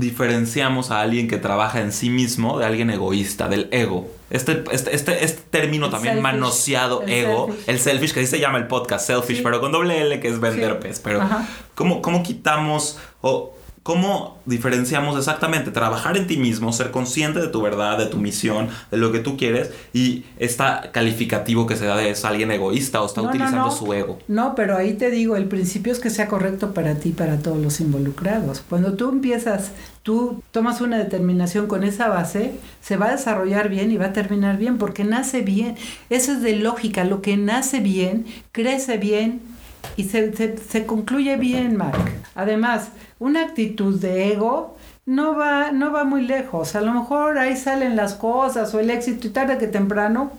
diferenciamos 0.05 0.89
a 0.91 1.01
alguien 1.01 1.27
que 1.27 1.37
trabaja 1.37 1.81
en 1.81 1.91
sí 1.91 2.09
mismo 2.09 2.57
de 2.59 2.65
alguien 2.65 2.89
egoísta, 2.89 3.47
del 3.49 3.67
ego? 3.71 4.07
Este, 4.29 4.63
este, 4.71 4.95
este, 4.95 5.23
este 5.25 5.41
término 5.49 5.85
El 5.87 5.91
también 5.91 6.13
selfish. 6.15 6.23
manoseado, 6.33 7.01
El 7.03 7.09
ego, 7.11 7.47
selfish. 7.47 7.63
el 7.69 7.79
selfish, 7.79 8.13
que 8.13 8.19
así 8.21 8.27
se 8.29 8.39
llama 8.39 8.57
el 8.57 8.67
podcast, 8.67 9.05
selfish, 9.07 9.37
Sí. 9.37 9.43
pero 9.43 9.59
con 9.59 9.71
doble 9.71 10.01
L, 10.01 10.19
que 10.21 10.27
es 10.29 10.39
vender, 10.39 10.71
Sí. 10.71 10.77
pues. 10.81 10.99
Pero, 11.01 11.21
Ajá. 11.21 11.45
¿cómo, 11.75 12.01
¿cómo 12.01 12.23
quitamos 12.23 12.97
o 13.21 13.53
cómo 13.83 14.37
diferenciamos 14.45 15.17
exactamente 15.17 15.71
trabajar 15.71 16.15
en 16.17 16.27
ti 16.27 16.37
mismo, 16.37 16.71
ser 16.71 16.91
consciente 16.91 17.39
de 17.39 17.47
tu 17.47 17.61
verdad, 17.61 17.97
de 17.97 18.05
tu 18.05 18.17
misión, 18.17 18.69
de 18.91 18.97
lo 18.97 19.11
que 19.11 19.19
tú 19.19 19.37
quieres 19.37 19.71
y 19.91 20.23
está 20.37 20.91
calificativo 20.91 21.65
que 21.65 21.75
se 21.75 21.85
da 21.85 21.97
de 21.97 22.11
es 22.11 22.23
alguien 22.25 22.51
egoísta 22.51 23.01
o 23.01 23.05
está 23.07 23.21
No, 23.21 23.29
utilizando 23.29 23.65
no. 23.65 23.71
su 23.71 23.91
ego? 23.93 24.19
No, 24.27 24.53
pero 24.55 24.77
ahí 24.77 24.93
te 24.93 25.09
digo, 25.09 25.35
el 25.35 25.45
principio 25.45 25.91
es 25.93 25.99
que 25.99 26.09
sea 26.11 26.27
correcto 26.27 26.73
para 26.73 26.95
ti 26.95 27.09
y 27.09 27.13
para 27.13 27.37
todos 27.39 27.57
los 27.57 27.79
involucrados. 27.79 28.61
Cuando 28.69 28.93
tú 28.93 29.09
empiezas, 29.09 29.71
tú 30.03 30.43
tomas 30.51 30.81
una 30.81 30.97
determinación 30.97 31.67
con 31.67 31.83
esa 31.83 32.07
base, 32.07 32.53
se 32.81 32.97
va 32.97 33.07
a 33.07 33.11
desarrollar 33.11 33.69
bien 33.69 33.91
y 33.91 33.97
va 33.97 34.07
a 34.07 34.13
terminar 34.13 34.57
bien, 34.57 34.77
porque 34.77 35.03
nace 35.03 35.41
bien. 35.41 35.75
Eso 36.09 36.33
es 36.33 36.41
de 36.41 36.55
lógica, 36.55 37.03
lo 37.03 37.21
que 37.21 37.37
nace 37.37 37.79
bien, 37.79 38.25
crece 38.51 38.97
bien 38.97 39.41
y 39.97 40.05
se, 40.05 40.35
se, 40.35 40.57
se 40.57 40.85
concluye 40.85 41.37
bien, 41.37 41.75
Mark. 41.77 42.11
Además, 42.35 42.89
una 43.21 43.43
actitud 43.43 43.99
de 43.99 44.33
ego 44.33 44.75
no 45.05 45.37
va, 45.37 45.71
no 45.71 45.91
va 45.91 46.03
muy 46.03 46.23
lejos. 46.23 46.75
A 46.75 46.81
lo 46.81 46.91
mejor 46.91 47.37
ahí 47.37 47.55
salen 47.55 47.95
las 47.95 48.15
cosas 48.15 48.73
o 48.73 48.79
el 48.79 48.89
éxito 48.89 49.27
y 49.27 49.29
tarde 49.29 49.59
que 49.59 49.67
temprano 49.67 50.31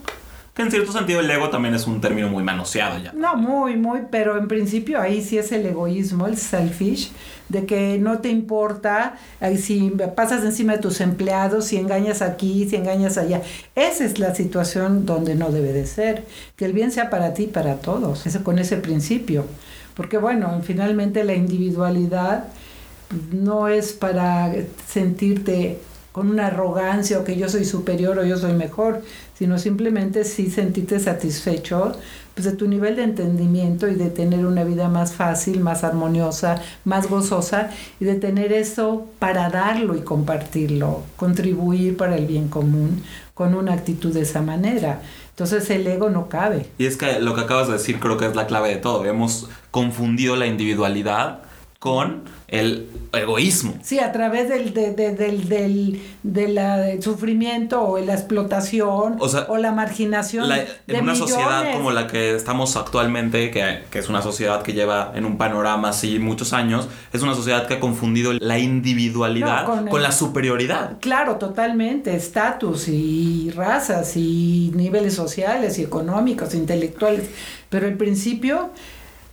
Que 0.52 0.62
en 0.62 0.70
cierto 0.72 0.90
sentido 0.90 1.20
el 1.20 1.30
ego 1.30 1.48
también 1.48 1.76
es 1.76 1.86
un 1.86 2.00
término 2.00 2.28
muy 2.28 2.42
manoseado 2.42 2.98
ya. 2.98 3.12
no, 3.12 3.36
muy, 3.36 3.76
muy, 3.76 4.00
pero 4.10 4.36
en 4.36 4.48
principio 4.48 5.00
ahí 5.00 5.22
sí 5.22 5.38
es 5.38 5.52
el 5.52 5.64
egoísmo, 5.64 6.26
el 6.26 6.36
selfish, 6.36 7.12
de 7.48 7.66
que 7.66 7.98
no 7.98 8.18
te 8.18 8.30
importa 8.30 9.14
si 9.56 9.92
pasas 10.16 10.42
encima 10.42 10.72
de 10.72 10.78
tus 10.80 11.00
empleados, 11.00 11.66
si 11.66 11.76
engañas 11.76 12.20
aquí, 12.20 12.68
si 12.68 12.74
engañas 12.74 13.16
allá. 13.16 13.42
Esa 13.76 14.04
es 14.04 14.18
la 14.18 14.34
situación 14.34 15.06
donde 15.06 15.36
no 15.36 15.52
debe 15.52 15.72
de 15.72 15.86
ser, 15.86 16.24
que 16.56 16.64
el 16.64 16.72
bien 16.72 16.90
sea 16.90 17.10
para 17.10 17.32
ti 17.32 17.44
y 17.44 17.46
para 17.46 17.76
todos, 17.76 18.26
ese, 18.26 18.42
con 18.42 18.58
ese 18.58 18.76
principio. 18.78 19.46
Porque 19.94 20.18
bueno, 20.18 20.60
finalmente 20.64 21.22
la 21.22 21.34
individualidad 21.34 22.46
no 23.32 23.68
es 23.68 23.92
para 23.92 24.52
sentirte 24.86 25.78
con 26.12 26.28
una 26.28 26.48
arrogancia 26.48 27.18
o 27.18 27.24
que 27.24 27.36
yo 27.36 27.48
soy 27.48 27.64
superior 27.64 28.18
o 28.18 28.24
yo 28.24 28.36
soy 28.36 28.52
mejor, 28.52 29.02
sino 29.38 29.58
simplemente 29.58 30.24
sí 30.24 30.50
sentirte 30.50 31.00
satisfecho 31.00 31.92
pues, 32.34 32.44
de 32.44 32.52
tu 32.52 32.68
nivel 32.68 32.96
de 32.96 33.04
entendimiento 33.04 33.88
y 33.88 33.94
de 33.94 34.10
tener 34.10 34.44
una 34.44 34.62
vida 34.62 34.88
más 34.88 35.14
fácil, 35.14 35.60
más 35.60 35.84
armoniosa, 35.84 36.60
más 36.84 37.08
gozosa 37.08 37.70
y 37.98 38.04
de 38.04 38.14
tener 38.16 38.52
eso 38.52 39.06
para 39.18 39.48
darlo 39.48 39.96
y 39.96 40.02
compartirlo, 40.02 41.02
contribuir 41.16 41.96
para 41.96 42.16
el 42.16 42.26
bien 42.26 42.48
común 42.48 43.02
con 43.32 43.54
una 43.54 43.72
actitud 43.72 44.12
de 44.12 44.20
esa 44.20 44.42
manera. 44.42 45.00
Entonces 45.30 45.68
el 45.70 45.86
ego 45.86 46.10
no 46.10 46.28
cabe. 46.28 46.66
Y 46.76 46.84
es 46.84 46.98
que 46.98 47.20
lo 47.20 47.34
que 47.34 47.40
acabas 47.40 47.68
de 47.68 47.74
decir 47.74 47.98
creo 47.98 48.18
que 48.18 48.26
es 48.26 48.36
la 48.36 48.46
clave 48.46 48.68
de 48.68 48.76
todo. 48.76 49.04
Hemos 49.06 49.48
confundido 49.70 50.36
la 50.36 50.46
individualidad 50.46 51.40
con 51.78 52.22
el 52.52 52.86
egoísmo. 53.14 53.74
Sí, 53.82 53.98
a 53.98 54.12
través 54.12 54.48
del, 54.48 54.72
de- 54.72 54.92
de- 54.92 55.14
del, 55.14 55.48
del, 55.48 56.02
de 56.22 56.48
la- 56.48 56.76
del 56.78 57.02
sufrimiento 57.02 57.82
o 57.82 57.98
la 57.98 58.14
explotación 58.14 59.16
O 59.18 59.28
sea, 59.28 59.46
la 59.58 59.72
marginación 59.72 60.48
La- 60.48 60.56
de 60.58 60.66
en 60.86 61.02
una 61.02 61.14
sociedad 61.14 61.72
como 61.72 61.90
la 61.90 62.06
que 62.06 62.34
estamos 62.34 62.76
actualmente, 62.76 63.50
que, 63.50 63.82
que 63.90 63.98
es 63.98 64.08
una 64.08 64.22
sociedad 64.22 64.62
que 64.62 64.72
lleva 64.72 65.12
en 65.14 65.24
un 65.26 65.36
panorama 65.38 65.88
así 65.90 66.18
muchos 66.18 66.52
años, 66.52 66.88
es 67.12 67.22
una 67.22 67.34
sociedad 67.34 67.66
que 67.66 67.74
ha 67.74 67.80
confundido 67.80 68.32
la 68.34 68.58
individualidad 68.58 69.62
No, 69.62 69.66
con, 69.66 69.86
con 69.88 69.96
el- 69.98 70.02
la 70.04 70.12
superioridad. 70.12 70.98
Claro, 71.00 71.36
totalmente, 71.36 72.14
estatus 72.14 72.88
y 72.88 73.50
razas 73.54 74.16
y 74.16 74.72
niveles 74.74 75.14
sociales 75.14 75.78
y 75.78 75.82
económicos, 75.82 76.54
intelectuales, 76.54 77.30
pero 77.68 77.86
el 77.86 77.96
principio, 77.96 78.70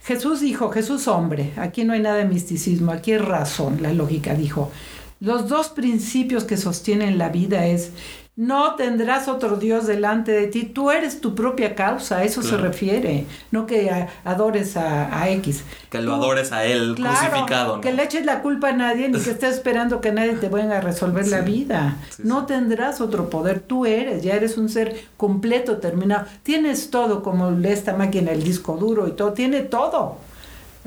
Jesús 0.04 0.42
dijo, 0.42 0.70
Jesús 0.70 1.08
hombre, 1.08 1.54
aquí 1.58 1.84
no 1.84 1.94
hay 1.94 2.02
nada 2.02 2.18
de 2.18 2.26
misticismo, 2.26 2.92
aquí 2.92 3.12
es 3.12 3.24
razón, 3.24 3.82
la 3.82 3.94
lógica 3.94 4.34
dijo. 4.34 4.72
Los 5.20 5.50
dos 5.50 5.70
principios 5.70 6.46
que 6.46 6.56
sostienen 6.56 7.18
la 7.18 7.30
vida 7.30 7.66
es 7.66 7.92
No 8.40 8.76
tendrás 8.76 9.28
otro 9.28 9.58
Dios 9.58 9.86
delante 9.86 10.32
de 10.32 10.48
ti. 10.48 10.64
Tú 10.64 10.92
eres 10.92 11.20
tu 11.20 11.36
propia 11.36 11.76
causa, 11.76 12.20
a 12.20 12.24
eso 12.24 12.42
se 12.42 12.56
refiere. 12.56 13.26
No 13.52 13.66
que 13.66 13.92
adores 14.24 14.78
a, 14.78 15.30
X. 15.32 15.66
Que 15.90 16.00
lo 16.00 16.16
adores 16.16 16.54
a 16.54 16.64
Él 16.64 16.96
crucificado. 16.96 17.76
¿no? 17.76 17.82
Que 17.82 17.92
le 17.92 18.02
eches 18.02 18.26
la 18.26 18.42
culpa 18.42 18.70
a 18.70 18.72
nadie 18.72 19.10
ni 19.10 19.20
que 19.20 19.32
estés 19.32 19.56
esperando 19.56 20.00
que 20.00 20.14
nadie 20.14 20.36
te 20.36 20.48
venga 20.48 20.78
a 20.78 20.80
resolver 20.80 21.28
la 21.28 21.42
vida. 21.42 21.98
no 22.20 22.46
tendrás 22.46 23.02
otro 23.02 23.30
poder. 23.30 23.60
Tú 23.60 23.86
eres, 23.86 24.24
ya 24.24 24.36
eres 24.36 24.58
un 24.58 24.70
ser 24.70 24.96
completo, 25.18 25.80
terminado. 25.80 26.26
Tienes 26.42 26.92
todo, 26.92 27.24
como 27.24 27.50
esta 27.68 27.94
máquina, 27.98 28.32
el 28.32 28.42
disco 28.42 28.78
duro 28.78 29.10
y 29.10 29.12
todo. 29.12 29.34
Tiene 29.34 29.64
todo. 29.64 30.16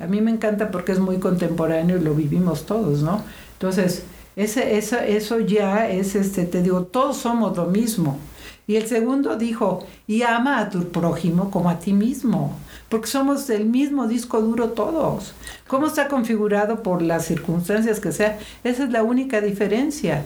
A 0.02 0.06
mí 0.06 0.22
me 0.22 0.30
encanta 0.30 0.70
porque 0.70 0.92
es 0.92 1.00
muy 1.00 1.18
contemporáneo 1.18 1.98
y 1.98 2.00
lo 2.00 2.14
vivimos 2.14 2.64
todos, 2.64 3.02
¿no? 3.02 3.22
Entonces, 3.52 4.04
ese, 4.36 4.76
eso, 4.78 4.98
eso 4.98 5.40
ya 5.40 5.88
es, 5.88 6.14
este, 6.14 6.44
te 6.44 6.62
digo, 6.62 6.84
todos 6.84 7.18
somos 7.18 7.56
lo 7.56 7.66
mismo. 7.66 8.18
Y 8.66 8.76
el 8.76 8.86
segundo 8.86 9.36
dijo, 9.36 9.84
y 10.06 10.22
ama 10.22 10.60
a 10.60 10.70
tu 10.70 10.88
prójimo 10.88 11.50
como 11.50 11.68
a 11.68 11.78
ti 11.78 11.92
mismo, 11.92 12.56
porque 12.88 13.08
somos 13.08 13.46
del 13.46 13.66
mismo 13.66 14.06
disco 14.06 14.40
duro 14.40 14.70
todos. 14.70 15.34
¿Cómo 15.66 15.88
está 15.88 16.08
configurado 16.08 16.82
por 16.82 17.02
las 17.02 17.26
circunstancias 17.26 17.98
que 18.00 18.12
sea? 18.12 18.38
Esa 18.62 18.84
es 18.84 18.90
la 18.90 19.02
única 19.02 19.40
diferencia. 19.40 20.24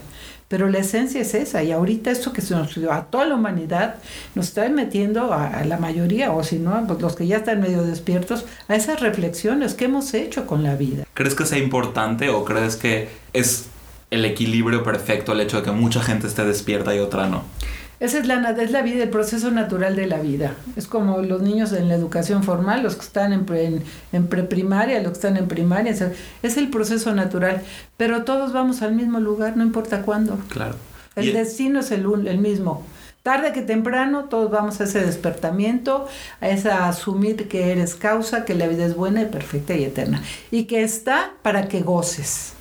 Pero 0.48 0.68
la 0.68 0.78
esencia 0.78 1.22
es 1.22 1.34
esa, 1.34 1.64
y 1.64 1.72
ahorita 1.72 2.12
esto 2.12 2.32
que 2.32 2.40
se 2.40 2.54
nos 2.54 2.76
dio 2.76 2.92
a 2.92 3.06
toda 3.06 3.24
la 3.24 3.34
humanidad 3.34 3.96
nos 4.36 4.46
está 4.48 4.68
metiendo 4.68 5.32
a, 5.32 5.64
la 5.64 5.76
mayoría, 5.76 6.30
o 6.30 6.44
si 6.44 6.60
no, 6.60 6.86
pues 6.86 7.00
los 7.02 7.16
que 7.16 7.26
ya 7.26 7.38
están 7.38 7.60
medio 7.60 7.82
despiertos, 7.82 8.44
a 8.68 8.76
esas 8.76 9.00
reflexiones 9.00 9.74
que 9.74 9.86
hemos 9.86 10.14
hecho 10.14 10.46
con 10.46 10.62
la 10.62 10.76
vida. 10.76 11.04
¿Crees 11.14 11.34
que 11.34 11.46
sea 11.46 11.58
importante 11.58 12.28
o 12.28 12.44
crees 12.44 12.76
que 12.76 13.08
es 13.32 13.66
el 14.10 14.24
equilibrio 14.24 14.82
perfecto 14.82 15.32
el 15.32 15.40
hecho 15.40 15.58
de 15.58 15.62
que 15.64 15.70
mucha 15.72 16.00
gente 16.02 16.26
esté 16.26 16.44
despierta 16.44 16.94
y 16.94 16.98
otra 16.98 17.28
no? 17.28 17.44
Esa 17.98 18.18
es 18.18 18.26
la, 18.26 18.50
es 18.50 18.70
la 18.70 18.82
vida, 18.82 19.04
el 19.04 19.08
proceso 19.08 19.50
natural 19.50 19.96
de 19.96 20.06
la 20.06 20.18
vida. 20.18 20.54
Es 20.76 20.86
como 20.86 21.22
los 21.22 21.40
niños 21.40 21.72
en 21.72 21.88
la 21.88 21.94
educación 21.94 22.42
formal, 22.42 22.82
los 22.82 22.94
que 22.94 23.02
están 23.02 23.32
en, 23.32 23.46
en, 23.54 23.82
en 24.12 24.26
preprimaria, 24.26 25.00
los 25.00 25.12
que 25.12 25.16
están 25.16 25.38
en 25.38 25.48
primaria. 25.48 25.94
Es 26.42 26.56
el 26.58 26.68
proceso 26.68 27.14
natural. 27.14 27.62
Pero 27.96 28.24
todos 28.24 28.52
vamos 28.52 28.82
al 28.82 28.94
mismo 28.94 29.18
lugar, 29.18 29.56
no 29.56 29.62
importa 29.62 30.02
cuándo. 30.02 30.38
Claro. 30.50 30.74
El 31.14 31.32
destino 31.32 31.80
es 31.80 31.90
el, 31.90 32.04
el 32.26 32.38
mismo. 32.38 32.84
Tarde 33.22 33.54
que 33.54 33.62
temprano 33.62 34.24
todos 34.24 34.50
vamos 34.50 34.78
a 34.80 34.84
ese 34.84 35.00
despertamiento, 35.00 36.06
a 36.42 36.50
esa 36.50 36.88
asumir 36.88 37.48
que 37.48 37.72
eres 37.72 37.94
causa, 37.94 38.44
que 38.44 38.54
la 38.54 38.68
vida 38.68 38.84
es 38.84 38.94
buena 38.94 39.22
y 39.22 39.24
perfecta 39.24 39.74
y 39.74 39.84
eterna. 39.84 40.22
Y 40.50 40.64
que 40.64 40.82
está 40.82 41.32
para 41.42 41.66
que 41.66 41.80
goces. 41.80 42.55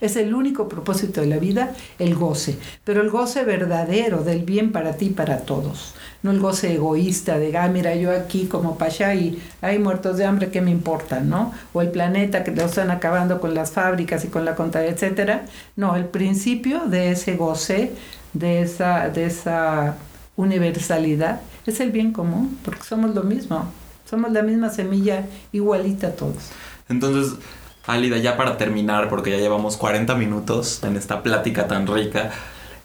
Es 0.00 0.16
el 0.16 0.34
único 0.34 0.68
propósito 0.68 1.20
de 1.20 1.26
la 1.26 1.38
vida, 1.38 1.72
el 1.98 2.14
goce, 2.14 2.58
pero 2.84 3.00
el 3.00 3.10
goce 3.10 3.44
verdadero 3.44 4.22
del 4.22 4.44
bien 4.44 4.72
para 4.72 4.96
ti 4.96 5.06
y 5.06 5.10
para 5.10 5.40
todos. 5.40 5.94
No 6.22 6.30
el 6.30 6.40
goce 6.40 6.74
egoísta 6.74 7.38
de, 7.38 7.56
ah, 7.56 7.68
mira, 7.68 7.94
yo 7.94 8.10
aquí 8.10 8.46
como 8.46 8.78
pasha 8.78 9.14
y 9.14 9.42
hay 9.60 9.78
muertos 9.78 10.16
de 10.16 10.24
hambre, 10.24 10.50
¿qué 10.50 10.60
me 10.60 10.70
importa? 10.70 11.20
¿No? 11.20 11.52
O 11.72 11.82
el 11.82 11.90
planeta 11.90 12.44
que 12.44 12.50
lo 12.50 12.64
están 12.64 12.90
acabando 12.90 13.40
con 13.40 13.54
las 13.54 13.72
fábricas 13.72 14.24
y 14.24 14.28
con 14.28 14.44
la 14.44 14.54
contabilidad, 14.54 14.94
etcétera. 14.94 15.44
No, 15.76 15.96
el 15.96 16.06
principio 16.06 16.86
de 16.86 17.10
ese 17.12 17.36
goce, 17.36 17.92
de 18.32 18.62
esa, 18.62 19.10
de 19.10 19.26
esa 19.26 19.96
universalidad, 20.36 21.40
es 21.66 21.80
el 21.80 21.92
bien 21.92 22.12
común, 22.12 22.58
porque 22.64 22.82
somos 22.82 23.14
lo 23.14 23.22
mismo. 23.22 23.66
Somos 24.08 24.32
la 24.32 24.42
misma 24.42 24.70
semilla 24.70 25.26
igualita 25.52 26.12
todos. 26.12 26.50
Entonces, 26.88 27.38
Alida, 27.86 28.16
ya 28.18 28.36
para 28.36 28.56
terminar, 28.56 29.08
porque 29.08 29.30
ya 29.30 29.36
llevamos 29.36 29.76
40 29.76 30.14
minutos 30.14 30.82
en 30.84 30.96
esta 30.96 31.22
plática 31.22 31.68
tan 31.68 31.86
rica, 31.86 32.30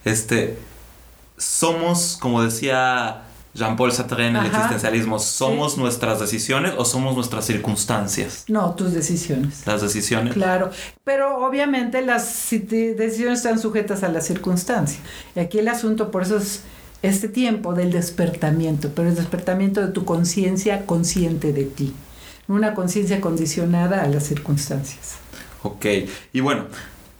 este, 0.04 0.58
somos, 1.38 2.18
como 2.20 2.44
decía 2.44 3.24
Jean-Paul 3.54 3.92
Sartre 3.92 4.28
en 4.28 4.36
el 4.36 4.46
existencialismo, 4.46 5.18
¿somos 5.20 5.78
nuestras 5.78 6.20
decisiones 6.20 6.74
o 6.78 6.86
somos 6.86 7.16
nuestras 7.16 7.46
circunstancias? 7.46 8.44
No, 8.48 8.74
tus 8.76 8.94
decisiones. 8.94 9.66
Las 9.66 9.82
decisiones. 9.82 10.34
Claro, 10.34 10.70
pero 11.04 11.46
obviamente 11.46 12.02
las 12.02 12.50
decisiones 12.52 13.40
están 13.40 13.60
sujetas 13.60 14.04
a 14.04 14.10
las 14.10 14.28
circunstancias. 14.28 15.02
Y 15.36 15.40
aquí 15.40 15.60
el 15.60 15.70
asunto, 15.70 16.12
por 16.12 16.24
eso 16.24 16.38
es 16.38 16.62
este 17.02 17.30
tiempo 17.30 17.74
del 17.74 17.92
despertamiento, 17.92 18.92
pero 18.94 19.08
el 19.08 19.16
despertamiento 19.16 19.82
de 19.82 19.88
tu 19.88 20.04
conciencia 20.04 20.86
consciente 20.86 21.54
de 21.54 21.64
ti 21.64 21.94
una 22.50 22.74
conciencia 22.74 23.22
condicionada 23.22 24.04
a 24.04 24.08
las 24.08 24.24
circunstancias. 24.24 25.16
Ok, 25.62 25.86
y 26.34 26.40
bueno, 26.40 26.66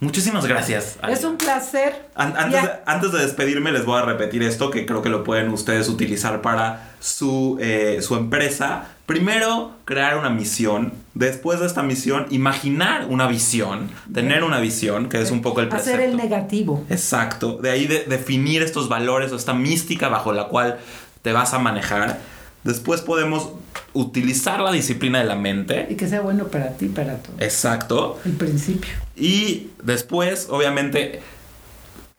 muchísimas 0.00 0.46
gracias. 0.46 0.98
Es 1.08 1.24
un 1.24 1.36
placer. 1.36 2.08
antes, 2.14 3.12
de, 3.12 3.18
despedirme 3.18 3.70
les 3.70 3.84
voy 3.84 3.98
a 4.00 4.02
repetir 4.02 4.42
esto 4.42 4.70
que 4.70 4.86
creo 4.86 5.02
que 5.02 5.08
lo 5.08 5.24
pueden 5.24 5.50
ustedes 5.50 5.88
utilizar 5.88 6.42
para 6.42 6.90
su, 7.00 7.58
eh, 7.60 7.98
su 8.02 8.16
empresa. 8.16 8.88
Primero, 9.06 9.72
crear 9.84 10.16
una 10.16 10.30
misión. 10.30 10.92
Después 11.14 11.60
de 11.60 11.66
esta 11.66 11.82
misión, 11.82 12.26
imaginar 12.30 13.06
una 13.08 13.26
visión. 13.26 13.90
Tener 14.12 14.42
una 14.42 14.58
visión, 14.58 15.08
que 15.08 15.20
es 15.20 15.30
un 15.30 15.42
poco 15.42 15.60
el 15.60 15.68
precepto. 15.68 15.94
Hacer 15.94 16.08
el 16.08 16.16
negativo. 16.16 16.84
Exacto. 16.90 17.58
De 17.58 17.70
ahí 17.70 17.86
definir 17.86 18.62
estos 18.62 18.88
valores 18.88 19.32
o 19.32 19.36
esta 19.36 19.52
mística 19.52 20.08
bajo 20.08 20.32
la 20.32 20.44
cual 20.44 20.78
te 21.22 21.32
vas 21.32 21.54
a 21.54 21.58
manejar. 21.58 22.18
Después 22.64 23.00
podemos 23.00 23.50
utilizar 23.92 24.60
la 24.60 24.72
disciplina 24.72 25.18
de 25.18 25.24
la 25.24 25.36
mente. 25.36 25.86
Y 25.88 25.94
que 25.94 26.08
sea 26.08 26.20
bueno 26.20 26.48
para 26.48 26.70
ti, 26.76 26.86
para 26.86 27.16
todo. 27.16 27.36
Exacto. 27.40 28.20
El 28.24 28.32
principio. 28.32 28.90
Y 29.16 29.70
después, 29.82 30.48
obviamente, 30.50 31.20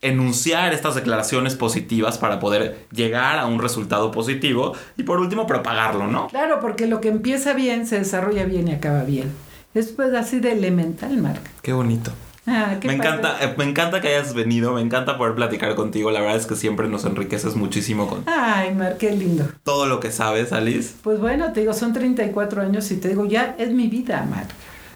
enunciar 0.02 0.74
estas 0.74 0.96
declaraciones 0.96 1.56
positivas 1.56 2.18
para 2.18 2.40
poder 2.40 2.86
llegar 2.92 3.38
a 3.38 3.46
un 3.46 3.60
resultado 3.60 4.12
positivo. 4.12 4.74
Y 4.98 5.04
por 5.04 5.20
último, 5.20 5.46
propagarlo, 5.46 6.08
¿no? 6.08 6.28
Claro, 6.28 6.60
porque 6.60 6.88
lo 6.88 7.02
que 7.02 7.10
empieza 7.10 7.54
bien 7.54 7.86
se 7.86 8.00
desarrolla 8.00 8.46
bien 8.46 8.68
y 8.68 8.74
acaba 8.74 9.04
bien. 9.04 9.32
Es 9.74 9.90
pues 9.90 10.14
así 10.14 10.40
de 10.40 10.52
elemental, 10.54 11.18
Mark. 11.18 11.42
Qué 11.62 11.72
bonito. 11.72 12.12
Ah, 12.54 12.78
me 12.84 12.94
encanta, 12.94 13.38
eh, 13.42 13.54
me 13.58 13.64
encanta 13.64 14.02
que 14.02 14.10
hayas 14.10 14.34
venido, 14.34 14.74
me 14.74 14.82
encanta 14.82 15.18
poder 15.18 15.36
platicar 15.36 15.74
contigo. 15.76 16.12
La 16.12 16.20
verdad 16.20 16.36
es 16.36 16.46
que 16.46 16.56
siempre 16.56 16.90
nos 16.90 17.06
enriqueces 17.06 17.56
muchísimo 17.56 18.08
con. 18.08 18.26
Ay, 18.28 18.76
Mar, 18.76 18.98
qué 18.98 19.12
lindo. 19.12 19.48
Todo 19.64 19.86
lo 19.86 20.02
que 20.02 20.12
sabes, 20.12 20.52
Alice. 20.52 20.96
Pues 21.02 21.20
bueno, 21.20 21.54
te 21.54 21.62
digo, 21.62 21.74
son 21.74 21.94
34 21.94 22.62
años 22.62 22.92
y 22.92 22.98
te 22.98 23.08
digo, 23.08 23.26
ya 23.26 23.56
es 23.58 23.72
mi 23.72 23.88
vida, 23.88 24.28
Mar. 24.30 24.48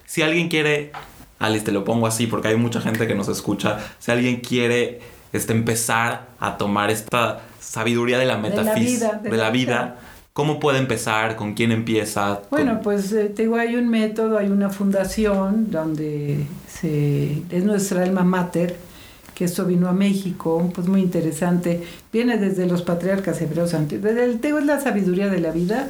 Si 0.05 0.21
alguien 0.21 0.49
quiere, 0.49 0.91
Alice, 1.39 1.63
te 1.63 1.71
lo 1.71 1.85
pongo 1.85 2.07
así 2.07 2.27
porque 2.27 2.49
hay 2.49 2.57
mucha 2.57 2.81
gente 2.81 3.07
que 3.07 3.15
nos 3.15 3.29
escucha. 3.29 3.79
Si 3.99 4.11
alguien 4.11 4.41
quiere 4.41 4.99
este, 5.31 5.53
empezar 5.53 6.27
a 6.41 6.57
tomar 6.57 6.91
esta 6.91 7.39
sabiduría 7.61 8.19
de 8.19 8.25
la 8.25 8.37
metafísica, 8.37 9.13
de 9.23 9.37
la 9.37 9.49
vida 9.49 9.95
¿Cómo 10.35 10.59
puede 10.59 10.79
empezar? 10.79 11.37
¿Con 11.37 11.53
quién 11.53 11.71
empieza? 11.71 12.41
Bueno, 12.51 12.81
pues 12.83 13.09
eh, 13.13 13.31
te 13.33 13.43
digo, 13.43 13.55
hay 13.55 13.77
un 13.77 13.87
método, 13.87 14.37
hay 14.37 14.49
una 14.49 14.69
fundación 14.69 15.71
donde 15.71 16.45
se, 16.67 17.41
es 17.49 17.63
nuestra 17.63 18.03
alma 18.03 18.25
mater, 18.25 18.75
que 19.33 19.45
esto 19.45 19.63
vino 19.63 19.87
a 19.87 19.93
México, 19.93 20.69
pues 20.75 20.89
muy 20.89 20.99
interesante. 20.99 21.83
Viene 22.11 22.35
desde 22.37 22.65
los 22.67 22.81
patriarcas 22.81 23.41
hebreos 23.41 23.73
antiguos. 23.73 24.11
El 24.11 24.41
Teo 24.41 24.59
es 24.59 24.65
la 24.65 24.81
sabiduría 24.81 25.29
de 25.29 25.39
la 25.39 25.51
vida 25.51 25.87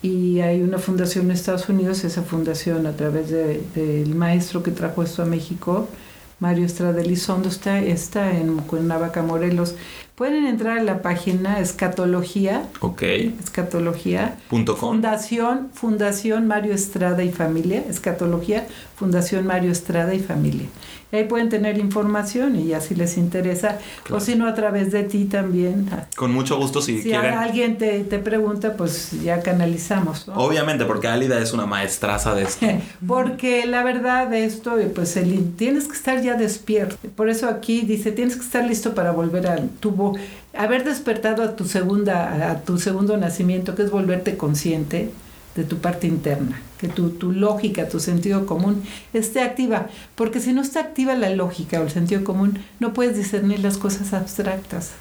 y 0.00 0.40
hay 0.40 0.62
una 0.62 0.78
fundación 0.78 1.26
en 1.26 1.32
Estados 1.32 1.68
Unidos, 1.68 2.04
esa 2.04 2.22
fundación 2.22 2.86
a 2.86 2.92
través 2.92 3.28
del 3.30 4.14
maestro 4.14 4.62
que 4.62 4.70
trajo 4.70 5.02
esto 5.02 5.20
a 5.20 5.26
México, 5.26 5.88
Mario 6.40 6.64
Estrada 6.64 7.02
Elizondo, 7.02 7.50
está, 7.50 7.80
está 7.80 8.34
en 8.34 8.56
Cuernavaca, 8.60 9.20
Morelos. 9.20 9.74
Pueden 10.14 10.46
entrar 10.46 10.78
a 10.78 10.82
la 10.82 11.02
página 11.02 11.58
Escatología. 11.58 12.62
Ok. 12.80 13.02
Escatología. 13.02 14.36
Punto 14.48 14.76
Fundación, 14.76 15.70
Fundación 15.72 16.46
Mario 16.46 16.72
Estrada 16.72 17.24
y 17.24 17.32
Familia. 17.32 17.82
Escatología, 17.88 18.66
Fundación 18.96 19.44
Mario 19.44 19.72
Estrada 19.72 20.14
y 20.14 20.20
Familia 20.20 20.68
ahí 21.14 21.24
pueden 21.24 21.48
tener 21.48 21.78
información 21.78 22.56
y 22.56 22.66
ya 22.66 22.80
si 22.80 22.94
les 22.94 23.16
interesa, 23.16 23.78
o 24.10 24.20
si 24.20 24.34
no 24.34 24.46
a 24.46 24.54
través 24.54 24.92
de 24.92 25.04
ti 25.04 25.24
también. 25.24 25.88
Con 26.16 26.32
mucho 26.32 26.56
gusto 26.56 26.80
si, 26.80 27.02
si 27.02 27.12
alguien 27.12 27.78
te, 27.78 28.04
te, 28.04 28.18
pregunta, 28.18 28.74
pues 28.76 29.10
ya 29.22 29.40
canalizamos. 29.40 30.26
Obviamente, 30.34 30.84
porque 30.84 31.08
Alida 31.08 31.40
es 31.40 31.52
una 31.52 31.66
maestraza 31.66 32.34
de 32.34 32.44
esto. 32.44 32.66
porque 33.06 33.66
la 33.66 33.82
verdad 33.82 34.28
de 34.28 34.44
esto, 34.44 34.76
pues 34.94 35.16
el, 35.16 35.54
tienes 35.56 35.86
que 35.86 35.94
estar 35.94 36.22
ya 36.22 36.34
despierto. 36.34 36.96
Por 37.16 37.28
eso 37.28 37.48
aquí 37.48 37.82
dice, 37.82 38.12
tienes 38.12 38.36
que 38.36 38.42
estar 38.42 38.64
listo 38.64 38.94
para 38.94 39.10
volver 39.12 39.46
a 39.46 39.56
tu 39.80 40.16
haber 40.56 40.84
despertado 40.84 41.42
a 41.42 41.56
tu 41.56 41.64
segunda 41.64 42.50
a 42.50 42.60
tu 42.60 42.78
segundo 42.78 43.16
nacimiento, 43.16 43.74
que 43.74 43.82
es 43.82 43.90
volverte 43.90 44.36
consciente 44.36 45.10
de 45.54 45.64
tu 45.64 45.78
parte 45.78 46.06
interna, 46.06 46.60
que 46.78 46.88
tu, 46.88 47.10
tu, 47.10 47.32
lógica, 47.32 47.88
tu 47.88 48.00
sentido 48.00 48.46
común 48.46 48.82
esté 49.12 49.40
activa, 49.40 49.88
porque 50.14 50.40
si 50.40 50.52
no 50.52 50.62
está 50.62 50.80
activa 50.80 51.14
la 51.14 51.30
lógica 51.30 51.80
o 51.80 51.84
el 51.84 51.90
sentido 51.90 52.24
común, 52.24 52.58
no 52.80 52.92
puedes 52.92 53.16
discernir 53.16 53.60
las 53.60 53.78
cosas 53.78 54.12
abstractas. 54.12 54.92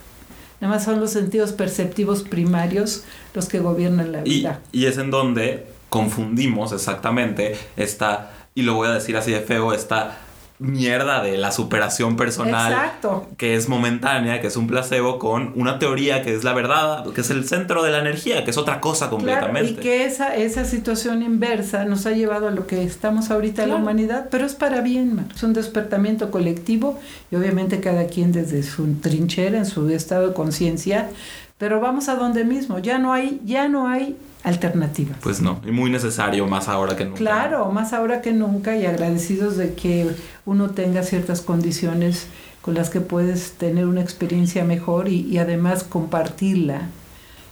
Nada 0.62 0.76
más 0.76 0.86
son 0.86 1.00
los 1.00 1.12
sentidos 1.12 1.52
perceptivos 1.52 2.24
primarios 2.24 3.04
los 3.34 3.48
que 3.48 3.60
gobiernan 3.60 4.12
la 4.12 4.22
vida. 4.22 4.62
Y, 4.72 4.86
es 4.86 4.98
en 4.98 5.12
donde 5.12 5.68
confundimos 5.90 6.72
exactamente 6.72 7.58
esta, 7.76 8.32
y 8.56 8.62
lo 8.62 8.76
voy 8.76 8.88
a 8.88 8.92
decir 8.92 9.18
así 9.18 9.32
de 9.32 9.42
feo, 9.42 9.74
esta 9.74 10.20
mierda 10.64 11.22
de 11.22 11.38
la 11.38 11.52
superación 11.52 12.16
personal 12.16 12.72
Exacto. 12.72 13.28
que 13.38 13.56
es 13.56 13.68
momentánea, 13.68 14.40
que 14.40 14.48
es 14.48 14.56
un 14.56 14.68
placebo, 14.68 15.20
con 15.20 15.52
una 15.56 15.78
teoría 15.78 16.24
que 16.24 16.34
es 16.34 16.44
la 16.44 16.54
verdad, 16.54 17.06
que 17.14 17.22
es 17.22 17.30
el 17.30 17.46
centro 17.48 17.84
de 17.84 17.92
la 17.92 18.00
energía, 18.00 18.44
que 18.46 18.52
es 18.52 18.58
otra 18.58 18.80
cosa 18.80 19.10
Claro, 19.10 19.18
completamente. 19.18 19.72
y 19.72 19.76
que 19.76 20.06
esa, 20.06 20.36
esa 20.36 20.64
situación 20.64 21.22
inversa 21.22 21.84
nos 21.84 22.06
ha 22.06 22.12
llevado 22.12 22.48
a 22.48 22.52
lo 22.52 22.66
que 22.66 22.82
estamos 22.84 23.30
ahorita 23.30 23.64
en 23.64 23.70
la 23.70 23.76
humanidad, 23.76 24.28
pero 24.32 24.46
es 24.46 24.56
para 24.56 24.80
bien, 24.82 25.28
es 25.36 25.44
un 25.44 25.54
despertamiento 25.54 26.32
colectivo 26.32 26.98
y 27.30 27.36
obviamente 27.36 27.82
cada 27.82 28.08
quien 28.08 28.32
desde 28.32 28.64
su 28.64 28.86
trinchera, 29.02 29.58
en 29.58 29.66
su 29.66 29.90
estado 29.90 30.30
de 30.30 30.34
conciencia, 30.34 31.10
pero 31.58 31.82
vamos 31.82 32.08
a 32.08 32.16
donde 32.16 32.46
mismo, 32.46 32.80
ya 32.80 33.00
no 33.00 33.12
hay, 33.12 33.42
ya 33.46 33.68
no 33.68 33.88
hay 33.88 34.16
alternativas. 34.44 35.18
Pues 35.22 35.42
no, 35.42 35.62
y 35.66 35.72
muy 35.72 35.90
necesario 35.90 36.46
más 36.48 36.68
ahora 36.68 36.96
que 36.96 37.06
nunca. 37.06 37.18
Claro, 37.18 37.72
más 37.72 37.94
ahora 37.94 38.22
que 38.22 38.34
nunca 38.34 38.78
y 38.78 38.86
agradecidos 38.86 39.58
de 39.58 39.74
que 39.74 40.12
uno 40.46 40.72
tenga 40.72 41.04
ciertas 41.04 41.42
condiciones 41.42 42.28
con 42.62 42.76
las 42.76 42.90
que 42.90 43.02
puedes 43.02 43.54
tener 43.54 43.86
una 43.86 44.02
experiencia 44.02 44.64
mejor 44.64 45.08
y, 45.08 45.22
y 45.22 45.38
además 45.38 45.84
compartirla, 45.84 46.90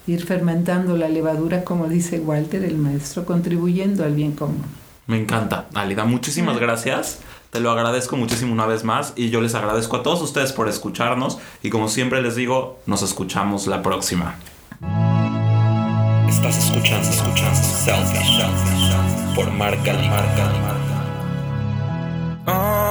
ir 0.07 0.25
fermentando 0.25 0.97
la 0.97 1.09
levadura, 1.09 1.63
como 1.63 1.87
dice 1.87 2.19
Walter, 2.19 2.63
el 2.63 2.77
maestro, 2.77 3.25
contribuyendo 3.25 4.03
al 4.03 4.13
bien 4.13 4.33
común. 4.33 4.63
Me 5.07 5.19
encanta. 5.19 5.67
Alida, 5.73 6.05
muchísimas 6.05 6.59
gracias. 6.59 7.19
Te 7.51 7.59
lo 7.59 7.71
agradezco 7.71 8.15
muchísimo 8.15 8.53
una 8.53 8.65
vez 8.65 8.85
más 8.85 9.11
y 9.17 9.29
yo 9.29 9.41
les 9.41 9.55
agradezco 9.55 9.97
a 9.97 10.03
todos 10.03 10.21
ustedes 10.21 10.53
por 10.53 10.69
escucharnos 10.69 11.37
y 11.61 11.69
como 11.69 11.89
siempre 11.89 12.21
les 12.21 12.35
digo, 12.35 12.79
nos 12.85 13.01
escuchamos 13.01 13.67
la 13.67 13.81
próxima. 13.81 14.35
Estás 16.31 16.57
escuchando, 16.57 17.09
escuchando 17.09 17.55
Selfish 17.55 18.41
por 19.35 19.51
marca, 19.51 19.93
marca, 19.93 20.45
marca. 20.63 20.95
Oh. 22.47 22.90